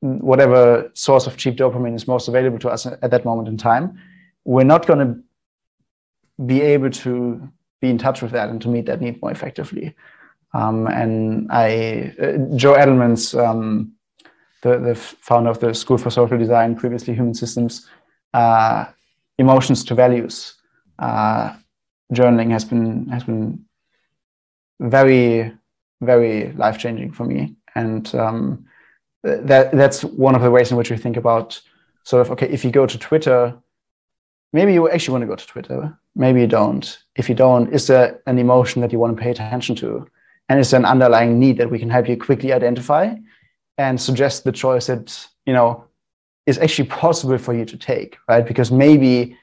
whatever 0.00 0.90
source 0.94 1.26
of 1.26 1.36
cheap 1.36 1.56
dopamine 1.56 1.94
is 1.94 2.06
most 2.06 2.28
available 2.28 2.58
to 2.58 2.68
us 2.68 2.86
at 2.86 3.10
that 3.10 3.24
moment 3.24 3.48
in 3.48 3.56
time, 3.56 3.98
we're 4.44 4.64
not 4.64 4.86
going 4.86 4.98
to 4.98 6.44
be 6.44 6.60
able 6.60 6.90
to 6.90 7.48
be 7.80 7.88
in 7.88 7.98
touch 7.98 8.22
with 8.22 8.32
that 8.32 8.48
and 8.48 8.60
to 8.60 8.68
meet 8.68 8.86
that 8.86 9.00
need 9.00 9.20
more 9.22 9.30
effectively. 9.30 9.94
Um, 10.54 10.86
and 10.86 11.50
I, 11.50 12.14
uh, 12.20 12.56
Joe 12.56 12.74
Edelman's 12.74 13.34
um, 13.34 13.92
the, 14.66 14.78
the 14.78 14.94
founder 14.94 15.50
of 15.50 15.60
the 15.60 15.72
School 15.74 15.98
for 15.98 16.10
Social 16.10 16.38
Design, 16.38 16.74
previously 16.74 17.14
Human 17.14 17.34
Systems, 17.34 17.86
uh, 18.34 18.86
emotions 19.38 19.84
to 19.84 19.94
values. 19.94 20.54
Uh, 20.98 21.54
journaling 22.12 22.50
has 22.50 22.64
been 22.64 23.08
has 23.08 23.24
been 23.24 23.64
very 24.80 25.52
very 26.00 26.52
life 26.52 26.78
changing 26.78 27.12
for 27.12 27.24
me, 27.24 27.54
and 27.74 28.14
um, 28.14 28.66
that 29.22 29.72
that's 29.72 30.02
one 30.04 30.34
of 30.34 30.42
the 30.42 30.50
ways 30.50 30.70
in 30.70 30.76
which 30.76 30.90
we 30.90 30.96
think 30.96 31.16
about 31.16 31.60
sort 32.02 32.20
of 32.22 32.30
okay 32.32 32.48
if 32.48 32.64
you 32.64 32.70
go 32.70 32.86
to 32.86 32.98
Twitter, 32.98 33.54
maybe 34.52 34.72
you 34.72 34.90
actually 34.90 35.12
want 35.12 35.22
to 35.22 35.28
go 35.28 35.36
to 35.36 35.46
Twitter, 35.46 35.96
maybe 36.14 36.40
you 36.40 36.46
don't. 36.46 36.98
If 37.14 37.28
you 37.28 37.34
don't, 37.34 37.72
is 37.72 37.86
there 37.86 38.20
an 38.26 38.38
emotion 38.38 38.82
that 38.82 38.92
you 38.92 38.98
want 38.98 39.16
to 39.16 39.22
pay 39.22 39.30
attention 39.30 39.76
to? 39.76 40.06
And 40.48 40.60
is 40.60 40.70
there 40.70 40.80
an 40.80 40.86
underlying 40.86 41.40
need 41.40 41.58
that 41.58 41.70
we 41.70 41.78
can 41.78 41.90
help 41.90 42.08
you 42.08 42.16
quickly 42.16 42.52
identify? 42.52 43.14
And 43.78 44.00
suggest 44.00 44.44
the 44.44 44.52
choice 44.52 44.86
that 44.86 45.26
you 45.44 45.52
know 45.52 45.84
is 46.46 46.58
actually 46.58 46.88
possible 46.88 47.38
for 47.38 47.54
you 47.54 47.64
to 47.64 47.76
take 47.76 48.16
right? 48.28 48.46
Because 48.46 48.70
maybe 48.70 49.36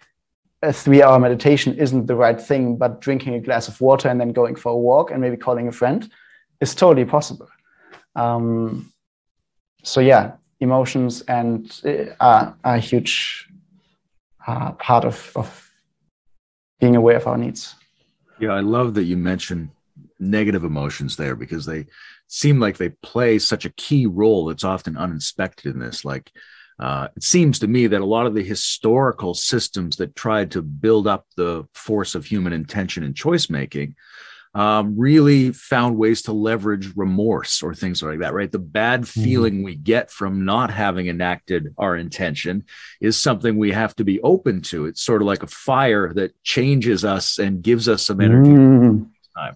a 0.61 0.71
three 0.71 1.03
hour 1.03 1.19
meditation 1.19 1.73
isn't 1.75 2.07
the 2.07 2.15
right 2.15 2.39
thing 2.39 2.77
but 2.77 3.01
drinking 3.01 3.35
a 3.35 3.39
glass 3.39 3.67
of 3.67 3.79
water 3.81 4.07
and 4.07 4.19
then 4.19 4.31
going 4.31 4.55
for 4.55 4.71
a 4.71 4.77
walk 4.77 5.11
and 5.11 5.21
maybe 5.21 5.37
calling 5.37 5.67
a 5.67 5.71
friend 5.71 6.09
is 6.61 6.73
totally 6.73 7.05
possible. 7.05 7.47
Um, 8.15 8.91
so 9.83 9.99
yeah 9.99 10.33
emotions 10.59 11.21
and 11.27 11.81
uh, 11.85 12.05
are, 12.21 12.55
are 12.63 12.75
a 12.75 12.79
huge 12.79 13.49
uh, 14.47 14.71
part 14.73 15.03
of, 15.03 15.31
of 15.35 15.71
being 16.79 16.95
aware 16.95 17.17
of 17.17 17.27
our 17.27 17.37
needs. 17.37 17.75
Yeah 18.39 18.53
i 18.53 18.61
love 18.61 18.93
that 18.95 19.03
you 19.03 19.17
mentioned 19.17 19.69
negative 20.29 20.63
emotions 20.63 21.15
there 21.15 21.35
because 21.35 21.65
they 21.65 21.85
seem 22.27 22.59
like 22.59 22.77
they 22.77 22.89
play 22.89 23.39
such 23.39 23.65
a 23.65 23.73
key 23.73 24.05
role 24.05 24.45
that's 24.45 24.63
often 24.63 24.97
uninspected 24.97 25.73
in 25.73 25.79
this 25.79 26.03
like 26.03 26.31
uh, 26.79 27.07
it 27.15 27.23
seems 27.23 27.59
to 27.59 27.67
me 27.67 27.85
that 27.87 28.01
a 28.01 28.05
lot 28.05 28.25
of 28.25 28.33
the 28.33 28.43
historical 28.43 29.33
systems 29.35 29.97
that 29.97 30.15
tried 30.15 30.51
to 30.51 30.61
build 30.61 31.07
up 31.07 31.27
the 31.37 31.63
force 31.73 32.15
of 32.15 32.25
human 32.25 32.51
intention 32.51 33.03
and 33.03 33.15
choice 33.15 33.49
making 33.49 33.95
um, 34.55 34.97
really 34.97 35.51
found 35.51 35.97
ways 35.97 36.23
to 36.23 36.33
leverage 36.33 36.95
remorse 36.95 37.63
or 37.63 37.73
things 37.73 38.03
like 38.03 38.19
that, 38.19 38.33
right? 38.33 38.51
The 38.51 38.59
bad 38.59 39.01
mm-hmm. 39.01 39.23
feeling 39.23 39.53
mm-hmm. 39.55 39.63
we 39.63 39.75
get 39.75 40.11
from 40.11 40.45
not 40.45 40.69
having 40.69 41.07
enacted 41.07 41.73
our 41.77 41.95
intention 41.95 42.65
is 43.01 43.17
something 43.17 43.57
we 43.57 43.71
have 43.71 43.95
to 43.95 44.03
be 44.03 44.21
open 44.21 44.61
to. 44.63 44.85
It's 44.85 45.01
sort 45.01 45.21
of 45.21 45.27
like 45.27 45.43
a 45.43 45.47
fire 45.47 46.13
that 46.13 46.41
changes 46.43 47.03
us 47.03 47.39
and 47.39 47.63
gives 47.63 47.89
us 47.89 48.03
some 48.03 48.21
energy. 48.21 48.51
Mm-hmm. 48.51 49.03
Time. 49.35 49.55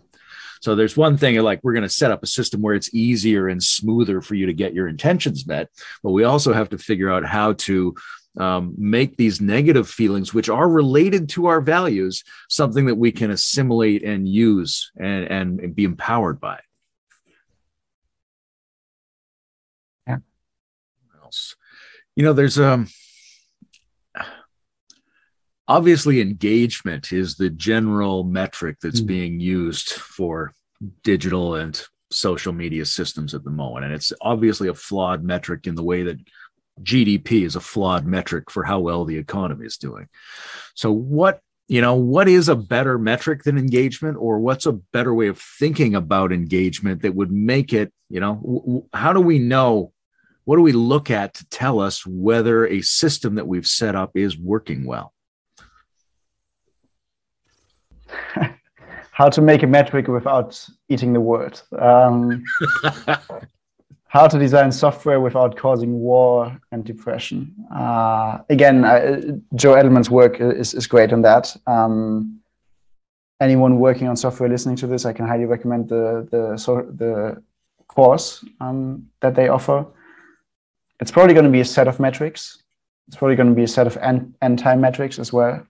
So 0.62 0.76
there's 0.76 0.97
one 0.97 1.18
thing 1.18 1.38
like 1.39 1.60
we're 1.64 1.74
going 1.74 1.84
to 1.84 1.89
set 1.89 2.12
up 2.12 2.24
a 2.24 2.28
system 2.28 2.62
where 2.62 2.76
it's 2.76 2.93
easier 2.93 3.47
and 3.47 3.62
smoother 3.62 4.22
for 4.22 4.36
you 4.36 4.45
to 4.45 4.53
get 4.53 4.74
your 4.74 4.88
intentions 4.88 5.45
met, 5.47 5.70
but 6.03 6.12
we 6.12 6.24
also 6.24 6.53
have 6.53 6.70
to 6.70 6.78
figure 6.78 7.12
out 7.12 7.26
how 7.26 7.53
to 7.53 7.95
um, 8.38 8.76
make 8.78 9.18
these 9.18 9.41
negative 9.41 9.89
feelings, 9.89 10.34
which 10.34 10.49
are 10.49 10.70
related 10.70 11.30
to 11.30 11.47
our 11.47 11.60
values, 11.60 12.24
something 12.49 12.86
that 12.86 12.95
we 12.95 13.12
can 13.12 13.32
assimilate 13.32 14.03
and 14.03 14.28
use 14.28 14.91
and, 14.95 15.26
and, 15.26 15.76
be 15.76 15.84
empowered 15.84 16.39
by. 16.39 16.60
Yeah. 20.05 20.18
What 21.12 21.24
else? 21.24 21.55
You 22.16 22.24
know, 22.24 22.34
there's 22.34 22.60
um 22.60 22.88
obviously 25.68 26.22
engagement 26.22 27.11
is 27.11 27.36
the 27.36 27.49
general 27.49 28.24
metric 28.24 28.78
that's 28.82 29.01
mm. 29.01 29.07
being 29.07 29.39
used 29.39 29.89
for 29.89 30.53
digital 31.03 31.55
and 31.55 31.82
social 32.11 32.53
media 32.53 32.86
systems 32.86 33.34
at 33.34 33.43
the 33.43 33.49
moment 33.49 33.84
and 33.84 33.93
it's 33.93 34.13
obviously 34.22 34.70
a 34.70 34.74
flawed 34.74 35.24
metric 35.24 35.68
in 35.68 35.76
the 35.76 35.84
way 35.84 36.03
that 36.03 36.18
GDP 36.82 37.45
is 37.45 37.55
a 37.55 37.59
flawed 37.59 38.05
metric 38.05 38.51
for 38.51 38.63
how 38.63 38.80
well 38.80 39.05
the 39.05 39.18
economy 39.18 39.65
is 39.65 39.78
doing. 39.78 40.07
So 40.76 40.91
what 40.91 41.41
you 41.68 41.82
know 41.82 41.95
what 41.95 42.30
is 42.30 42.47
a 42.47 42.55
better 42.55 42.97
metric 42.97 43.43
than 43.43 43.57
engagement 43.57 44.18
or 44.20 44.39
what's 44.39 44.65
a 44.65 44.72
better 44.72 45.13
way 45.13 45.28
of 45.28 45.39
thinking 45.39 45.95
about 45.95 46.32
engagement 46.32 47.01
that 47.01 47.15
would 47.15 47.32
make 47.32 47.74
it 47.74 47.91
you 48.09 48.22
know 48.22 48.36
w- 48.36 48.86
how 48.93 49.11
do 49.11 49.20
we 49.20 49.38
know 49.38 49.91
what 50.45 50.55
do 50.55 50.61
we 50.61 50.72
look 50.72 51.11
at 51.11 51.34
to 51.34 51.49
tell 51.49 51.82
us 51.82 52.05
whether 52.05 52.65
a 52.65 52.82
system 52.82 53.36
that 53.36 53.47
we've 53.47 53.68
set 53.68 53.95
up 53.95 54.11
is 54.15 54.38
working 54.38 54.86
well 54.86 55.11
how 59.11 59.30
to 59.30 59.41
make 59.41 59.63
a 59.63 59.68
metric 59.68 60.07
without 60.07 60.68
eating 60.89 61.13
the 61.13 61.22
word 61.22 61.59
um, 61.80 62.43
how 64.07 64.28
to 64.28 64.39
design 64.39 64.72
software 64.72 65.20
without 65.20 65.57
causing 65.57 65.99
war 65.99 66.57
and 66.72 66.86
depression. 66.86 67.53
Uh, 67.74 68.39
again, 68.49 68.86
uh, 68.86 69.22
Joe 69.55 69.74
Edelman's 69.74 70.09
work 70.09 70.39
is, 70.39 70.74
is 70.74 70.88
great 70.88 71.11
on 71.11 71.22
that. 71.24 71.55
Um, 71.68 72.39
anyone 73.41 73.80
working 73.80 74.07
on 74.07 74.15
software 74.15 74.49
listening 74.49 74.78
to 74.78 74.88
this, 74.88 75.05
I 75.05 75.13
can 75.13 75.28
highly 75.28 75.45
recommend 75.45 75.89
the 75.89 76.28
the 76.32 76.57
so, 76.57 76.88
the 76.89 77.43
course 77.88 78.45
um, 78.61 79.07
that 79.22 79.36
they 79.36 79.49
offer. 79.49 79.86
It's 80.99 81.11
probably 81.11 81.34
going 81.34 81.45
to 81.45 81.51
be 81.51 81.61
a 81.61 81.65
set 81.65 81.88
of 81.88 81.99
metrics. 81.99 82.63
It's 83.07 83.18
probably 83.18 83.36
going 83.36 83.49
to 83.49 83.55
be 83.55 83.63
a 83.63 83.68
set 83.68 83.88
of 83.88 83.95
time 84.57 84.82
metrics 84.82 85.20
as 85.20 85.32
well. 85.32 85.65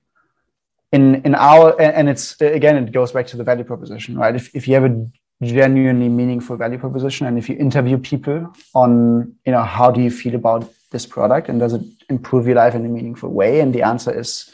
In 0.92 1.22
in 1.24 1.36
our 1.36 1.80
and 1.82 2.08
it's 2.08 2.40
again 2.40 2.78
it 2.78 2.92
goes 2.92 3.12
back 3.12 3.28
to 3.28 3.38
the 3.38 3.44
value 3.44 3.64
proposition, 3.64 4.18
right? 4.18 4.36
If 4.36 4.56
if 4.56 4.68
you 4.68 4.76
have 4.76 4.86
a 4.86 5.08
genuinely 5.44 6.10
meaningful 6.10 6.56
value 6.58 6.80
proposition 6.80 7.28
and 7.28 7.38
if 7.38 7.48
you 7.50 7.56
interview 7.58 7.98
people 7.98 8.52
on 8.74 9.36
you 9.46 9.52
know 9.52 9.64
how 9.64 9.92
do 9.92 10.02
you 10.02 10.10
feel 10.10 10.34
about 10.34 10.72
this 10.92 11.06
product 11.06 11.50
and 11.50 11.60
does 11.60 11.74
it 11.74 11.82
improve 12.10 12.48
your 12.48 12.56
life 12.56 12.74
in 12.74 12.86
a 12.86 12.90
meaningful 12.90 13.30
way? 13.30 13.60
And 13.60 13.76
the 13.76 13.84
answer 13.84 14.18
is 14.18 14.50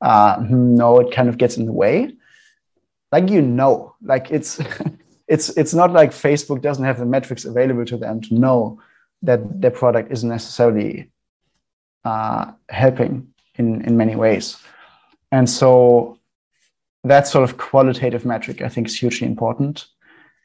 uh, 0.00 0.42
no 0.48 0.98
it 1.00 1.14
kind 1.14 1.28
of 1.28 1.36
gets 1.36 1.58
in 1.58 1.66
the 1.66 1.72
way. 1.72 2.12
Like 3.12 3.28
you 3.28 3.42
know 3.42 3.94
like 4.02 4.30
it's 4.30 4.60
it's 5.28 5.50
it's 5.50 5.74
not 5.74 5.92
like 5.92 6.10
facebook 6.10 6.60
doesn't 6.60 6.84
have 6.84 6.98
the 6.98 7.06
metrics 7.06 7.44
available 7.44 7.84
to 7.84 7.96
them 7.96 8.20
to 8.22 8.34
know 8.34 8.80
that 9.22 9.60
their 9.60 9.70
product 9.70 10.10
isn't 10.10 10.28
necessarily 10.28 11.10
uh, 12.04 12.52
helping 12.68 13.32
in 13.56 13.82
in 13.82 13.96
many 13.96 14.16
ways 14.16 14.56
and 15.32 15.48
so 15.48 16.18
that 17.04 17.26
sort 17.26 17.44
of 17.48 17.56
qualitative 17.56 18.24
metric 18.24 18.62
i 18.62 18.68
think 18.68 18.86
is 18.86 18.98
hugely 18.98 19.26
important 19.26 19.86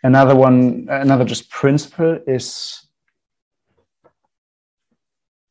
Another 0.05 0.35
one, 0.35 0.85
another 0.87 1.25
just 1.25 1.49
principle 1.49 2.19
is 2.27 2.85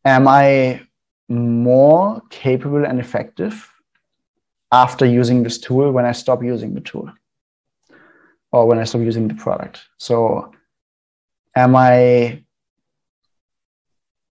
Am 0.05 0.29
I 0.29 0.83
more 1.29 2.23
capable 2.31 2.85
and 2.85 3.01
effective 3.01 3.69
after 4.71 5.07
using 5.07 5.43
this 5.43 5.59
tool 5.59 5.91
when 5.91 6.05
I 6.05 6.13
stop 6.13 6.41
using 6.41 6.73
the 6.73 6.83
tool 6.83 7.11
or 8.53 8.67
when 8.67 8.79
I 8.79 8.85
stop 8.85 9.01
using 9.01 9.27
the 9.27 9.35
product? 9.35 9.81
So, 9.97 10.53
am 11.57 11.75
I, 11.75 12.45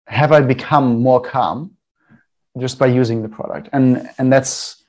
have 0.06 0.32
I 0.32 0.42
become 0.42 1.00
more 1.00 1.22
calm 1.22 1.76
just 2.58 2.78
by 2.78 2.88
using 2.88 3.22
the 3.22 3.28
product? 3.30 3.70
And, 3.72 4.10
and 4.18 4.30
that's 4.30 4.79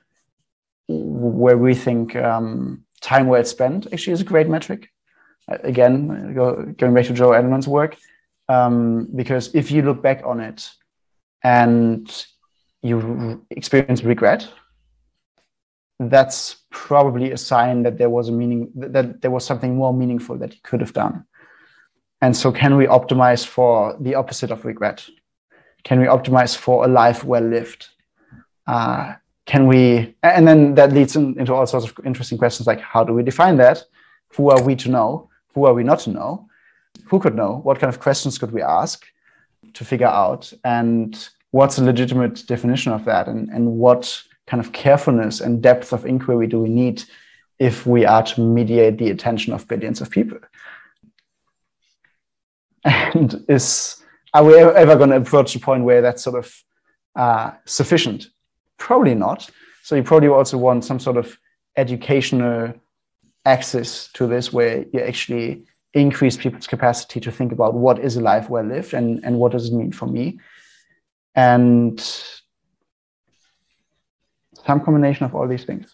where 0.87 1.57
we 1.57 1.73
think 1.73 2.15
um, 2.15 2.83
time 3.01 3.27
well 3.27 3.43
spent 3.45 3.87
actually 3.93 4.13
is 4.13 4.21
a 4.21 4.25
great 4.25 4.49
metric 4.49 4.89
again, 5.47 6.33
go, 6.33 6.65
going 6.77 6.93
back 6.93 7.05
to 7.05 7.13
Joe 7.13 7.29
Edelman's 7.29 7.67
work, 7.67 7.97
um, 8.49 9.07
because 9.15 9.53
if 9.53 9.71
you 9.71 9.81
look 9.81 10.01
back 10.01 10.23
on 10.25 10.39
it 10.39 10.69
and 11.43 12.25
you 12.81 13.45
experience 13.49 14.03
regret, 14.03 14.47
that's 15.99 16.57
probably 16.71 17.31
a 17.31 17.37
sign 17.37 17.83
that 17.83 17.97
there 17.97 18.09
was 18.09 18.29
a 18.29 18.31
meaning 18.31 18.71
that 18.75 19.21
there 19.21 19.29
was 19.29 19.45
something 19.45 19.75
more 19.75 19.93
meaningful 19.93 20.37
that 20.37 20.53
you 20.53 20.59
could 20.63 20.81
have 20.81 20.93
done. 20.93 21.25
And 22.21 22.35
so, 22.35 22.51
can 22.51 22.75
we 22.75 22.87
optimize 22.87 23.45
for 23.45 23.95
the 23.99 24.15
opposite 24.15 24.51
of 24.51 24.65
regret? 24.65 25.07
Can 25.83 25.99
we 25.99 26.05
optimize 26.05 26.55
for 26.55 26.85
a 26.85 26.87
life 26.87 27.23
well 27.23 27.43
lived? 27.43 27.87
Uh, 28.65 29.13
can 29.51 29.67
we? 29.67 30.15
And 30.23 30.47
then 30.47 30.75
that 30.75 30.93
leads 30.93 31.15
in, 31.15 31.37
into 31.39 31.53
all 31.53 31.67
sorts 31.67 31.85
of 31.87 32.05
interesting 32.05 32.37
questions 32.37 32.67
like 32.67 32.79
how 32.79 33.03
do 33.03 33.13
we 33.13 33.23
define 33.23 33.57
that? 33.57 33.83
Who 34.35 34.49
are 34.49 34.61
we 34.63 34.75
to 34.77 34.89
know? 34.89 35.31
who 35.53 35.65
are 35.65 35.73
we 35.73 35.83
not 35.83 35.99
to 36.01 36.09
know? 36.09 36.47
Who 37.05 37.19
could 37.19 37.35
know? 37.35 37.59
What 37.63 37.79
kind 37.79 37.93
of 37.93 37.99
questions 37.99 38.37
could 38.37 38.51
we 38.51 38.61
ask 38.61 39.05
to 39.73 39.85
figure 39.85 40.07
out? 40.07 40.51
And 40.63 41.29
what's 41.51 41.77
a 41.77 41.83
legitimate 41.83 42.45
definition 42.47 42.91
of 42.91 43.05
that? 43.05 43.27
And, 43.27 43.49
and 43.49 43.77
what 43.77 44.23
kind 44.47 44.63
of 44.63 44.71
carefulness 44.71 45.41
and 45.41 45.61
depth 45.61 45.93
of 45.93 46.05
inquiry 46.05 46.47
do 46.47 46.61
we 46.61 46.69
need 46.69 47.03
if 47.59 47.85
we 47.85 48.05
are 48.05 48.23
to 48.23 48.41
mediate 48.41 48.97
the 48.97 49.11
attention 49.11 49.53
of 49.53 49.67
billions 49.67 50.01
of 50.01 50.09
people? 50.09 50.39
And 52.83 53.45
is 53.47 53.97
are 54.33 54.43
we 54.43 54.55
ever 54.57 54.95
going 54.95 55.09
to 55.09 55.17
approach 55.17 55.53
the 55.53 55.59
point 55.59 55.83
where 55.83 56.01
that's 56.01 56.23
sort 56.23 56.37
of 56.37 56.63
uh, 57.15 57.51
sufficient? 57.65 58.27
Probably 58.81 59.13
not. 59.13 59.47
So 59.83 59.95
you 59.95 60.01
probably 60.01 60.29
also 60.29 60.57
want 60.57 60.83
some 60.83 60.99
sort 60.99 61.15
of 61.15 61.37
educational 61.77 62.73
access 63.45 64.09
to 64.13 64.25
this 64.25 64.51
where 64.51 64.85
you 64.91 64.99
actually 65.01 65.65
increase 65.93 66.35
people's 66.35 66.65
capacity 66.65 67.19
to 67.19 67.31
think 67.31 67.51
about 67.51 67.75
what 67.75 67.99
is 67.99 68.17
a 68.17 68.21
life 68.21 68.49
well 68.49 68.63
lived 68.63 68.95
and, 68.95 69.23
and 69.23 69.37
what 69.37 69.51
does 69.51 69.69
it 69.69 69.73
mean 69.73 69.91
for 69.91 70.07
me 70.07 70.39
and 71.35 71.99
some 74.65 74.79
combination 74.79 75.25
of 75.25 75.35
all 75.35 75.47
these 75.47 75.65
things 75.65 75.93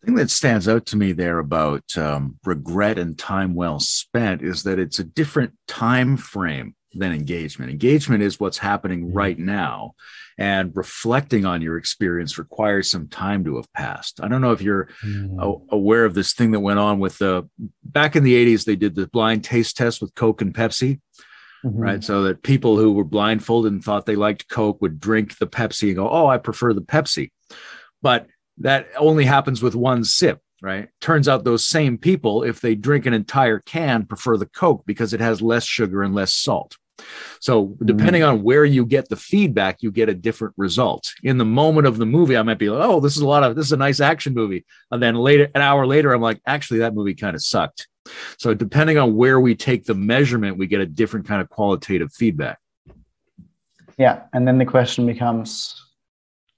the 0.00 0.06
thing 0.06 0.14
that 0.16 0.30
stands 0.30 0.68
out 0.68 0.84
to 0.86 0.96
me 0.96 1.12
there 1.12 1.38
about 1.38 1.84
um, 1.96 2.38
regret 2.44 2.98
and 2.98 3.18
time 3.18 3.54
well 3.54 3.80
spent 3.80 4.42
is 4.42 4.62
that 4.62 4.78
it's 4.78 4.98
a 4.98 5.04
different 5.04 5.52
time 5.66 6.16
frame 6.16 6.74
than 6.94 7.12
engagement. 7.12 7.70
Engagement 7.70 8.22
is 8.22 8.38
what's 8.38 8.58
happening 8.58 9.06
mm-hmm. 9.06 9.16
right 9.16 9.38
now, 9.38 9.94
and 10.38 10.74
reflecting 10.74 11.44
on 11.44 11.62
your 11.62 11.76
experience 11.76 12.38
requires 12.38 12.90
some 12.90 13.08
time 13.08 13.44
to 13.44 13.56
have 13.56 13.72
passed. 13.72 14.20
I 14.22 14.28
don't 14.28 14.40
know 14.40 14.52
if 14.52 14.62
you're 14.62 14.88
mm. 15.04 15.62
aware 15.70 16.04
of 16.04 16.14
this 16.14 16.32
thing 16.32 16.52
that 16.52 16.60
went 16.60 16.78
on 16.78 16.98
with 16.98 17.18
the 17.18 17.48
back 17.84 18.16
in 18.16 18.24
the 18.24 18.34
80s, 18.34 18.64
they 18.64 18.76
did 18.76 18.94
the 18.94 19.06
blind 19.08 19.44
taste 19.44 19.76
test 19.76 20.00
with 20.00 20.14
Coke 20.14 20.42
and 20.42 20.54
Pepsi. 20.54 21.00
Mm-hmm. 21.64 21.78
Right. 21.78 22.02
So 22.02 22.24
that 22.24 22.42
people 22.42 22.76
who 22.76 22.90
were 22.90 23.04
blindfolded 23.04 23.72
and 23.72 23.84
thought 23.84 24.04
they 24.04 24.16
liked 24.16 24.48
Coke 24.48 24.82
would 24.82 24.98
drink 24.98 25.38
the 25.38 25.46
Pepsi 25.46 25.88
and 25.88 25.96
go, 25.96 26.10
Oh, 26.10 26.26
I 26.26 26.38
prefer 26.38 26.72
the 26.72 26.80
Pepsi. 26.80 27.30
But 28.00 28.26
that 28.58 28.88
only 28.98 29.24
happens 29.24 29.62
with 29.62 29.76
one 29.76 30.02
sip 30.02 30.40
right? 30.62 30.88
Turns 31.00 31.28
out 31.28 31.44
those 31.44 31.66
same 31.66 31.98
people, 31.98 32.44
if 32.44 32.60
they 32.60 32.74
drink 32.74 33.04
an 33.04 33.12
entire 33.12 33.58
can, 33.58 34.06
prefer 34.06 34.36
the 34.38 34.46
Coke 34.46 34.84
because 34.86 35.12
it 35.12 35.20
has 35.20 35.42
less 35.42 35.64
sugar 35.64 36.02
and 36.02 36.14
less 36.14 36.32
salt. 36.32 36.76
So 37.40 37.76
depending 37.84 38.22
mm-hmm. 38.22 38.38
on 38.38 38.42
where 38.42 38.64
you 38.64 38.86
get 38.86 39.08
the 39.08 39.16
feedback, 39.16 39.82
you 39.82 39.90
get 39.90 40.08
a 40.08 40.14
different 40.14 40.54
result. 40.56 41.12
In 41.22 41.38
the 41.38 41.44
moment 41.44 41.86
of 41.86 41.98
the 41.98 42.06
movie, 42.06 42.36
I 42.36 42.42
might 42.42 42.58
be 42.58 42.70
like, 42.70 42.88
"Oh, 42.88 43.00
this 43.00 43.16
is 43.16 43.22
a 43.22 43.26
lot 43.26 43.42
of 43.42 43.56
this 43.56 43.66
is 43.66 43.72
a 43.72 43.76
nice 43.76 44.00
action 44.00 44.34
movie," 44.34 44.64
and 44.90 45.02
then 45.02 45.14
later, 45.14 45.48
an 45.54 45.62
hour 45.62 45.86
later, 45.86 46.12
I'm 46.12 46.20
like, 46.20 46.40
"Actually, 46.46 46.80
that 46.80 46.94
movie 46.94 47.14
kind 47.14 47.34
of 47.34 47.42
sucked." 47.42 47.88
So 48.38 48.54
depending 48.54 48.98
on 48.98 49.14
where 49.14 49.40
we 49.40 49.54
take 49.54 49.84
the 49.84 49.94
measurement, 49.94 50.58
we 50.58 50.66
get 50.66 50.80
a 50.80 50.86
different 50.86 51.26
kind 51.26 51.40
of 51.40 51.48
qualitative 51.48 52.12
feedback. 52.12 52.58
yeah, 53.98 54.22
and 54.32 54.46
then 54.46 54.58
the 54.58 54.64
question 54.64 55.06
becomes, 55.06 55.80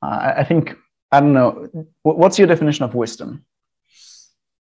uh, 0.02 0.34
I 0.36 0.44
think 0.44 0.76
I 1.12 1.20
don't 1.20 1.32
know, 1.32 1.68
what's 2.02 2.38
your 2.38 2.48
definition 2.48 2.84
of 2.84 2.94
wisdom, 2.94 3.44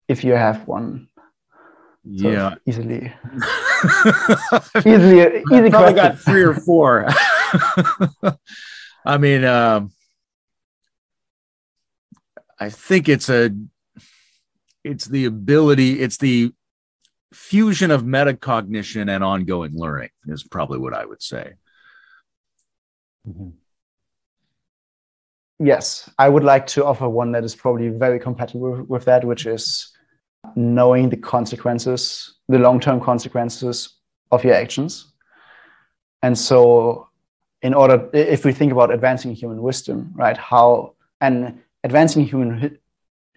if 0.09 0.25
you 0.25 0.33
have 0.33 0.67
one? 0.69 1.09
Yeah, 2.05 2.57
easily, 2.67 3.13
easily, 4.85 5.43
easy. 5.53 5.71
Probably 5.71 5.95
got 5.95 6.19
three 6.19 6.43
or 6.43 6.55
four. 6.55 7.07
I 9.07 9.19
mean, 9.19 9.45
um, 9.45 9.93
I 12.59 12.71
think 12.71 13.09
it's 13.09 13.29
a, 13.29 13.51
it's 14.83 15.07
the 15.07 15.27
ability, 15.27 16.01
it's 16.01 16.17
the 16.17 16.53
fusion 17.33 17.91
of 17.91 18.03
metacognition 18.03 19.11
and 19.15 19.25
ongoing 19.25 19.73
learning 19.75 20.11
is 20.27 20.45
probably 20.45 20.79
what 20.79 20.95
I 20.95 21.05
would 21.05 21.23
say. 21.23 21.55
Mm-hmm. 23.29 23.51
Yes, 25.59 26.11
I 26.19 26.29
would 26.29 26.45
like 26.45 26.67
to 26.69 26.85
offer 26.85 27.09
one 27.09 27.33
that 27.33 27.45
is 27.45 27.55
probably 27.55 27.89
very 27.89 28.19
compatible 28.19 28.85
with 28.89 29.05
that, 29.05 29.25
which 29.25 29.47
is 29.47 29.93
knowing 30.57 31.09
the 31.09 31.17
consequences, 31.17 32.34
the 32.49 32.59
long 32.59 32.81
term 32.81 33.01
consequences 33.01 33.97
of 34.31 34.45
your 34.45 34.55
actions. 34.55 35.13
And 36.23 36.39
so, 36.39 37.09
in 37.63 37.75
order, 37.75 38.09
if 38.13 38.45
we 38.45 38.53
think 38.53 38.73
about 38.73 38.93
advancing 38.93 39.35
human 39.35 39.63
wisdom, 39.63 40.13
right, 40.15 40.37
how, 40.37 40.95
and 41.21 41.61
advancing 41.83 42.25
human, 42.25 42.79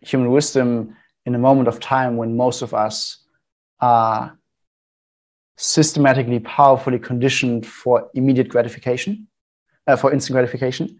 human 0.01 0.31
wisdom 0.31 0.95
in 1.25 1.35
a 1.35 1.39
moment 1.39 1.67
of 1.67 1.79
time 1.79 2.17
when 2.17 2.37
most 2.37 2.61
of 2.61 2.73
us 2.73 3.19
are 3.79 4.37
systematically, 5.57 6.39
powerfully 6.39 6.99
conditioned 6.99 7.65
for 7.65 8.09
immediate 8.13 8.47
gratification, 8.47 9.27
uh, 9.87 9.95
for 9.95 10.13
instant 10.13 10.33
gratification, 10.33 10.99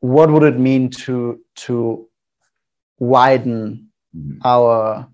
what 0.00 0.30
would 0.30 0.42
it 0.42 0.58
mean 0.58 0.90
to 0.90 1.40
to 1.54 2.08
widen 2.98 3.90
mm-hmm. 4.16 4.38
our 4.44 5.08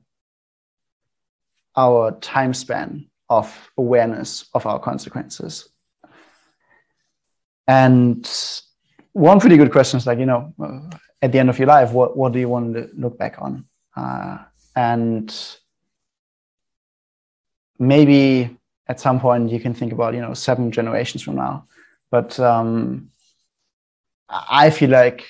our 1.77 2.13
time 2.21 2.55
span 2.55 3.07
of 3.29 3.71
awareness 3.77 4.49
of 4.55 4.67
our 4.67 4.79
consequences. 4.79 5.69
And 7.69 8.29
one 9.13 9.41
pretty 9.41 9.57
good 9.57 9.73
question 9.73 9.99
is 9.99 10.07
like 10.07 10.19
you 10.19 10.27
know 10.27 10.55
uh, 10.63 10.81
at 11.23 11.33
the 11.33 11.39
end 11.39 11.51
of 11.51 11.59
your 11.59 11.69
life 11.69 11.91
what, 11.93 12.17
what 12.17 12.33
do 12.33 12.39
you 12.39 12.49
want 12.49 12.75
to 12.75 12.89
look 12.95 13.19
back 13.19 13.37
on? 13.41 13.67
Uh, 13.97 14.39
and 14.77 15.35
maybe 17.79 18.57
at 18.89 19.01
some 19.01 19.19
point 19.19 19.51
you 19.51 19.59
can 19.59 19.75
think 19.75 19.93
about 19.93 20.15
you 20.15 20.21
know 20.21 20.35
seven 20.35 20.71
generations 20.71 21.23
from 21.23 21.37
now. 21.37 21.67
But 22.11 22.39
um, 22.39 23.11
I 24.29 24.71
feel 24.71 24.91
like 24.91 25.25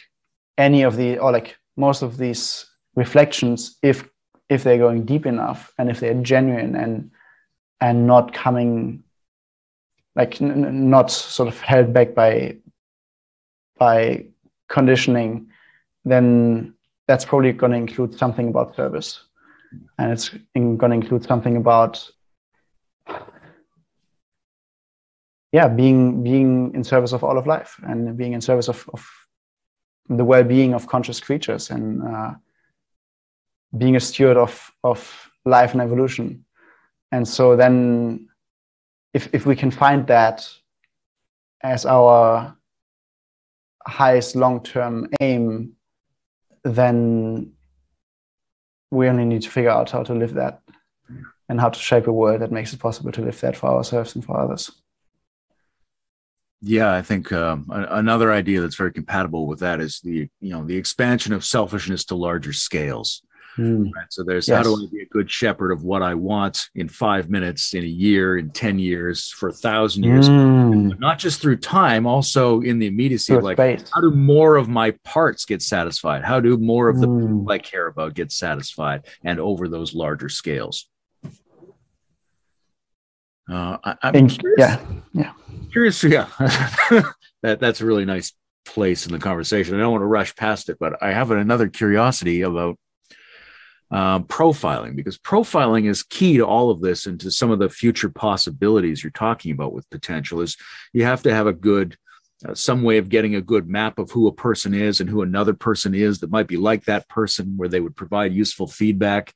any 0.58 0.82
of 0.82 0.96
the 0.96 1.18
or 1.18 1.32
like 1.32 1.56
most 1.76 2.02
of 2.02 2.16
these 2.16 2.66
reflections, 2.94 3.76
if 3.82 4.08
if 4.48 4.62
they're 4.62 4.78
going 4.78 5.04
deep 5.04 5.26
enough 5.26 5.72
and 5.78 5.90
if 5.90 6.00
they're 6.00 6.14
genuine 6.14 6.76
and 6.76 7.10
and 7.80 8.06
not 8.06 8.32
coming 8.32 9.02
like 10.14 10.40
n- 10.40 10.88
not 10.88 11.10
sort 11.10 11.48
of 11.48 11.60
held 11.60 11.92
back 11.92 12.14
by 12.14 12.56
by 13.78 14.24
conditioning, 14.68 15.48
then 16.04 16.74
that's 17.06 17.24
probably 17.24 17.52
going 17.52 17.72
to 17.72 17.78
include 17.78 18.18
something 18.18 18.48
about 18.48 18.74
service, 18.74 19.20
and 19.98 20.12
it's 20.12 20.30
going 20.54 20.78
to 20.78 20.92
include 20.92 21.24
something 21.24 21.56
about 21.56 22.10
yeah, 25.52 25.68
being 25.68 26.22
being 26.22 26.74
in 26.74 26.84
service 26.84 27.12
of 27.12 27.22
all 27.24 27.38
of 27.38 27.46
life 27.46 27.78
and 27.82 28.16
being 28.16 28.32
in 28.32 28.40
service 28.40 28.68
of, 28.68 28.88
of 28.92 29.06
the 30.08 30.24
well-being 30.24 30.74
of 30.74 30.86
conscious 30.86 31.20
creatures. 31.20 31.70
And 31.70 32.02
uh, 32.02 32.34
being 33.76 33.96
a 33.96 34.00
steward 34.00 34.36
of 34.36 34.72
of 34.84 35.30
life 35.44 35.72
and 35.72 35.80
evolution. 35.80 36.44
And 37.12 37.26
so 37.26 37.56
then, 37.56 38.28
if 39.14 39.28
if 39.32 39.46
we 39.46 39.56
can 39.56 39.70
find 39.70 40.06
that 40.08 40.48
as 41.62 41.86
our 41.86 42.56
highest 43.86 44.36
long-term 44.36 45.08
aim, 45.20 45.72
then 46.64 47.52
we 48.90 49.08
only 49.08 49.24
need 49.24 49.42
to 49.42 49.50
figure 49.50 49.70
out 49.70 49.90
how 49.90 50.02
to 50.02 50.14
live 50.14 50.34
that 50.34 50.62
and 51.48 51.60
how 51.60 51.68
to 51.68 51.78
shape 51.78 52.06
a 52.06 52.12
world 52.12 52.40
that 52.40 52.52
makes 52.52 52.72
it 52.72 52.80
possible 52.80 53.12
to 53.12 53.22
live 53.22 53.40
that 53.40 53.56
for 53.56 53.68
ourselves 53.70 54.14
and 54.14 54.24
for 54.24 54.38
others. 54.38 54.70
Yeah, 56.62 56.92
I 56.92 57.02
think 57.02 57.32
um, 57.32 57.66
another 57.70 58.32
idea 58.32 58.60
that's 58.60 58.76
very 58.76 58.92
compatible 58.92 59.46
with 59.46 59.60
that 59.60 59.80
is 59.80 60.00
the 60.00 60.28
you 60.40 60.50
know 60.50 60.64
the 60.64 60.76
expansion 60.76 61.32
of 61.32 61.44
selfishness 61.44 62.04
to 62.06 62.16
larger 62.16 62.52
scales. 62.52 63.22
Mm. 63.58 63.90
Right? 63.94 64.06
So 64.10 64.22
there's 64.22 64.48
yes. 64.48 64.56
how 64.56 64.62
do 64.62 64.74
I 64.74 64.86
be 64.90 65.02
a 65.02 65.06
good 65.06 65.30
shepherd 65.30 65.72
of 65.72 65.84
what 65.84 66.02
I 66.02 66.14
want 66.14 66.68
in 66.74 66.88
five 66.88 67.30
minutes, 67.30 67.74
in 67.74 67.84
a 67.84 67.86
year, 67.86 68.38
in 68.38 68.50
ten 68.50 68.78
years, 68.78 69.30
for 69.30 69.48
a 69.48 69.52
thousand 69.52 70.04
years, 70.04 70.28
mm. 70.28 70.98
not 70.98 71.18
just 71.18 71.40
through 71.40 71.56
time, 71.56 72.06
also 72.06 72.60
in 72.60 72.78
the 72.78 72.86
immediacy 72.86 73.34
of 73.34 73.42
like 73.42 73.56
space. 73.56 73.90
how 73.94 74.00
do 74.00 74.10
more 74.10 74.56
of 74.56 74.68
my 74.68 74.90
parts 75.04 75.44
get 75.44 75.62
satisfied? 75.62 76.24
How 76.24 76.40
do 76.40 76.56
more 76.58 76.88
of 76.88 77.00
the 77.00 77.08
mm. 77.08 77.20
people 77.20 77.50
I 77.50 77.58
care 77.58 77.86
about 77.86 78.14
get 78.14 78.32
satisfied, 78.32 79.06
and 79.24 79.40
over 79.40 79.68
those 79.68 79.94
larger 79.94 80.28
scales? 80.28 80.88
Uh, 83.48 83.78
I, 83.84 83.96
am 84.02 84.28
yeah, 84.58 84.84
yeah 85.12 85.32
curious. 85.70 86.02
Yeah, 86.02 86.28
that 87.42 87.60
that's 87.60 87.80
a 87.80 87.86
really 87.86 88.04
nice 88.04 88.32
place 88.64 89.06
in 89.06 89.12
the 89.12 89.18
conversation. 89.18 89.74
I 89.74 89.78
don't 89.78 89.92
want 89.92 90.02
to 90.02 90.06
rush 90.06 90.34
past 90.34 90.68
it, 90.68 90.78
but 90.80 91.02
I 91.02 91.12
have 91.12 91.30
another 91.30 91.68
curiosity 91.68 92.42
about 92.42 92.78
um, 93.90 94.24
profiling 94.24 94.96
because 94.96 95.18
profiling 95.18 95.88
is 95.88 96.02
key 96.02 96.38
to 96.38 96.46
all 96.46 96.70
of 96.70 96.80
this 96.80 97.06
and 97.06 97.20
to 97.20 97.30
some 97.30 97.50
of 97.50 97.58
the 97.58 97.68
future 97.68 98.08
possibilities 98.08 99.02
you're 99.02 99.10
talking 99.10 99.52
about 99.52 99.72
with 99.72 99.88
potential. 99.90 100.40
Is 100.40 100.56
you 100.92 101.04
have 101.04 101.22
to 101.22 101.34
have 101.34 101.46
a 101.46 101.52
good 101.52 101.96
uh, 102.46 102.54
some 102.54 102.82
way 102.82 102.98
of 102.98 103.08
getting 103.08 103.34
a 103.34 103.40
good 103.40 103.68
map 103.68 103.98
of 103.98 104.10
who 104.10 104.26
a 104.26 104.32
person 104.32 104.74
is 104.74 105.00
and 105.00 105.08
who 105.08 105.22
another 105.22 105.54
person 105.54 105.94
is 105.94 106.20
that 106.20 106.30
might 106.30 106.48
be 106.48 106.56
like 106.56 106.84
that 106.84 107.08
person, 107.08 107.56
where 107.56 107.68
they 107.68 107.80
would 107.80 107.96
provide 107.96 108.34
useful 108.34 108.66
feedback 108.66 109.32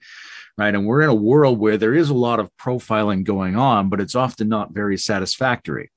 right? 0.60 0.74
And 0.74 0.86
we're 0.86 1.00
in 1.00 1.08
a 1.08 1.14
world 1.14 1.58
where 1.58 1.78
there 1.78 1.94
is 1.94 2.10
a 2.10 2.14
lot 2.14 2.38
of 2.38 2.54
profiling 2.58 3.24
going 3.24 3.56
on, 3.56 3.88
but 3.88 3.98
it's 3.98 4.14
often 4.14 4.48
not 4.48 4.72
very 4.72 4.98
satisfactory 4.98 5.90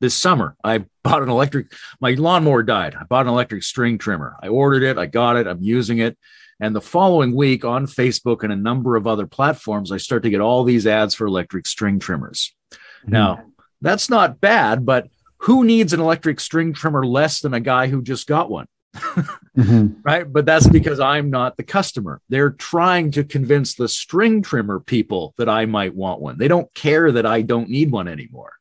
this 0.00 0.14
summer. 0.14 0.54
I 0.62 0.84
bought 1.02 1.22
an 1.22 1.30
electric, 1.30 1.72
my 1.98 2.10
lawnmower 2.10 2.62
died. 2.62 2.94
I 2.94 3.04
bought 3.04 3.26
an 3.26 3.32
electric 3.32 3.62
string 3.62 3.96
trimmer. 3.96 4.36
I 4.42 4.48
ordered 4.48 4.82
it, 4.82 4.98
I 4.98 5.06
got 5.06 5.36
it, 5.36 5.46
I'm 5.46 5.62
using 5.62 5.98
it. 5.98 6.18
And 6.64 6.74
the 6.74 6.80
following 6.80 7.34
week 7.34 7.64
on 7.64 7.86
Facebook 7.86 8.42
and 8.42 8.52
a 8.52 8.56
number 8.56 8.96
of 8.96 9.06
other 9.06 9.26
platforms, 9.26 9.92
I 9.92 9.98
start 9.98 10.22
to 10.22 10.30
get 10.30 10.40
all 10.40 10.64
these 10.64 10.86
ads 10.86 11.14
for 11.14 11.26
electric 11.26 11.66
string 11.66 11.98
trimmers. 11.98 12.54
Mm-hmm. 12.72 13.12
Now, 13.12 13.44
that's 13.80 14.08
not 14.08 14.40
bad, 14.40 14.86
but 14.86 15.08
who 15.38 15.64
needs 15.64 15.92
an 15.92 16.00
electric 16.00 16.40
string 16.40 16.72
trimmer 16.72 17.04
less 17.04 17.40
than 17.40 17.54
a 17.54 17.60
guy 17.60 17.88
who 17.88 18.02
just 18.02 18.26
got 18.26 18.50
one? 18.50 18.66
mm-hmm. 18.94 20.00
Right. 20.02 20.30
But 20.32 20.46
that's 20.46 20.68
because 20.68 21.00
I'm 21.00 21.30
not 21.30 21.56
the 21.56 21.64
customer. 21.64 22.20
They're 22.28 22.50
trying 22.50 23.10
to 23.12 23.24
convince 23.24 23.74
the 23.74 23.88
string 23.88 24.40
trimmer 24.42 24.80
people 24.80 25.34
that 25.36 25.48
I 25.48 25.66
might 25.66 25.94
want 25.94 26.20
one. 26.20 26.38
They 26.38 26.48
don't 26.48 26.72
care 26.74 27.12
that 27.12 27.26
I 27.26 27.42
don't 27.42 27.68
need 27.68 27.90
one 27.90 28.08
anymore 28.08 28.54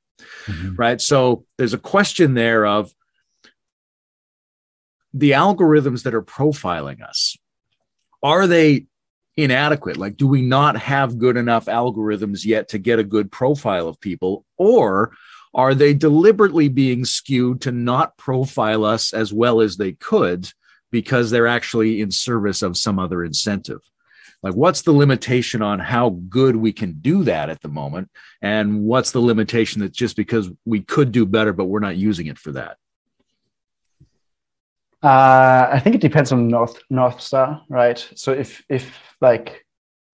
mm-hmm. 0.45 0.76
right? 0.76 0.99
So 0.99 1.45
there's 1.58 1.74
a 1.74 1.80
question 1.80 2.34
there 2.34 2.66
of 2.66 2.93
the 5.14 5.32
algorithms 5.32 6.04
that 6.04 6.14
are 6.14 6.24
profiling 6.24 7.01
us. 7.01 7.33
Are 8.24 8.47
they 8.47 8.88
inadequate? 9.38 9.97
Like, 9.97 10.17
do 10.17 10.28
we 10.28 10.41
not 10.41 10.78
have 10.78 11.17
good 11.17 11.38
enough 11.38 11.65
algorithms 11.65 12.45
yet 12.45 12.69
to 12.69 12.80
get 12.80 12.99
a 12.99 13.03
good 13.03 13.32
profile 13.32 13.88
of 13.88 13.99
people? 13.99 14.45
Or 14.57 15.13
are 15.53 15.76
they 15.76 15.93
deliberately 15.93 16.69
being 16.69 17.05
skewed 17.05 17.61
to 17.61 17.71
not 17.71 18.17
profile 18.17 18.86
us 18.86 19.13
as 19.13 19.32
well 19.32 19.61
as 19.61 19.78
they 19.78 19.91
could 19.91 20.49
because 20.91 21.30
they're 21.30 21.47
actually 21.47 22.01
in 22.01 22.11
service 22.11 22.61
of 22.61 22.78
some 22.78 22.97
other 22.97 23.24
incentive? 23.24 23.82
like 24.43 24.53
what's 24.53 24.82
the 24.82 24.91
limitation 24.91 25.61
on 25.61 25.80
how 25.80 26.09
good 26.30 26.55
we 26.55 26.71
can 26.71 26.93
do 26.99 27.24
that 27.24 27.49
at 27.49 27.61
the 27.61 27.69
moment 27.69 28.09
and 28.41 28.84
what's 28.84 29.11
the 29.11 29.19
limitation 29.19 29.82
that 29.82 29.93
just 29.93 30.15
because 30.15 30.51
we 30.65 30.82
could 30.82 31.11
do 31.11 31.26
better 31.26 31.53
but 31.53 31.65
we're 31.65 31.80
not 31.80 31.95
using 31.95 32.28
it 32.28 32.38
for 32.38 32.51
that 32.51 32.78
uh, 35.04 35.68
i 35.72 35.80
think 35.80 35.95
it 35.95 36.01
depends 36.01 36.32
on 36.32 36.47
north 36.47 36.80
north 36.89 37.20
star 37.22 37.62
right 37.70 38.10
so 38.16 38.32
if 38.32 38.64
if 38.70 38.99
like 39.22 39.66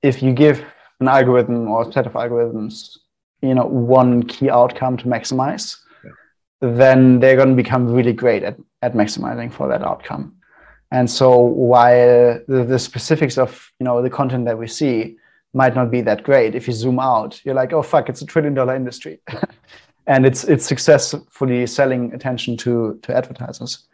if 0.02 0.22
you 0.24 0.34
give 0.34 0.64
an 1.00 1.08
algorithm 1.08 1.68
or 1.68 1.88
a 1.88 1.92
set 1.92 2.06
of 2.06 2.14
algorithms 2.14 2.98
you 3.42 3.54
know 3.54 3.66
one 3.66 4.24
key 4.24 4.50
outcome 4.50 4.98
to 4.98 5.06
maximize 5.06 5.78
yeah. 6.04 6.12
then 6.62 7.20
they're 7.20 7.38
going 7.38 7.50
to 7.50 7.56
become 7.56 7.88
really 7.88 8.14
great 8.14 8.44
at, 8.44 8.58
at 8.82 8.94
maximizing 8.94 9.52
for 9.52 9.68
that 9.68 9.82
outcome 9.82 10.36
and 10.92 11.10
so 11.10 11.38
while 11.38 12.40
the, 12.48 12.64
the, 12.64 12.80
specifics 12.80 13.38
of 13.38 13.72
you 13.80 13.84
know 13.84 14.02
the 14.02 14.10
content 14.10 14.46
that 14.46 14.58
we 14.58 14.68
see 14.68 15.18
might 15.54 15.76
not 15.76 15.90
be 15.92 16.02
that 16.02 16.24
great, 16.24 16.56
if 16.56 16.68
you 16.68 16.74
zoom 16.74 17.00
out, 17.00 17.44
you're 17.44 17.56
like, 17.56 17.74
oh 17.74 17.82
fuck, 17.82 18.10
it's 18.10 18.22
a 18.22 18.26
trillion 18.26 18.54
dollar 18.54 18.76
industry. 18.76 19.20
and 20.08 20.26
it's 20.26 20.44
it's 20.44 20.66
successfully 20.66 21.66
selling 21.68 22.14
attention 22.14 22.58
to 22.58 23.00
to 23.04 23.16
advertisers, 23.16 23.88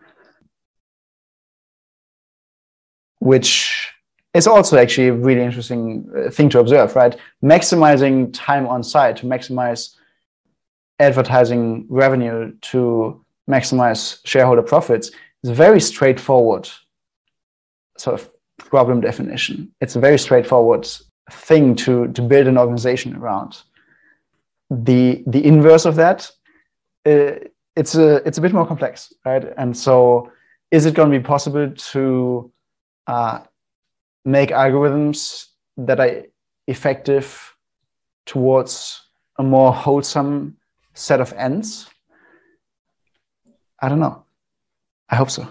which 3.25 3.91
is 4.35 4.45
also 4.45 4.77
actually 4.77 5.07
a 5.07 5.13
really 5.13 5.41
interesting 5.41 6.07
uh, 6.15 6.29
thing 6.29 6.47
to 6.47 6.59
observe, 6.59 6.95
right? 6.95 7.17
Maximizing 7.43 8.29
time 8.33 8.67
on 8.67 8.83
site 8.83 9.17
to 9.17 9.25
maximize 9.25 9.95
advertising 10.99 11.87
revenue 11.89 12.53
to 12.61 13.25
maximize 13.49 14.19
shareholder 14.25 14.61
profits 14.61 15.09
is 15.43 15.49
a 15.49 15.53
very 15.55 15.81
straightforward 15.81 16.69
sort 17.97 18.19
of 18.19 18.29
problem 18.57 19.01
definition. 19.01 19.71
It's 19.81 19.95
a 19.95 19.99
very 19.99 20.19
straightforward 20.19 20.87
thing 21.31 21.75
to, 21.77 22.07
to 22.09 22.21
build 22.21 22.45
an 22.45 22.59
organization 22.59 23.15
around. 23.15 23.57
The, 24.69 25.23
the 25.25 25.43
inverse 25.43 25.85
of 25.85 25.95
that, 25.95 26.29
uh, 27.07 27.39
it's, 27.75 27.95
a, 27.95 28.17
it's 28.27 28.37
a 28.37 28.41
bit 28.41 28.53
more 28.53 28.67
complex, 28.67 29.11
right? 29.25 29.45
And 29.57 29.75
so, 29.75 30.31
is 30.71 30.85
it 30.85 30.93
going 30.93 31.11
to 31.11 31.17
be 31.17 31.23
possible 31.23 31.71
to 31.71 32.51
uh, 33.07 33.39
make 34.23 34.49
algorithms 34.49 35.47
that 35.77 35.99
are 35.99 36.23
effective 36.67 37.55
towards 38.25 39.01
a 39.37 39.43
more 39.43 39.73
wholesome 39.73 40.57
set 40.93 41.21
of 41.21 41.33
ends? 41.33 41.87
I 43.79 43.89
don't 43.89 43.99
know. 43.99 44.23
I 45.09 45.15
hope 45.15 45.29
so. 45.29 45.47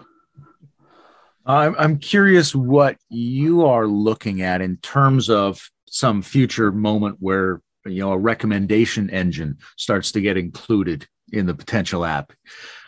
I'm, 1.46 1.76
I'm 1.78 1.98
curious 1.98 2.55
what 2.55 2.96
you 3.11 3.66
are 3.66 3.86
looking 3.86 4.42
at 4.42 4.61
in 4.61 4.78
terms 4.78 5.28
of 5.28 5.70
some 5.86 6.22
future 6.22 6.72
moment 6.72 7.18
where 7.20 7.61
you 7.86 8.00
know 8.00 8.12
a 8.12 8.18
recommendation 8.18 9.11
engine 9.11 9.59
starts 9.76 10.11
to 10.12 10.20
get 10.20 10.36
included 10.36 11.07
in 11.32 11.46
the 11.46 11.55
potential 11.55 12.05
app 12.05 12.32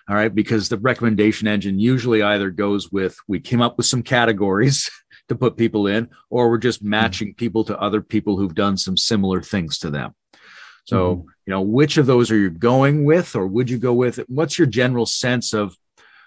all 0.09 0.17
right 0.17 0.35
because 0.35 0.69
the 0.69 0.79
recommendation 0.79 1.49
engine 1.49 1.79
usually 1.79 2.23
either 2.23 2.51
goes 2.51 2.91
with 2.93 3.17
we 3.27 3.41
came 3.41 3.61
up 3.61 3.77
with 3.77 3.87
some 3.87 4.03
categories 4.03 4.91
to 5.29 5.35
put 5.35 5.57
people 5.57 5.87
in 5.87 6.09
or 6.31 6.49
we're 6.49 6.59
just 6.59 6.83
matching 6.83 7.35
people 7.35 7.65
to 7.65 7.79
other 7.79 8.01
people 8.01 8.37
who've 8.37 8.55
done 8.55 8.77
some 8.77 8.97
similar 8.97 9.43
things 9.43 9.79
to 9.79 9.91
them. 9.91 10.15
So 10.85 11.17
mm-hmm. 11.17 11.29
you 11.47 11.51
know 11.51 11.63
which 11.63 11.97
of 11.97 12.07
those 12.07 12.31
are 12.31 12.37
you 12.37 12.51
going 12.51 13.05
with 13.05 13.35
or 13.35 13.47
would 13.47 13.69
you 13.69 13.79
go 13.79 13.93
with? 13.93 14.19
What's 14.29 14.59
your 14.59 14.69
general 14.69 15.07
sense 15.07 15.53
of 15.53 15.77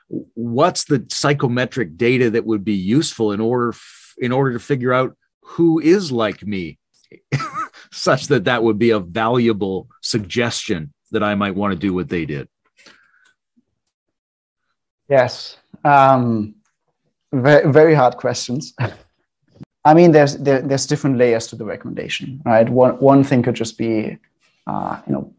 what's 0.09 0.85
the 0.85 1.05
psychometric 1.09 1.95
data 1.95 2.31
that 2.31 2.45
would 2.45 2.63
be 2.63 2.73
useful 2.73 3.31
in 3.31 3.39
order 3.39 3.75
in 4.17 4.31
order 4.31 4.53
to 4.53 4.59
figure 4.59 4.93
out 4.93 5.15
who 5.41 5.79
is 5.79 6.11
like 6.11 6.45
me 6.45 6.77
such 7.91 8.27
that 8.27 8.45
that 8.45 8.63
would 8.63 8.79
be 8.79 8.89
a 8.89 8.99
valuable 8.99 9.87
suggestion 10.01 10.93
that 11.11 11.23
i 11.23 11.35
might 11.35 11.55
want 11.55 11.71
to 11.71 11.79
do 11.79 11.93
what 11.93 12.09
they 12.09 12.25
did 12.25 12.47
yes 15.09 15.57
um, 15.85 16.55
very, 17.31 17.71
very 17.71 17.93
hard 17.93 18.17
questions 18.17 18.73
i 19.85 19.93
mean 19.93 20.11
there's 20.11 20.37
there, 20.37 20.61
there's 20.61 20.85
different 20.85 21.17
layers 21.17 21.47
to 21.47 21.55
the 21.55 21.65
recommendation 21.65 22.41
right 22.45 22.69
one, 22.69 22.93
one 22.99 23.23
thing 23.23 23.43
could 23.43 23.55
just 23.55 23.77
be 23.77 24.17
uh, 24.67 24.99
you 25.07 25.13
know 25.13 25.33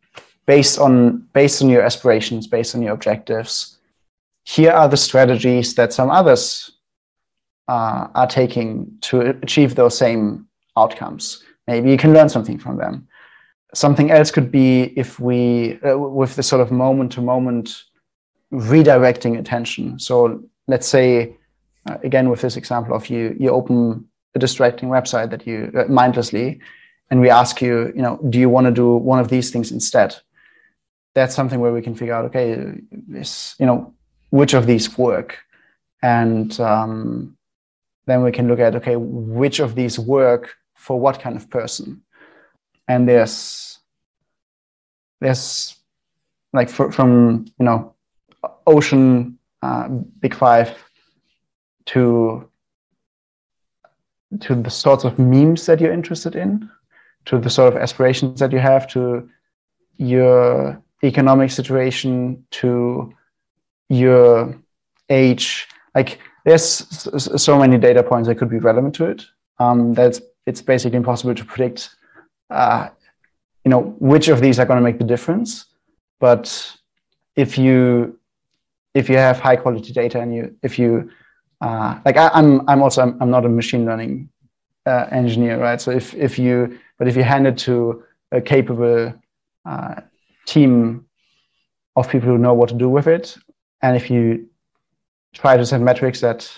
based 0.46 0.78
on 0.78 1.18
based 1.32 1.62
on 1.62 1.68
your 1.68 1.82
aspirations 1.82 2.46
based 2.46 2.74
on 2.74 2.82
your 2.82 2.92
objectives 2.92 3.78
here 4.44 4.72
are 4.72 4.88
the 4.88 4.96
strategies 4.96 5.74
that 5.74 5.92
some 5.92 6.10
others 6.10 6.72
uh, 7.68 8.08
are 8.14 8.26
taking 8.26 8.90
to 9.00 9.20
achieve 9.42 9.76
those 9.76 9.96
same 9.96 10.48
outcomes. 10.76 11.44
Maybe 11.68 11.90
you 11.90 11.96
can 11.96 12.12
learn 12.12 12.28
something 12.28 12.58
from 12.58 12.76
them. 12.76 13.06
Something 13.74 14.10
else 14.10 14.32
could 14.32 14.50
be 14.50 14.92
if 14.96 15.20
we, 15.20 15.78
uh, 15.82 15.96
with 15.96 16.34
the 16.34 16.42
sort 16.42 16.62
of 16.62 16.72
moment 16.72 17.12
to 17.12 17.20
moment 17.20 17.84
redirecting 18.52 19.38
attention. 19.38 19.98
So 19.98 20.42
let's 20.66 20.86
say, 20.86 21.36
uh, 21.88 21.98
again, 22.02 22.28
with 22.28 22.40
this 22.40 22.56
example 22.56 22.94
of 22.94 23.08
you, 23.08 23.36
you 23.38 23.50
open 23.50 24.06
a 24.34 24.38
distracting 24.38 24.88
website 24.88 25.30
that 25.30 25.46
you 25.46 25.72
uh, 25.76 25.84
mindlessly, 25.84 26.60
and 27.10 27.20
we 27.20 27.30
ask 27.30 27.60
you, 27.60 27.92
you 27.96 28.02
know, 28.02 28.20
do 28.28 28.38
you 28.38 28.48
want 28.48 28.66
to 28.66 28.70
do 28.72 28.94
one 28.94 29.18
of 29.18 29.28
these 29.28 29.50
things 29.50 29.72
instead? 29.72 30.16
That's 31.14 31.34
something 31.34 31.58
where 31.58 31.72
we 31.72 31.82
can 31.82 31.94
figure 31.94 32.14
out, 32.14 32.26
okay, 32.26 32.80
this, 32.90 33.56
you 33.58 33.66
know, 33.66 33.94
which 34.30 34.54
of 34.54 34.66
these 34.66 34.96
work 34.96 35.38
and 36.02 36.58
um, 36.60 37.36
then 38.06 38.22
we 38.22 38.32
can 38.32 38.48
look 38.48 38.60
at 38.60 38.74
okay 38.74 38.96
which 38.96 39.60
of 39.60 39.74
these 39.74 39.98
work 39.98 40.54
for 40.74 40.98
what 40.98 41.20
kind 41.20 41.36
of 41.36 41.50
person 41.50 42.02
and 42.88 43.08
there's 43.08 43.78
there's 45.20 45.76
like 46.52 46.70
for, 46.70 46.90
from 46.90 47.46
you 47.58 47.64
know 47.64 47.94
ocean 48.66 49.38
uh, 49.62 49.88
big 49.88 50.34
five 50.34 50.76
to 51.86 52.48
to 54.40 54.54
the 54.54 54.70
sorts 54.70 55.04
of 55.04 55.18
memes 55.18 55.66
that 55.66 55.80
you're 55.80 55.92
interested 55.92 56.36
in 56.36 56.70
to 57.24 57.38
the 57.38 57.50
sort 57.50 57.74
of 57.74 57.82
aspirations 57.82 58.38
that 58.40 58.52
you 58.52 58.58
have 58.58 58.86
to 58.86 59.28
your 59.96 60.80
economic 61.02 61.50
situation 61.50 62.44
to 62.50 63.12
your 63.88 64.56
age. 65.08 65.66
Like 65.94 66.20
there's 66.44 66.62
so 67.42 67.58
many 67.58 67.76
data 67.76 68.02
points 68.02 68.28
that 68.28 68.36
could 68.36 68.50
be 68.50 68.58
relevant 68.58 68.94
to 68.96 69.04
it. 69.06 69.26
Um, 69.58 69.92
that 69.94 70.18
it's 70.46 70.62
basically 70.62 70.96
impossible 70.96 71.34
to 71.34 71.44
predict 71.44 71.90
uh, 72.48 72.88
you 73.64 73.70
know 73.70 73.94
which 73.98 74.28
of 74.28 74.40
these 74.40 74.58
are 74.58 74.64
going 74.66 74.78
to 74.78 74.82
make 74.82 74.98
the 74.98 75.04
difference. 75.04 75.66
But 76.18 76.76
if 77.36 77.58
you 77.58 78.18
if 78.94 79.08
you 79.08 79.16
have 79.16 79.38
high 79.38 79.56
quality 79.56 79.92
data 79.92 80.20
and 80.20 80.34
you 80.34 80.56
if 80.62 80.78
you 80.78 81.10
uh, 81.60 81.98
like 82.04 82.16
I, 82.16 82.26
am 82.38 82.60
I'm, 82.60 82.68
I'm 82.68 82.82
also 82.82 83.02
I'm, 83.02 83.16
I'm, 83.20 83.30
not 83.30 83.44
a 83.44 83.48
machine 83.48 83.84
learning 83.84 84.30
uh, 84.86 85.06
engineer 85.10 85.58
right 85.58 85.80
so 85.80 85.90
if 85.90 86.14
if 86.14 86.38
you 86.38 86.78
but 86.98 87.08
if 87.08 87.16
you 87.16 87.22
hand 87.22 87.46
it 87.46 87.58
to 87.58 88.02
a 88.32 88.40
capable 88.40 89.14
uh, 89.64 89.94
team 90.46 91.04
of 91.96 92.08
people 92.08 92.28
who 92.28 92.38
know 92.38 92.54
what 92.54 92.68
to 92.70 92.74
do 92.74 92.88
with 92.88 93.06
it 93.06 93.36
and 93.82 93.96
if 93.96 94.10
you 94.10 94.48
try 95.32 95.56
to 95.56 95.64
set 95.64 95.80
metrics 95.80 96.20
that 96.20 96.50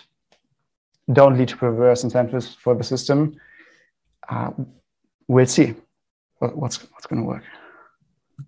don't 1.12 1.36
lead 1.36 1.48
to 1.48 1.56
perverse 1.56 2.04
incentives 2.04 2.54
for 2.54 2.74
the 2.74 2.84
system, 2.84 3.36
uh, 4.28 4.50
we'll 5.28 5.46
see 5.46 5.74
what's 6.38 6.78
what's 6.92 7.06
going 7.06 7.22
to 7.22 7.26
work. 7.26 7.44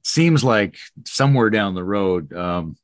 Seems 0.02 0.42
like 0.42 0.76
somewhere 1.04 1.50
down 1.50 1.74
the 1.74 1.84
road, 1.84 2.32
um, 2.32 2.76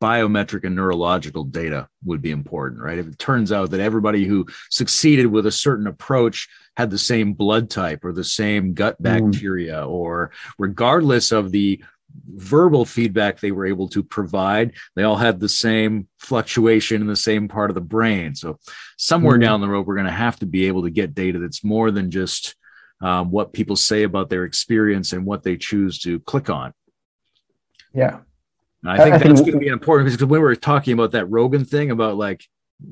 biometric 0.00 0.64
and 0.64 0.74
neurological 0.74 1.44
data 1.44 1.88
would 2.04 2.22
be 2.22 2.30
important, 2.30 2.80
right? 2.80 2.98
If 2.98 3.06
it 3.06 3.18
turns 3.18 3.52
out 3.52 3.70
that 3.70 3.80
everybody 3.80 4.24
who 4.24 4.46
succeeded 4.70 5.26
with 5.26 5.46
a 5.46 5.52
certain 5.52 5.86
approach 5.86 6.48
had 6.76 6.90
the 6.90 6.98
same 6.98 7.34
blood 7.34 7.68
type 7.68 8.04
or 8.04 8.12
the 8.12 8.24
same 8.24 8.72
gut 8.72 9.00
mm. 9.00 9.04
bacteria, 9.04 9.82
mm. 9.82 9.88
or 9.88 10.32
regardless 10.58 11.32
of 11.32 11.52
the 11.52 11.82
verbal 12.26 12.84
feedback 12.84 13.38
they 13.38 13.52
were 13.52 13.66
able 13.66 13.88
to 13.88 14.02
provide 14.02 14.72
they 14.96 15.04
all 15.04 15.16
had 15.16 15.38
the 15.38 15.48
same 15.48 16.08
fluctuation 16.18 17.00
in 17.00 17.06
the 17.06 17.14
same 17.14 17.46
part 17.46 17.70
of 17.70 17.74
the 17.74 17.80
brain 17.80 18.34
so 18.34 18.58
somewhere 18.96 19.34
mm-hmm. 19.34 19.42
down 19.42 19.60
the 19.60 19.68
road 19.68 19.86
we're 19.86 19.94
going 19.94 20.06
to 20.06 20.12
have 20.12 20.36
to 20.36 20.46
be 20.46 20.66
able 20.66 20.82
to 20.82 20.90
get 20.90 21.14
data 21.14 21.38
that's 21.38 21.62
more 21.62 21.92
than 21.92 22.10
just 22.10 22.56
um, 23.00 23.30
what 23.30 23.52
people 23.52 23.76
say 23.76 24.02
about 24.02 24.28
their 24.28 24.44
experience 24.44 25.12
and 25.12 25.24
what 25.24 25.44
they 25.44 25.56
choose 25.56 26.00
to 26.00 26.18
click 26.20 26.50
on 26.50 26.72
yeah 27.94 28.20
and 28.82 28.92
i 28.92 29.02
think 29.02 29.14
I, 29.14 29.18
that's 29.18 29.40
going 29.40 29.52
to 29.52 29.58
be 29.58 29.68
important 29.68 30.06
because 30.08 30.20
when 30.20 30.30
we 30.30 30.38
were 30.38 30.56
talking 30.56 30.94
about 30.94 31.12
that 31.12 31.26
rogan 31.26 31.64
thing 31.64 31.90
about 31.90 32.16
like 32.16 32.44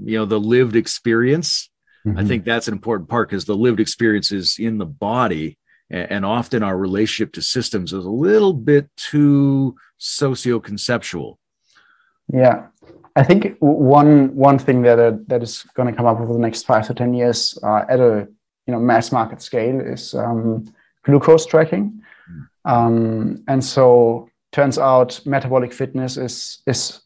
you 0.04 0.18
know 0.18 0.24
the 0.24 0.40
lived 0.40 0.76
experience 0.76 1.70
mm-hmm. 2.06 2.18
i 2.18 2.24
think 2.24 2.44
that's 2.44 2.68
an 2.68 2.74
important 2.74 3.08
part 3.08 3.28
because 3.28 3.44
the 3.44 3.54
lived 3.54 3.80
experience 3.80 4.32
is 4.32 4.58
in 4.58 4.78
the 4.78 4.86
body 4.86 5.58
and 5.90 6.26
often 6.26 6.62
our 6.62 6.76
relationship 6.76 7.32
to 7.32 7.40
systems 7.40 7.94
is 7.94 8.04
a 8.04 8.10
little 8.10 8.52
bit 8.52 8.90
too 8.96 9.74
socio-conceptual 9.96 11.38
yeah 12.32 12.66
i 13.16 13.22
think 13.22 13.56
one 13.60 14.34
one 14.34 14.58
thing 14.58 14.82
that 14.82 14.98
uh, 14.98 15.16
that 15.26 15.42
is 15.42 15.64
going 15.74 15.88
to 15.88 15.96
come 15.96 16.06
up 16.06 16.20
over 16.20 16.32
the 16.32 16.38
next 16.38 16.64
five 16.64 16.86
to 16.86 16.94
ten 16.94 17.14
years 17.14 17.58
uh, 17.62 17.84
at 17.88 18.00
a 18.00 18.28
you 18.66 18.72
know 18.72 18.78
mass 18.78 19.10
market 19.10 19.40
scale 19.40 19.80
is 19.80 20.14
um, 20.14 20.66
glucose 21.04 21.46
tracking 21.46 22.02
mm. 22.30 22.70
um, 22.70 23.42
and 23.48 23.64
so 23.64 24.27
turns 24.52 24.78
out 24.78 25.20
metabolic 25.24 25.72
fitness 25.72 26.16
is 26.16 26.62
is 26.66 27.00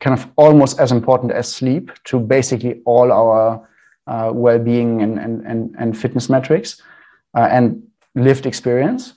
kind 0.00 0.18
of 0.18 0.26
almost 0.36 0.80
as 0.80 0.92
important 0.92 1.32
as 1.32 1.52
sleep 1.52 1.90
to 2.04 2.18
basically 2.18 2.80
all 2.86 3.12
our 3.12 3.68
uh, 4.06 4.30
well-being 4.32 5.02
and, 5.02 5.18
and, 5.18 5.46
and, 5.46 5.76
and 5.78 5.96
fitness 5.96 6.28
metrics 6.28 6.82
uh, 7.36 7.48
and 7.50 7.82
lived 8.14 8.46
experience. 8.46 9.12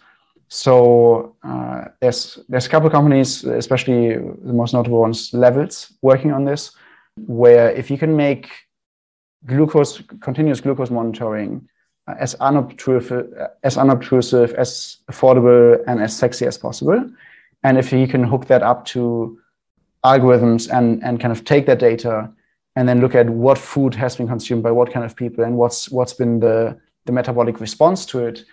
So 0.50 1.36
uh, 1.44 1.86
there's 2.00 2.38
there's 2.48 2.68
a 2.68 2.70
couple 2.70 2.88
of 2.88 2.94
companies, 2.94 3.44
especially 3.44 4.18
the 4.18 4.54
most 4.54 4.74
notable 4.74 5.00
ones, 5.00 5.34
Levels, 5.34 5.92
working 6.02 6.32
on 6.32 6.46
this, 6.46 6.72
where 7.26 7.72
if 7.72 7.90
you 7.90 7.98
can 7.98 8.16
make 8.16 8.52
glucose 9.46 10.02
continuous 10.22 10.62
glucose 10.62 10.92
monitoring 10.92 11.68
uh, 12.08 12.16
as 12.20 12.36
unobtrusive, 12.36 13.34
as 13.64 13.78
unobtrusive, 13.78 14.54
as 14.54 14.98
affordable, 15.12 15.82
and 15.88 16.00
as 16.00 16.16
sexy 16.16 16.46
as 16.46 16.58
possible, 16.58 17.10
and 17.64 17.78
if 17.78 17.92
you 17.92 18.08
can 18.08 18.24
hook 18.24 18.48
that 18.48 18.64
up 18.64 18.86
to 18.86 19.40
algorithms 20.06 20.70
and 20.72 21.04
and 21.04 21.20
kind 21.20 21.32
of 21.32 21.46
take 21.46 21.66
that 21.66 21.80
data 21.80 22.30
and 22.76 22.90
then 22.90 23.02
look 23.02 23.16
at 23.16 23.30
what 23.30 23.58
food 23.58 23.94
has 23.96 24.16
been 24.16 24.28
consumed 24.28 24.64
by 24.64 24.72
what 24.72 24.92
kind 24.92 25.06
of 25.06 25.16
people 25.16 25.44
and 25.44 25.56
what's 25.58 25.90
what's 25.90 26.14
been 26.14 26.40
the 26.40 26.78
the 27.06 27.12
metabolic 27.12 27.60
response 27.60 28.06
to 28.06 28.20
it 28.20 28.46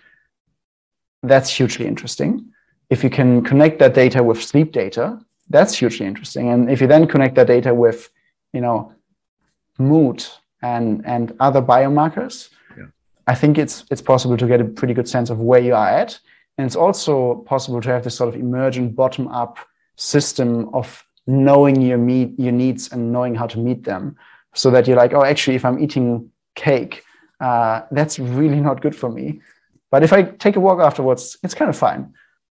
that's 1.23 1.51
hugely 1.51 1.85
interesting. 1.85 2.51
If 2.89 3.03
you 3.03 3.09
can 3.11 3.43
connect 3.43 3.77
that 3.77 3.93
data 3.93 4.23
with 4.23 4.41
sleep 4.41 4.71
data 4.71 5.19
that's 5.49 5.77
hugely 5.77 6.05
interesting. 6.05 6.47
And 6.49 6.71
if 6.71 6.79
you 6.79 6.87
then 6.87 7.07
connect 7.07 7.35
that 7.35 7.47
data 7.47 7.73
with 7.73 8.09
you 8.53 8.61
know 8.61 8.93
mood 9.77 10.25
and 10.61 11.05
and 11.05 11.33
other 11.39 11.61
biomarkers 11.61 12.49
yeah. 12.77 12.85
i 13.27 13.35
think 13.35 13.57
it's 13.57 13.85
it's 13.89 14.01
possible 14.01 14.37
to 14.37 14.47
get 14.47 14.61
a 14.61 14.65
pretty 14.65 14.93
good 14.93 15.07
sense 15.07 15.29
of 15.29 15.39
where 15.39 15.59
you 15.59 15.73
are 15.73 15.89
at 15.89 16.19
and 16.57 16.65
it's 16.65 16.75
also 16.75 17.35
possible 17.47 17.81
to 17.81 17.89
have 17.89 18.03
this 18.03 18.15
sort 18.15 18.29
of 18.33 18.39
emergent 18.39 18.95
bottom 18.95 19.27
up 19.27 19.57
system 19.95 20.69
of 20.73 21.03
knowing 21.27 21.81
your 21.81 21.97
meet 21.97 22.37
your 22.39 22.51
needs 22.51 22.91
and 22.91 23.11
knowing 23.11 23.35
how 23.35 23.47
to 23.47 23.59
meet 23.59 23.83
them. 23.83 24.17
So 24.53 24.69
that 24.71 24.87
you're 24.87 24.97
like 24.97 25.13
oh 25.13 25.23
actually 25.23 25.55
if 25.55 25.63
i'm 25.63 25.79
eating 25.79 26.29
cake 26.55 27.03
uh, 27.39 27.81
that's 27.91 28.19
really 28.19 28.59
not 28.59 28.81
good 28.81 28.95
for 28.95 29.09
me. 29.09 29.41
But 29.89 30.03
if 30.03 30.13
i 30.13 30.23
take 30.23 30.55
a 30.55 30.59
walk 30.59 30.79
afterwards 30.79 31.37
it's 31.43 31.53
kind 31.53 31.69
of 31.69 31.77
fine. 31.77 32.13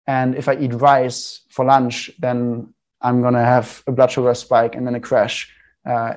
And 0.07 0.35
if 0.35 0.49
i 0.49 0.55
eat 0.57 0.75
rice 0.75 1.43
for 1.51 1.65
lunch 1.65 2.11
then 2.19 2.73
i'm 3.01 3.21
going 3.21 3.35
to 3.35 3.45
have 3.45 3.83
a 3.87 3.93
blood 3.93 4.11
sugar 4.11 4.35
spike 4.35 4.75
and 4.75 4.87
then 4.87 4.95
a 4.95 5.01
crash 5.01 5.53
uh, 5.85 6.15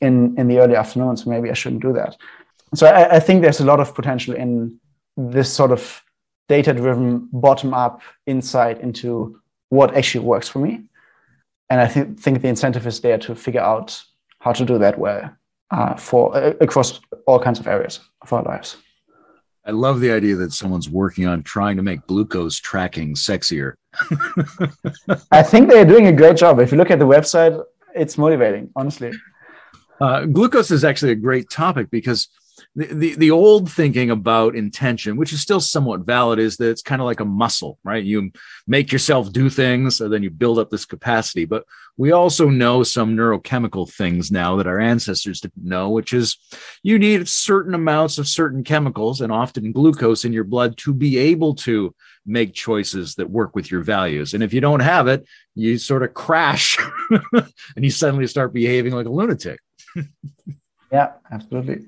in 0.00 0.38
in 0.38 0.48
the 0.48 0.58
early 0.58 0.76
afternoon 0.76 1.16
so 1.16 1.28
maybe 1.28 1.50
i 1.50 1.54
shouldn't 1.54 1.82
do 1.82 1.92
that. 1.92 2.16
So 2.74 2.86
I, 2.86 3.16
I 3.16 3.20
think 3.20 3.42
there's 3.42 3.60
a 3.60 3.64
lot 3.64 3.80
of 3.80 3.94
potential 3.94 4.34
in 4.34 4.78
this 5.16 5.52
sort 5.52 5.72
of 5.72 6.02
data 6.48 6.72
driven 6.72 7.28
bottom 7.32 7.74
up 7.74 8.00
insight 8.26 8.80
into 8.80 9.40
what 9.68 9.94
actually 9.94 10.24
works 10.24 10.48
for 10.48 10.58
me 10.60 10.88
and 11.70 11.80
I 11.80 11.86
th- 11.86 12.18
think 12.18 12.42
the 12.42 12.48
incentive 12.48 12.86
is 12.86 13.00
there 13.00 13.18
to 13.18 13.34
figure 13.34 13.60
out 13.60 14.00
how 14.40 14.52
to 14.52 14.64
do 14.64 14.78
that 14.78 14.98
well 14.98 15.30
uh, 15.70 15.94
for 15.96 16.34
uh, 16.36 16.54
across 16.60 17.00
all 17.26 17.38
kinds 17.38 17.60
of 17.60 17.66
areas 17.66 18.00
of 18.22 18.32
our 18.32 18.42
lives. 18.42 18.76
I 19.64 19.72
love 19.72 20.00
the 20.00 20.10
idea 20.10 20.34
that 20.36 20.52
someone's 20.52 20.88
working 20.88 21.26
on 21.26 21.42
trying 21.42 21.76
to 21.76 21.82
make 21.82 22.06
glucose 22.06 22.56
tracking 22.56 23.14
sexier. 23.14 23.74
I 25.30 25.42
think 25.42 25.68
they're 25.68 25.84
doing 25.84 26.06
a 26.06 26.12
great 26.12 26.38
job. 26.38 26.58
If 26.58 26.72
you 26.72 26.78
look 26.78 26.90
at 26.90 26.98
the 26.98 27.06
website, 27.06 27.62
it's 27.94 28.16
motivating, 28.16 28.70
honestly. 28.74 29.12
Uh, 30.00 30.24
glucose 30.24 30.70
is 30.70 30.84
actually 30.84 31.12
a 31.12 31.16
great 31.16 31.50
topic 31.50 31.90
because 31.90 32.28
the, 32.76 33.14
the, 33.16 33.30
old 33.30 33.70
thinking 33.70 34.10
about 34.10 34.54
intention, 34.54 35.16
which 35.16 35.32
is 35.32 35.40
still 35.40 35.60
somewhat 35.60 36.06
valid, 36.06 36.38
is 36.38 36.56
that 36.58 36.70
it's 36.70 36.82
kind 36.82 37.00
of 37.00 37.06
like 37.06 37.18
a 37.18 37.24
muscle, 37.24 37.78
right? 37.82 38.04
You 38.04 38.30
make 38.66 38.92
yourself 38.92 39.32
do 39.32 39.50
things, 39.50 40.00
and 40.00 40.12
then 40.12 40.22
you 40.22 40.30
build 40.30 40.58
up 40.58 40.70
this 40.70 40.84
capacity. 40.84 41.44
But 41.44 41.64
we 41.96 42.12
also 42.12 42.48
know 42.48 42.84
some 42.84 43.16
neurochemical 43.16 43.90
things 43.92 44.30
now 44.30 44.56
that 44.56 44.68
our 44.68 44.78
ancestors 44.78 45.40
didn't 45.40 45.64
know, 45.64 45.90
which 45.90 46.12
is 46.12 46.36
you 46.84 46.98
need 46.98 47.28
certain 47.28 47.74
amounts 47.74 48.18
of 48.18 48.28
certain 48.28 48.62
chemicals 48.62 49.20
and 49.20 49.32
often 49.32 49.72
glucose 49.72 50.24
in 50.24 50.32
your 50.32 50.44
blood 50.44 50.76
to 50.78 50.94
be 50.94 51.18
able 51.18 51.56
to 51.56 51.92
make 52.24 52.54
choices 52.54 53.16
that 53.16 53.28
work 53.28 53.56
with 53.56 53.70
your 53.70 53.82
values. 53.82 54.34
And 54.34 54.42
if 54.42 54.52
you 54.52 54.60
don't 54.60 54.80
have 54.80 55.08
it, 55.08 55.26
you 55.56 55.78
sort 55.78 56.04
of 56.04 56.14
crash 56.14 56.78
and 57.32 57.84
you 57.84 57.90
suddenly 57.90 58.28
start 58.28 58.52
behaving 58.52 58.92
like 58.92 59.06
a 59.06 59.10
lunatic. 59.10 59.58
yeah, 60.92 61.12
absolutely. 61.32 61.86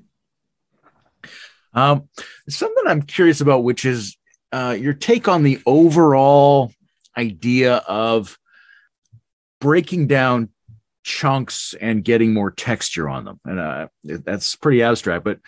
Um, 1.73 2.09
something 2.49 2.83
I'm 2.87 3.01
curious 3.01 3.41
about, 3.41 3.63
which 3.63 3.85
is 3.85 4.17
uh, 4.51 4.75
your 4.79 4.93
take 4.93 5.27
on 5.27 5.43
the 5.43 5.59
overall 5.65 6.73
idea 7.17 7.77
of 7.77 8.37
breaking 9.59 10.07
down 10.07 10.49
chunks 11.03 11.73
and 11.79 12.03
getting 12.03 12.33
more 12.33 12.51
texture 12.51 13.09
on 13.09 13.25
them. 13.25 13.39
And 13.45 13.59
uh, 13.59 13.87
that's 14.03 14.55
pretty 14.55 14.83
abstract, 14.83 15.23
but 15.23 15.39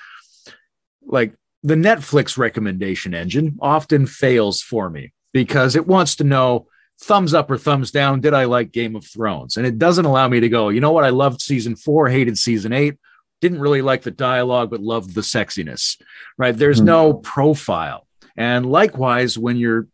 like 1.06 1.34
the 1.64 1.76
Netflix 1.76 2.38
recommendation 2.38 3.14
engine 3.14 3.58
often 3.62 4.06
fails 4.06 4.62
for 4.62 4.90
me 4.90 5.14
because 5.32 5.76
it 5.76 5.88
wants 5.88 6.16
to 6.18 6.24
know 6.24 6.68
thumbs 7.02 7.34
up 7.34 7.50
or 7.52 7.58
thumbs 7.58 7.92
down. 7.92 8.22
Did 8.22 8.34
I 8.34 8.46
like 8.46 8.72
Game 8.72 8.96
of 8.96 9.06
Thrones? 9.06 9.58
And 9.58 9.66
it 9.66 9.78
doesn't 9.78 10.06
allow 10.06 10.28
me 10.28 10.40
to 10.40 10.50
go, 10.50 10.70
you 10.70 10.80
know 10.80 10.92
what? 10.92 11.04
I 11.04 11.10
loved 11.10 11.42
season 11.42 11.76
four, 11.76 12.08
hated 12.08 12.38
season 12.38 12.74
eight 12.74 12.98
didn't 13.44 13.60
really 13.60 13.82
like 13.82 14.04
the 14.04 14.12
dialogue, 14.12 14.70
but 14.70 14.80
loved 14.80 15.14
the 15.14 15.22
sexiness, 15.22 16.02
right? 16.38 16.56
There's 16.56 16.78
mm-hmm. 16.78 16.86
no 16.86 17.14
profile. 17.14 18.08
And 18.38 18.66
likewise, 18.66 19.38
when 19.38 19.58
you're 19.58 19.88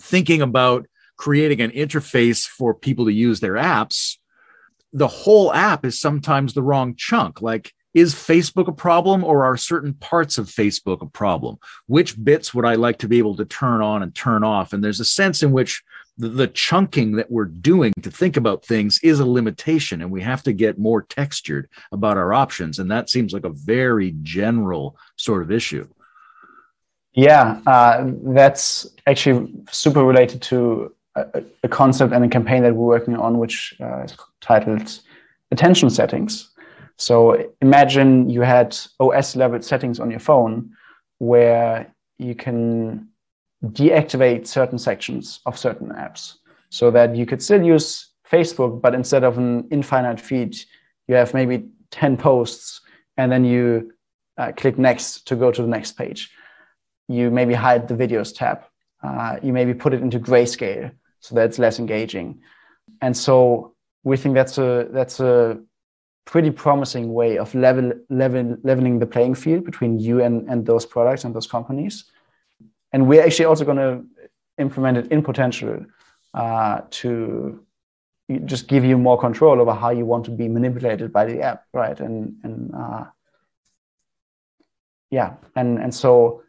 thinking 0.00 0.40
about 0.40 0.86
creating 1.18 1.60
an 1.60 1.72
interface 1.72 2.46
for 2.46 2.72
people 2.72 3.04
to 3.04 3.12
use 3.12 3.40
their 3.40 3.52
apps, 3.52 4.16
the 4.94 5.08
whole 5.08 5.52
app 5.52 5.84
is 5.84 6.00
sometimes 6.00 6.54
the 6.54 6.62
wrong 6.62 6.94
chunk. 6.96 7.42
Like, 7.42 7.70
is 7.92 8.14
Facebook 8.14 8.66
a 8.66 8.72
problem 8.72 9.24
or 9.24 9.44
are 9.44 9.58
certain 9.58 9.92
parts 9.92 10.38
of 10.38 10.46
Facebook 10.46 11.02
a 11.02 11.06
problem? 11.06 11.58
Which 11.86 12.22
bits 12.22 12.54
would 12.54 12.64
I 12.64 12.76
like 12.76 13.00
to 13.00 13.08
be 13.08 13.18
able 13.18 13.36
to 13.36 13.44
turn 13.44 13.82
on 13.82 14.02
and 14.02 14.14
turn 14.14 14.42
off? 14.42 14.72
And 14.72 14.82
there's 14.82 15.00
a 15.00 15.04
sense 15.04 15.42
in 15.42 15.52
which 15.52 15.82
the, 16.18 16.48
chunking 16.48 17.12
that 17.12 17.30
we're 17.30 17.44
doing 17.44 17.92
to 18.02 18.10
think 18.10 18.36
about 18.36 18.64
things 18.64 19.00
is 19.02 19.20
a 19.20 19.26
limitation 19.26 20.02
and 20.02 20.10
we 20.10 20.20
have 20.20 20.42
to 20.42 20.52
get 20.52 20.78
more 20.78 21.02
textured 21.02 21.68
about 21.92 22.16
our 22.16 22.32
options 22.32 22.78
and 22.78 22.90
that 22.90 23.08
seems 23.08 23.32
like 23.32 23.44
a 23.44 23.50
very 23.50 24.14
general 24.22 24.96
sort 25.16 25.42
of 25.42 25.50
issue. 25.50 25.86
Yeah 27.12 27.60
uh, 27.66 28.04
that's 28.24 28.86
actually 29.06 29.52
super 29.70 30.04
related 30.04 30.42
to 30.42 30.94
a, 31.16 31.42
a, 31.64 31.68
concept 31.68 32.12
and 32.12 32.24
a 32.24 32.28
campaign 32.28 32.62
that 32.62 32.74
we're 32.74 32.86
working 32.86 33.16
on 33.16 33.38
which 33.38 33.74
uh, 33.80 34.02
is 34.02 34.16
titled 34.40 35.00
attention 35.50 35.90
settings. 35.90 36.50
So 36.96 37.50
imagine 37.60 38.28
you 38.28 38.42
had 38.42 38.76
os 39.00 39.34
level 39.34 39.62
settings 39.62 39.98
on 40.00 40.10
your 40.10 40.20
phone 40.20 40.76
where 41.18 41.92
you 42.18 42.34
can 42.34 43.09
deactivate 43.64 44.46
certain 44.46 44.78
sections 44.78 45.40
of 45.46 45.58
certain 45.58 45.88
apps 45.88 46.36
so 46.70 46.90
that 46.90 47.14
you 47.16 47.26
could 47.26 47.42
still 47.42 47.62
use 47.62 48.08
Facebook, 48.30 48.80
but 48.80 48.94
instead 48.94 49.24
of 49.24 49.38
an 49.38 49.68
infinite 49.70 50.20
feed, 50.20 50.56
you 51.08 51.14
have 51.14 51.34
maybe 51.34 51.68
10 51.90 52.16
posts 52.16 52.80
and 53.16 53.30
then 53.30 53.44
you 53.44 53.92
uh, 54.38 54.52
click 54.56 54.78
next 54.78 55.26
to 55.26 55.36
go 55.36 55.50
to 55.50 55.62
the 55.62 55.68
next 55.68 55.92
page. 55.92 56.30
You 57.08 57.30
maybe 57.30 57.54
hide 57.54 57.88
the 57.88 57.94
videos 57.94 58.34
tab. 58.34 58.62
Uh, 59.02 59.36
you 59.42 59.52
maybe 59.52 59.74
put 59.74 59.92
it 59.92 60.00
into 60.00 60.20
grayscale 60.20 60.92
so 61.18 61.34
that 61.34 61.46
it's 61.46 61.58
less 61.58 61.78
engaging. 61.78 62.40
And 63.02 63.16
so 63.16 63.74
we 64.04 64.16
think 64.16 64.34
that's 64.34 64.58
a 64.58 64.88
that's 64.90 65.20
a 65.20 65.58
pretty 66.24 66.50
promising 66.50 67.12
way 67.12 67.38
of 67.38 67.54
level, 67.54 67.92
level 68.08 68.56
leveling 68.62 68.98
the 68.98 69.06
playing 69.06 69.34
field 69.34 69.64
between 69.64 69.98
you 69.98 70.22
and, 70.22 70.48
and 70.48 70.64
those 70.64 70.86
products 70.86 71.24
and 71.24 71.34
those 71.34 71.46
companies 71.46 72.04
and 72.92 73.06
we're 73.06 73.22
actually 73.22 73.46
also 73.46 73.64
going 73.64 73.76
to 73.76 74.04
implement 74.58 74.98
it 74.98 75.12
in 75.12 75.22
potential 75.22 75.84
uh, 76.34 76.82
to 76.90 77.64
just 78.44 78.68
give 78.68 78.84
you 78.84 78.96
more 78.96 79.18
control 79.18 79.60
over 79.60 79.74
how 79.74 79.90
you 79.90 80.04
want 80.04 80.24
to 80.24 80.30
be 80.30 80.48
manipulated 80.48 81.12
by 81.12 81.24
the 81.24 81.40
app, 81.40 81.64
right? 81.72 81.98
And 81.98 82.36
and 82.44 82.74
uh, 82.74 83.04
yeah, 85.10 85.34
and 85.56 85.78
and 85.78 85.94
so 85.94 86.42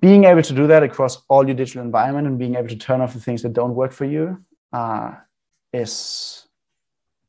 being 0.00 0.24
able 0.24 0.42
to 0.42 0.52
do 0.52 0.66
that 0.68 0.82
across 0.82 1.22
all 1.28 1.46
your 1.46 1.56
digital 1.56 1.82
environment 1.82 2.26
and 2.26 2.38
being 2.38 2.54
able 2.54 2.68
to 2.68 2.76
turn 2.76 3.00
off 3.00 3.12
the 3.12 3.20
things 3.20 3.42
that 3.42 3.52
don't 3.52 3.74
work 3.74 3.92
for 3.92 4.04
you 4.04 4.44
uh, 4.72 5.12
is 5.72 6.46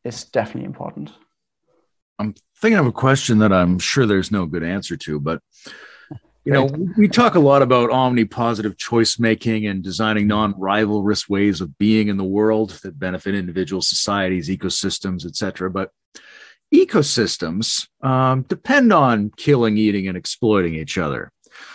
is 0.03 0.25
definitely 0.25 0.65
important. 0.65 1.11
I'm 2.19 2.35
thinking 2.61 2.79
of 2.79 2.85
a 2.85 2.91
question 2.91 3.39
that 3.39 3.51
I'm 3.51 3.79
sure 3.79 4.05
there's 4.05 4.31
no 4.31 4.45
good 4.45 4.63
answer 4.63 4.95
to, 4.97 5.19
but 5.19 5.41
you 6.45 6.53
know, 6.53 6.65
we 6.95 7.07
talk 7.07 7.33
a 7.33 7.39
lot 7.39 7.63
about 7.63 7.89
omnipositive 7.89 8.77
choice 8.77 9.17
making 9.17 9.65
and 9.65 9.83
designing 9.83 10.27
non-rivalrous 10.27 11.27
ways 11.27 11.59
of 11.59 11.75
being 11.79 12.07
in 12.07 12.17
the 12.17 12.23
world 12.23 12.69
that 12.83 12.99
benefit 12.99 13.33
individual 13.33 13.81
societies, 13.81 14.47
ecosystems, 14.47 15.25
etc. 15.25 15.71
But 15.71 15.89
ecosystems 16.71 17.87
um, 18.03 18.43
depend 18.43 18.93
on 18.93 19.31
killing, 19.35 19.77
eating, 19.77 20.07
and 20.07 20.15
exploiting 20.15 20.75
each 20.75 20.99
other. 20.99 21.31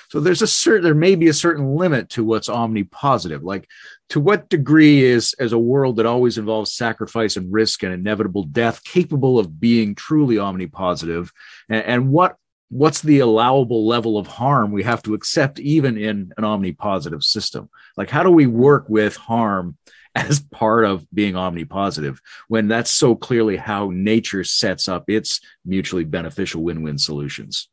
So 0.08 0.20
there's 0.20 0.42
a 0.42 0.46
certain 0.46 0.84
there 0.84 0.94
may 0.94 1.14
be 1.14 1.28
a 1.28 1.34
certain 1.34 1.74
limit 1.74 2.10
to 2.10 2.24
what's 2.24 2.48
omnipositive. 2.48 3.42
Like 3.42 3.68
to 4.10 4.20
what 4.20 4.48
degree 4.48 5.02
is 5.02 5.34
as 5.38 5.52
a 5.52 5.58
world 5.58 5.96
that 5.96 6.06
always 6.06 6.38
involves 6.38 6.72
sacrifice 6.72 7.36
and 7.36 7.52
risk 7.52 7.82
and 7.82 7.92
inevitable 7.92 8.44
death 8.44 8.84
capable 8.84 9.38
of 9.38 9.58
being 9.58 9.94
truly 9.94 10.36
omnipositive, 10.36 11.30
and, 11.68 11.84
and 11.84 12.10
what 12.10 12.36
what's 12.70 13.02
the 13.02 13.18
allowable 13.18 13.86
level 13.86 14.16
of 14.16 14.26
harm 14.26 14.70
we 14.72 14.82
have 14.82 15.02
to 15.02 15.14
accept 15.14 15.58
even 15.60 15.98
in 15.98 16.32
an 16.36 16.44
omnipositive 16.44 17.22
system 17.22 17.68
like 17.96 18.08
how 18.08 18.22
do 18.22 18.30
we 18.30 18.46
work 18.46 18.88
with 18.88 19.16
harm 19.16 19.76
as 20.16 20.40
part 20.40 20.84
of 20.84 21.06
being 21.14 21.34
omnipositive 21.34 22.18
when 22.48 22.66
that's 22.66 22.90
so 22.90 23.14
clearly 23.14 23.56
how 23.56 23.90
nature 23.92 24.42
sets 24.42 24.88
up 24.88 25.08
its 25.08 25.40
mutually 25.64 26.04
beneficial 26.04 26.62
win-win 26.62 26.98
solutions 26.98 27.68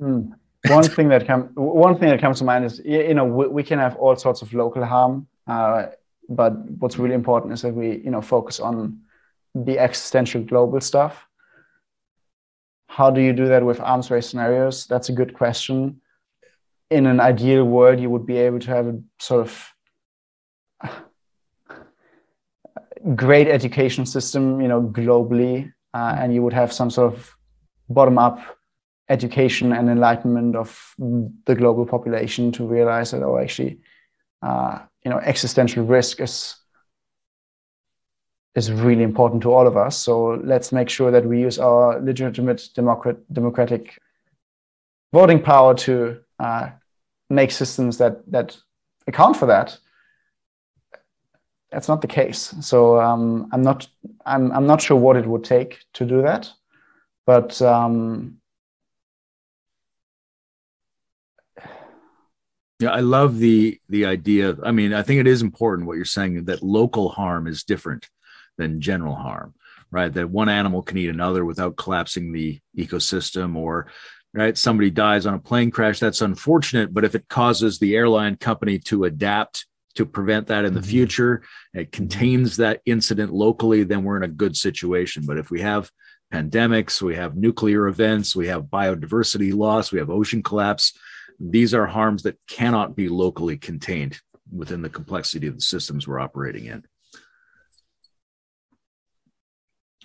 mm. 0.00 0.32
one 0.68 0.84
thing 0.84 1.08
that 1.08 1.26
come 1.26 1.50
one 1.54 1.98
thing 1.98 2.08
that 2.08 2.20
comes 2.20 2.38
to 2.38 2.44
mind 2.44 2.64
is 2.64 2.80
you 2.84 3.14
know 3.14 3.24
we, 3.24 3.46
we 3.46 3.62
can 3.62 3.78
have 3.78 3.96
all 3.96 4.16
sorts 4.16 4.42
of 4.42 4.52
local 4.52 4.84
harm, 4.84 5.26
uh, 5.46 5.86
but 6.28 6.52
what's 6.78 6.98
really 6.98 7.14
important 7.14 7.52
is 7.52 7.62
that 7.62 7.74
we 7.74 7.98
you 7.98 8.10
know 8.10 8.20
focus 8.20 8.60
on 8.60 9.00
the 9.54 9.78
existential 9.78 10.42
global 10.42 10.80
stuff. 10.80 11.26
How 12.90 13.08
do 13.08 13.20
you 13.20 13.32
do 13.32 13.46
that 13.46 13.64
with 13.64 13.78
arms 13.80 14.10
race 14.10 14.28
scenarios? 14.28 14.86
That's 14.86 15.08
a 15.08 15.12
good 15.12 15.32
question. 15.32 16.00
In 16.90 17.06
an 17.06 17.20
ideal 17.20 17.62
world, 17.62 18.00
you 18.00 18.10
would 18.10 18.26
be 18.26 18.36
able 18.36 18.58
to 18.58 18.70
have 18.70 18.88
a 18.88 19.00
sort 19.20 19.46
of 19.46 19.72
great 23.14 23.46
education 23.46 24.04
system, 24.06 24.60
you 24.60 24.66
know, 24.66 24.82
globally, 24.82 25.72
uh, 25.94 26.16
and 26.18 26.34
you 26.34 26.42
would 26.42 26.52
have 26.52 26.72
some 26.72 26.90
sort 26.90 27.14
of 27.14 27.36
bottom-up 27.88 28.40
education 29.08 29.72
and 29.72 29.88
enlightenment 29.88 30.56
of 30.56 30.94
the 31.46 31.54
global 31.54 31.86
population 31.86 32.50
to 32.50 32.66
realize 32.66 33.12
that, 33.12 33.22
oh, 33.22 33.38
actually, 33.38 33.78
uh, 34.42 34.80
you 35.04 35.10
know, 35.12 35.18
existential 35.18 35.84
risk 35.84 36.20
is 36.20 36.56
is 38.54 38.72
really 38.72 39.02
important 39.02 39.42
to 39.42 39.52
all 39.52 39.66
of 39.66 39.76
us. 39.76 39.96
So 39.96 40.40
let's 40.42 40.72
make 40.72 40.88
sure 40.88 41.10
that 41.10 41.24
we 41.24 41.40
use 41.40 41.58
our 41.58 42.00
legitimate 42.00 42.68
democrat, 42.74 43.16
democratic 43.32 43.98
voting 45.12 45.40
power 45.40 45.74
to 45.74 46.20
uh, 46.38 46.70
make 47.28 47.50
systems 47.50 47.98
that 47.98 48.28
that 48.30 48.56
account 49.06 49.36
for 49.36 49.46
that. 49.46 49.78
That's 51.70 51.88
not 51.88 52.00
the 52.00 52.08
case. 52.08 52.54
So 52.60 53.00
um, 53.00 53.48
I'm 53.52 53.62
not 53.62 53.86
I'm 54.26 54.50
I'm 54.50 54.66
not 54.66 54.82
sure 54.82 54.96
what 54.96 55.16
it 55.16 55.26
would 55.26 55.44
take 55.44 55.78
to 55.94 56.04
do 56.04 56.22
that, 56.22 56.50
but 57.26 57.60
um, 57.62 58.40
Yeah, 62.80 62.92
I 62.92 63.00
love 63.00 63.38
the 63.38 63.78
the 63.90 64.06
idea. 64.06 64.56
I 64.64 64.72
mean, 64.72 64.94
I 64.94 65.02
think 65.02 65.20
it 65.20 65.26
is 65.26 65.42
important 65.42 65.86
what 65.86 65.96
you're 65.96 66.06
saying 66.06 66.46
that 66.46 66.62
local 66.62 67.10
harm 67.10 67.46
is 67.46 67.62
different 67.62 68.08
than 68.60 68.80
general 68.80 69.14
harm, 69.14 69.54
right? 69.90 70.12
That 70.12 70.30
one 70.30 70.48
animal 70.48 70.82
can 70.82 70.98
eat 70.98 71.08
another 71.08 71.44
without 71.44 71.76
collapsing 71.76 72.32
the 72.32 72.60
ecosystem 72.76 73.56
or 73.56 73.86
right 74.32 74.56
somebody 74.56 74.90
dies 74.90 75.26
on 75.26 75.34
a 75.34 75.40
plane 75.40 75.72
crash 75.72 75.98
that's 75.98 76.20
unfortunate 76.20 76.94
but 76.94 77.04
if 77.04 77.16
it 77.16 77.26
causes 77.26 77.80
the 77.80 77.96
airline 77.96 78.36
company 78.36 78.78
to 78.78 79.02
adapt 79.02 79.66
to 79.96 80.06
prevent 80.06 80.46
that 80.46 80.64
in 80.64 80.72
the 80.72 80.78
mm-hmm. 80.78 80.88
future 80.88 81.42
it 81.74 81.90
contains 81.90 82.56
that 82.56 82.80
incident 82.86 83.32
locally 83.32 83.82
then 83.82 84.04
we're 84.04 84.16
in 84.16 84.22
a 84.22 84.28
good 84.28 84.56
situation 84.56 85.24
but 85.26 85.36
if 85.36 85.50
we 85.50 85.60
have 85.60 85.90
pandemics 86.32 87.02
we 87.02 87.16
have 87.16 87.36
nuclear 87.36 87.88
events 87.88 88.36
we 88.36 88.46
have 88.46 88.66
biodiversity 88.66 89.52
loss 89.52 89.90
we 89.90 89.98
have 89.98 90.10
ocean 90.10 90.44
collapse 90.44 90.96
these 91.40 91.72
are 91.72 91.86
harms 91.86 92.22
that 92.22 92.38
cannot 92.46 92.94
be 92.94 93.08
locally 93.08 93.56
contained 93.56 94.20
within 94.52 94.82
the 94.82 94.88
complexity 94.88 95.46
of 95.46 95.54
the 95.54 95.60
systems 95.60 96.06
we're 96.06 96.20
operating 96.20 96.66
in. 96.66 96.84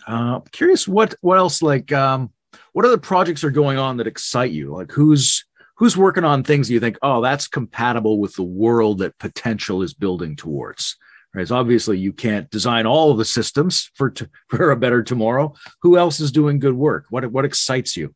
Uh, 0.08 0.36
I'm 0.38 0.42
curious 0.52 0.88
what 0.88 1.16
what 1.22 1.38
else 1.38 1.62
like 1.62 1.92
um, 1.92 2.32
what 2.74 2.86
other 2.86 2.98
projects 2.98 3.44
are 3.44 3.52
going 3.52 3.78
on 3.78 3.98
that 3.98 4.08
excite 4.08 4.52
you? 4.52 4.74
Like 4.74 4.92
who's 4.92 5.46
who's 5.78 5.98
working 5.98 6.24
on 6.24 6.44
things 6.44 6.70
you 6.70 6.80
think, 6.80 6.98
oh, 7.02 7.22
that's 7.22 7.48
compatible 7.48 8.20
with 8.20 8.36
the 8.36 8.44
world 8.44 9.00
that 9.00 9.18
potential 9.18 9.82
is 9.82 9.94
building 9.94 10.36
towards. 10.36 10.98
Right? 11.34 11.48
So 11.48 11.58
obviously 11.58 11.98
you 11.98 12.14
can't 12.14 12.50
design 12.50 12.86
all 12.86 13.12
of 13.12 13.18
the 13.18 13.26
systems 13.26 13.92
for 13.96 14.10
t- 14.12 14.28
for 14.50 14.72
a 14.72 14.78
better 14.78 15.04
tomorrow. 15.04 15.54
Who 15.82 15.98
else 15.98 16.20
is 16.20 16.32
doing 16.32 16.60
good 16.60 16.76
work? 16.76 17.06
What 17.10 17.30
what 17.32 17.46
excites 17.46 17.98
you? 17.98 18.14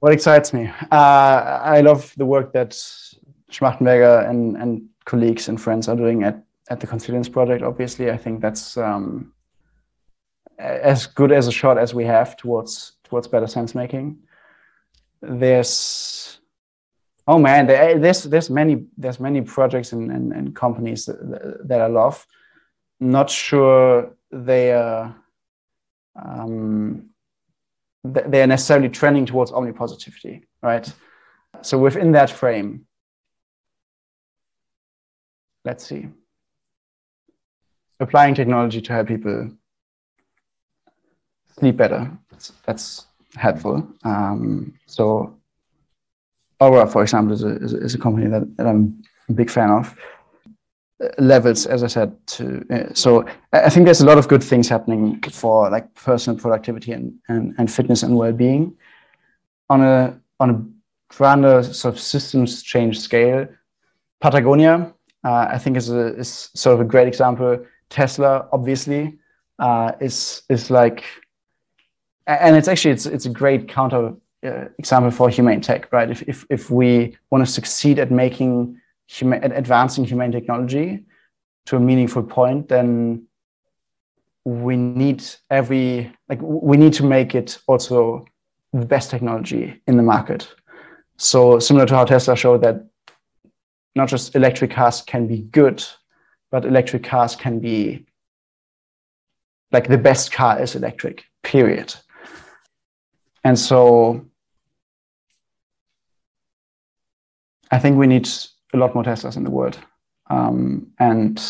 What 0.00 0.12
excites 0.12 0.52
me? 0.52 0.70
Uh, 0.92 1.60
I 1.64 1.80
love 1.80 2.12
the 2.16 2.26
work 2.26 2.52
that 2.52 2.70
Schmachtenberger 3.50 4.28
and, 4.28 4.56
and 4.56 4.88
colleagues 5.04 5.48
and 5.48 5.60
friends 5.60 5.88
are 5.88 5.96
doing 5.96 6.22
at, 6.22 6.42
at 6.68 6.80
the 6.80 6.86
Consilience 6.86 7.28
Project. 7.28 7.62
Obviously, 7.62 8.10
I 8.10 8.16
think 8.16 8.40
that's 8.40 8.76
um, 8.76 9.32
as 10.58 11.06
good 11.06 11.32
as 11.32 11.48
a 11.48 11.52
shot 11.52 11.78
as 11.78 11.94
we 11.94 12.04
have 12.04 12.36
towards 12.36 12.92
towards 13.04 13.28
better 13.28 13.46
sense 13.46 13.74
making. 13.74 14.18
There's 15.22 16.38
oh 17.26 17.38
man, 17.38 17.66
there, 17.66 17.98
there's 17.98 18.24
there's 18.24 18.50
many 18.50 18.86
there's 18.96 19.20
many 19.20 19.40
projects 19.42 19.92
and, 19.92 20.10
and, 20.10 20.32
and 20.32 20.54
companies 20.54 21.06
that, 21.06 21.68
that 21.68 21.80
I 21.80 21.86
love. 21.86 22.26
Not 23.00 23.30
sure 23.30 24.14
they 24.30 24.72
are. 24.72 25.14
Um, 26.16 27.10
they're 28.02 28.46
necessarily 28.46 28.88
trending 28.88 29.26
towards 29.26 29.50
omnipositivity, 29.50 30.44
right? 30.62 30.90
So 31.62 31.78
within 31.78 32.12
that 32.12 32.30
frame, 32.30 32.86
let's 35.64 35.84
see. 35.86 36.08
Applying 38.00 38.34
technology 38.34 38.80
to 38.80 38.92
help 38.92 39.08
people 39.08 39.50
sleep 41.58 41.76
better. 41.76 42.10
That's, 42.30 42.52
that's 42.64 43.06
helpful. 43.34 43.88
Um, 44.04 44.74
so 44.86 45.36
Oura, 46.60 46.90
for 46.90 47.02
example, 47.02 47.34
is 47.34 47.44
a, 47.44 47.56
is 47.56 47.94
a 47.94 47.98
company 47.98 48.28
that, 48.28 48.56
that 48.56 48.66
I'm 48.66 49.02
a 49.28 49.32
big 49.32 49.50
fan 49.50 49.70
of 49.70 49.96
levels 51.18 51.66
as 51.66 51.82
i 51.82 51.86
said 51.86 52.16
to 52.26 52.64
uh, 52.70 52.92
so 52.94 53.26
i 53.52 53.68
think 53.68 53.84
there's 53.84 54.00
a 54.00 54.06
lot 54.06 54.16
of 54.16 54.28
good 54.28 54.42
things 54.42 54.66
happening 54.66 55.20
for 55.30 55.68
like 55.68 55.94
personal 55.94 56.38
productivity 56.38 56.92
and 56.92 57.12
and, 57.28 57.54
and 57.58 57.70
fitness 57.70 58.02
and 58.02 58.16
well-being 58.16 58.74
on 59.68 59.82
a 59.82 60.18
on 60.40 60.50
a 60.50 61.14
grander 61.14 61.62
sort 61.62 61.94
of 61.94 62.00
systems 62.00 62.62
change 62.62 62.98
scale 62.98 63.46
patagonia 64.20 64.90
uh, 65.22 65.46
i 65.50 65.58
think 65.58 65.76
is 65.76 65.90
a 65.90 66.16
is 66.16 66.48
sort 66.54 66.72
of 66.72 66.80
a 66.80 66.84
great 66.84 67.06
example 67.06 67.62
tesla 67.90 68.48
obviously 68.52 69.18
uh, 69.58 69.92
is 70.00 70.42
is 70.48 70.70
like 70.70 71.04
and 72.26 72.56
it's 72.56 72.68
actually 72.68 72.92
it's 72.92 73.06
it's 73.06 73.26
a 73.26 73.30
great 73.30 73.68
counter 73.68 74.14
uh, 74.44 74.64
example 74.78 75.10
for 75.10 75.28
humane 75.28 75.60
tech 75.60 75.90
right 75.92 76.10
if 76.10 76.22
if, 76.28 76.44
if 76.50 76.70
we 76.70 77.16
want 77.30 77.44
to 77.44 77.50
succeed 77.50 77.98
at 77.98 78.10
making 78.10 78.76
human, 79.06 79.52
advancing 79.52 80.04
human 80.04 80.32
technology 80.32 81.04
to 81.66 81.76
a 81.76 81.80
meaningful 81.80 82.22
point, 82.22 82.68
then 82.68 83.26
we 84.44 84.76
need 84.76 85.24
every 85.50 86.12
like 86.28 86.40
we 86.40 86.76
need 86.76 86.92
to 86.92 87.04
make 87.04 87.34
it 87.34 87.58
also 87.66 88.24
the 88.72 88.86
best 88.86 89.10
technology 89.10 89.80
in 89.86 89.96
the 89.96 90.02
market. 90.02 90.48
So 91.16 91.58
similar 91.58 91.86
to 91.86 91.94
how 91.94 92.04
Tesla 92.04 92.36
showed 92.36 92.62
that 92.62 92.84
not 93.94 94.08
just 94.08 94.36
electric 94.36 94.70
cars 94.70 95.02
can 95.02 95.26
be 95.26 95.38
good, 95.38 95.82
but 96.50 96.64
electric 96.64 97.04
cars 97.04 97.36
can 97.36 97.58
be 97.60 98.06
like 99.72 99.88
the 99.88 99.98
best 99.98 100.32
car 100.32 100.60
is 100.60 100.74
electric, 100.74 101.24
period. 101.42 101.94
And 103.44 103.58
so 103.58 104.26
I 107.70 107.78
think 107.78 107.98
we 107.98 108.06
need 108.06 108.28
a 108.72 108.76
lot 108.76 108.94
more 108.94 109.04
Teslas 109.04 109.36
in 109.36 109.44
the 109.44 109.50
world. 109.50 109.78
Um, 110.28 110.88
and 110.98 111.42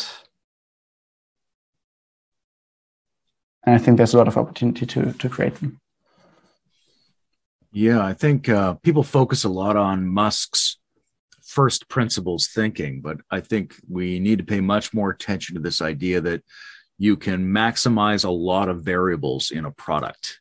and 3.63 3.75
I 3.75 3.77
think 3.77 3.97
there's 3.97 4.13
a 4.13 4.17
lot 4.17 4.27
of 4.27 4.37
opportunity 4.37 4.85
to 4.85 5.13
to 5.13 5.29
create 5.29 5.55
them. 5.55 5.79
Yeah, 7.71 8.03
I 8.03 8.13
think 8.13 8.49
uh, 8.49 8.75
people 8.75 9.03
focus 9.03 9.43
a 9.43 9.49
lot 9.49 9.75
on 9.75 10.07
Musk's 10.07 10.77
first 11.57 11.89
principles 11.89 12.49
thinking, 12.59 13.01
but 13.01 13.17
I 13.37 13.39
think 13.41 13.75
we 13.89 14.19
need 14.19 14.37
to 14.39 14.49
pay 14.53 14.61
much 14.61 14.93
more 14.93 15.09
attention 15.09 15.55
to 15.55 15.61
this 15.61 15.81
idea 15.81 16.21
that 16.21 16.43
you 16.97 17.17
can 17.17 17.39
maximize 17.61 18.23
a 18.25 18.37
lot 18.51 18.69
of 18.69 18.83
variables 18.83 19.51
in 19.51 19.65
a 19.65 19.71
product. 19.71 20.39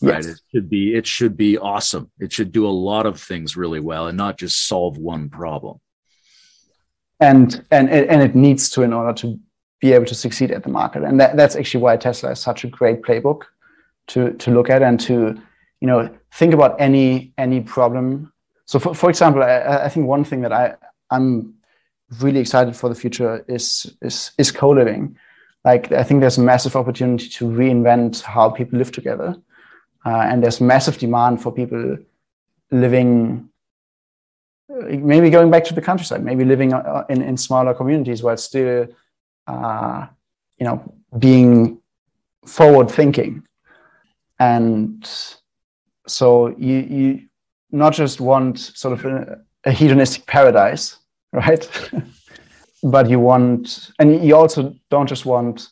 Right. 0.00 0.24
It 0.24 0.40
should 0.50 0.68
be 0.68 0.94
it 0.94 1.06
should 1.06 1.36
be 1.36 1.56
awesome. 1.58 2.10
It 2.18 2.30
should 2.32 2.52
do 2.52 2.66
a 2.66 2.78
lot 2.90 3.06
of 3.06 3.20
things 3.20 3.56
really 3.56 3.80
well 3.90 4.08
and 4.08 4.18
not 4.18 4.38
just 4.38 4.66
solve 4.66 4.98
one 4.98 5.28
problem 5.28 5.80
and 7.20 7.64
and 7.70 7.88
and 7.90 8.22
it 8.22 8.34
needs 8.34 8.68
to 8.70 8.82
in 8.82 8.92
order 8.92 9.12
to 9.12 9.38
be 9.80 9.92
able 9.92 10.06
to 10.06 10.14
succeed 10.14 10.50
at 10.50 10.62
the 10.62 10.68
market 10.68 11.02
and 11.02 11.20
that, 11.20 11.36
that's 11.36 11.56
actually 11.56 11.82
why 11.82 11.96
tesla 11.96 12.30
is 12.30 12.40
such 12.40 12.64
a 12.64 12.68
great 12.68 13.02
playbook 13.02 13.42
to 14.06 14.32
to 14.34 14.50
look 14.50 14.70
at 14.70 14.82
and 14.82 14.98
to 15.00 15.40
you 15.80 15.86
know 15.86 16.08
think 16.32 16.54
about 16.54 16.80
any 16.80 17.32
any 17.38 17.60
problem 17.60 18.32
so 18.66 18.78
for, 18.78 18.94
for 18.94 19.10
example 19.10 19.42
I, 19.42 19.84
I 19.84 19.88
think 19.88 20.06
one 20.06 20.24
thing 20.24 20.42
that 20.42 20.52
i 20.52 20.74
i'm 21.10 21.54
really 22.20 22.40
excited 22.40 22.76
for 22.76 22.88
the 22.88 22.94
future 22.94 23.44
is 23.48 23.96
is 24.02 24.32
is 24.38 24.52
co-living 24.52 25.16
like 25.64 25.92
i 25.92 26.02
think 26.02 26.20
there's 26.20 26.38
a 26.38 26.42
massive 26.42 26.76
opportunity 26.76 27.28
to 27.28 27.44
reinvent 27.46 28.22
how 28.22 28.50
people 28.50 28.78
live 28.78 28.92
together 28.92 29.36
uh, 30.06 30.26
and 30.28 30.42
there's 30.42 30.60
massive 30.60 30.98
demand 30.98 31.42
for 31.42 31.50
people 31.52 31.96
living 32.70 33.48
maybe 34.68 35.30
going 35.30 35.50
back 35.50 35.64
to 35.64 35.74
the 35.74 35.80
countryside, 35.80 36.24
maybe 36.24 36.44
living 36.44 36.72
uh, 36.72 37.04
in, 37.08 37.22
in 37.22 37.36
smaller 37.36 37.74
communities 37.74 38.22
while 38.22 38.36
still, 38.36 38.86
uh, 39.46 40.06
you 40.58 40.64
know, 40.64 40.94
being 41.18 41.78
forward 42.46 42.90
thinking. 42.90 43.42
And 44.38 45.08
so 46.06 46.48
you 46.58 46.76
you 46.76 47.28
not 47.74 47.92
just 47.92 48.20
want 48.20 48.58
sort 48.58 48.94
of 48.94 49.04
a, 49.04 49.40
a 49.64 49.72
hedonistic 49.72 50.26
paradise, 50.26 50.96
right? 51.32 51.68
but 52.82 53.10
you 53.10 53.18
want, 53.18 53.90
and 53.98 54.24
you 54.24 54.36
also 54.36 54.74
don't 54.90 55.08
just 55.08 55.26
want 55.26 55.68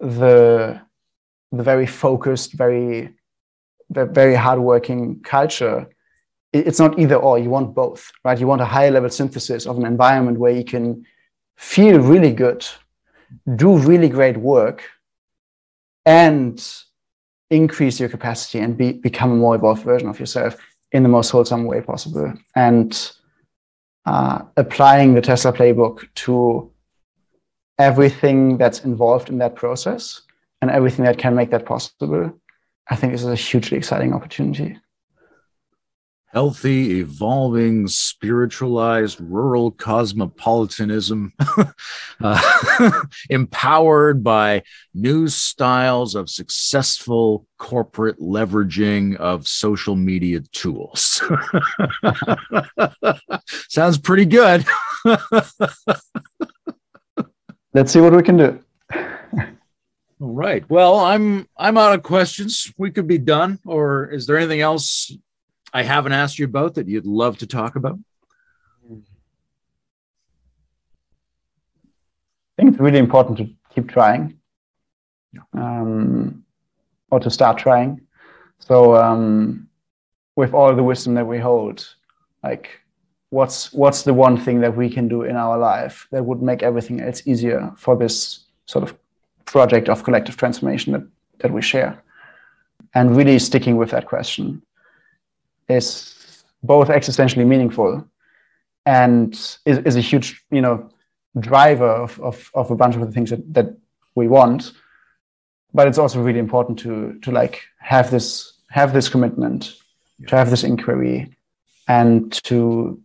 the 0.00 0.80
the 1.52 1.62
very 1.62 1.86
focused, 1.86 2.52
very 2.54 3.14
very 3.90 4.34
hardworking 4.34 5.20
culture. 5.20 5.88
It's 6.52 6.80
not 6.80 6.98
either 6.98 7.16
or. 7.16 7.38
You 7.38 7.50
want 7.50 7.74
both, 7.74 8.10
right? 8.24 8.38
You 8.38 8.48
want 8.48 8.60
a 8.60 8.64
higher 8.64 8.90
level 8.90 9.10
synthesis 9.10 9.66
of 9.66 9.78
an 9.78 9.86
environment 9.86 10.38
where 10.38 10.52
you 10.52 10.64
can 10.64 11.06
feel 11.56 12.00
really 12.00 12.32
good, 12.32 12.66
do 13.54 13.78
really 13.78 14.08
great 14.08 14.36
work, 14.36 14.82
and 16.04 16.56
increase 17.50 18.00
your 18.00 18.08
capacity 18.08 18.58
and 18.58 18.76
be, 18.76 18.92
become 18.92 19.30
a 19.30 19.36
more 19.36 19.54
evolved 19.54 19.84
version 19.84 20.08
of 20.08 20.18
yourself 20.18 20.56
in 20.92 21.02
the 21.02 21.08
most 21.08 21.30
wholesome 21.30 21.64
way 21.64 21.80
possible. 21.80 22.32
And 22.54 23.12
uh, 24.06 24.42
applying 24.56 25.14
the 25.14 25.20
Tesla 25.20 25.52
playbook 25.52 26.06
to 26.14 26.70
everything 27.78 28.56
that's 28.56 28.84
involved 28.84 29.28
in 29.28 29.38
that 29.38 29.54
process 29.54 30.22
and 30.62 30.70
everything 30.70 31.04
that 31.04 31.18
can 31.18 31.34
make 31.34 31.50
that 31.50 31.66
possible, 31.66 32.32
I 32.88 32.96
think 32.96 33.12
this 33.12 33.22
is 33.22 33.28
a 33.28 33.34
hugely 33.34 33.76
exciting 33.76 34.14
opportunity 34.14 34.78
healthy, 36.36 37.00
evolving, 37.00 37.88
spiritualized, 37.88 39.18
rural 39.22 39.70
cosmopolitanism, 39.70 41.32
uh, 42.20 42.60
empowered 43.30 44.22
by 44.22 44.62
new 44.92 45.28
styles 45.28 46.14
of 46.14 46.28
successful 46.28 47.46
corporate 47.56 48.20
leveraging 48.20 49.16
of 49.16 49.48
social 49.48 49.96
media 49.96 50.38
tools. 50.52 51.22
Sounds 53.70 53.96
pretty 53.96 54.26
good. 54.26 54.62
Let's 57.72 57.90
see 57.90 58.00
what 58.00 58.12
we 58.12 58.22
can 58.22 58.36
do. 58.36 58.60
All 60.20 60.34
right. 60.34 60.68
Well, 60.68 60.98
I'm 60.98 61.48
I'm 61.56 61.78
out 61.78 61.94
of 61.94 62.02
questions. 62.02 62.70
We 62.76 62.90
could 62.90 63.06
be 63.06 63.16
done. 63.16 63.58
Or 63.64 64.10
is 64.10 64.26
there 64.26 64.36
anything 64.36 64.60
else 64.60 65.10
I 65.76 65.82
haven't 65.82 66.14
asked 66.14 66.38
you 66.38 66.46
about 66.46 66.76
that 66.76 66.88
you'd 66.88 67.04
love 67.04 67.36
to 67.38 67.46
talk 67.46 67.76
about? 67.76 67.98
I 72.50 72.52
think 72.56 72.70
it's 72.70 72.80
really 72.80 72.98
important 72.98 73.36
to 73.36 73.50
keep 73.74 73.86
trying 73.86 74.38
um, 75.52 76.42
or 77.10 77.20
to 77.20 77.28
start 77.28 77.58
trying. 77.58 78.00
So, 78.58 78.96
um, 78.96 79.68
with 80.34 80.54
all 80.54 80.74
the 80.74 80.82
wisdom 80.82 81.12
that 81.16 81.26
we 81.26 81.38
hold, 81.38 81.86
like 82.42 82.80
what's 83.28 83.70
what's 83.74 84.00
the 84.02 84.14
one 84.14 84.38
thing 84.38 84.60
that 84.60 84.74
we 84.74 84.88
can 84.88 85.08
do 85.08 85.24
in 85.24 85.36
our 85.36 85.58
life 85.58 86.08
that 86.10 86.24
would 86.24 86.40
make 86.40 86.62
everything 86.62 87.02
else 87.02 87.20
easier 87.26 87.70
for 87.76 87.94
this 87.96 88.46
sort 88.64 88.82
of 88.82 88.96
project 89.44 89.90
of 89.90 90.04
collective 90.04 90.38
transformation 90.38 90.94
that, 90.94 91.06
that 91.40 91.52
we 91.52 91.60
share 91.60 92.02
and 92.94 93.14
really 93.14 93.38
sticking 93.38 93.76
with 93.76 93.90
that 93.90 94.06
question 94.06 94.62
is 95.68 96.44
both 96.62 96.88
existentially 96.88 97.46
meaningful 97.46 98.04
and 98.84 99.32
is, 99.64 99.78
is 99.78 99.96
a 99.96 100.00
huge, 100.00 100.44
you 100.50 100.60
know, 100.60 100.88
driver 101.38 101.88
of, 101.88 102.18
of, 102.20 102.50
of 102.54 102.70
a 102.70 102.76
bunch 102.76 102.94
of 102.94 103.00
the 103.02 103.12
things 103.12 103.30
that, 103.30 103.54
that 103.54 103.76
we 104.14 104.28
want. 104.28 104.72
But 105.74 105.88
it's 105.88 105.98
also 105.98 106.22
really 106.22 106.38
important 106.38 106.78
to 106.80 107.18
to 107.20 107.30
like 107.30 107.62
have 107.78 108.10
this 108.10 108.60
have 108.70 108.92
this 108.94 109.08
commitment, 109.08 109.74
yeah. 110.18 110.28
to 110.28 110.36
have 110.36 110.48
this 110.48 110.64
inquiry, 110.64 111.36
and 111.86 112.32
to 112.44 113.00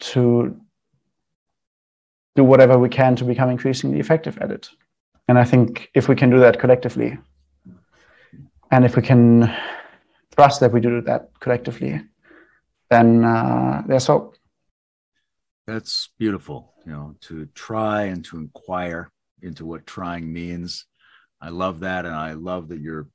to 0.00 0.60
do 2.36 2.44
whatever 2.44 2.78
we 2.78 2.88
can 2.88 3.16
to 3.16 3.24
become 3.24 3.48
increasingly 3.48 4.00
effective 4.00 4.36
at 4.38 4.50
it. 4.50 4.68
And 5.28 5.38
I 5.38 5.44
think 5.44 5.90
if 5.94 6.08
we 6.08 6.16
can 6.16 6.28
do 6.28 6.40
that 6.40 6.58
collectively, 6.58 7.16
and 8.70 8.84
if 8.84 8.96
we 8.96 9.02
can 9.02 9.54
trust 10.34 10.60
that 10.60 10.72
we 10.72 10.80
do 10.80 11.00
that 11.02 11.30
collectively, 11.40 12.00
then 12.90 13.24
uh, 13.24 13.82
there's 13.86 14.06
hope. 14.06 14.36
That's 15.66 16.10
beautiful, 16.18 16.74
you 16.84 16.92
know, 16.92 17.16
to 17.22 17.46
try 17.54 18.04
and 18.04 18.24
to 18.26 18.36
inquire 18.36 19.10
into 19.42 19.64
what 19.64 19.86
trying 19.86 20.32
means. 20.32 20.86
I 21.40 21.48
love 21.48 21.80
that. 21.80 22.04
And 22.04 22.14
I 22.14 22.32
love 22.32 22.68
that 22.68 22.80
you're 22.80 23.08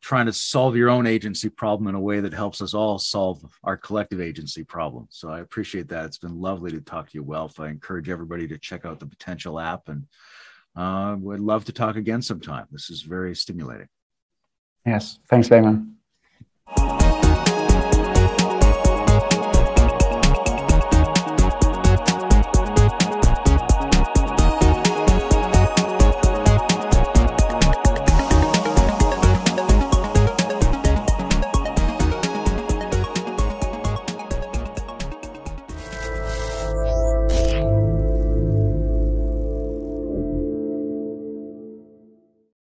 trying 0.00 0.26
to 0.26 0.32
solve 0.32 0.76
your 0.76 0.88
own 0.88 1.06
agency 1.06 1.48
problem 1.48 1.88
in 1.88 1.94
a 1.94 2.00
way 2.00 2.20
that 2.20 2.32
helps 2.32 2.62
us 2.62 2.74
all 2.74 2.98
solve 2.98 3.44
our 3.62 3.76
collective 3.76 4.20
agency 4.20 4.64
problem. 4.64 5.06
So 5.10 5.28
I 5.28 5.40
appreciate 5.40 5.88
that. 5.88 6.06
It's 6.06 6.18
been 6.18 6.40
lovely 6.40 6.70
to 6.72 6.80
talk 6.80 7.10
to 7.10 7.18
you, 7.18 7.24
Welf. 7.24 7.60
I 7.60 7.68
encourage 7.68 8.08
everybody 8.08 8.48
to 8.48 8.58
check 8.58 8.84
out 8.84 8.98
the 8.98 9.06
potential 9.06 9.60
app 9.60 9.88
and 9.88 10.06
uh, 10.76 11.16
would 11.18 11.40
love 11.40 11.64
to 11.66 11.72
talk 11.72 11.96
again 11.96 12.22
sometime. 12.22 12.66
This 12.70 12.90
is 12.90 13.02
very 13.02 13.36
stimulating. 13.36 13.88
Yes. 14.86 15.18
Thanks, 15.28 15.50
Layman. 15.50 15.96
Thank 16.66 17.18
you. 17.18 17.23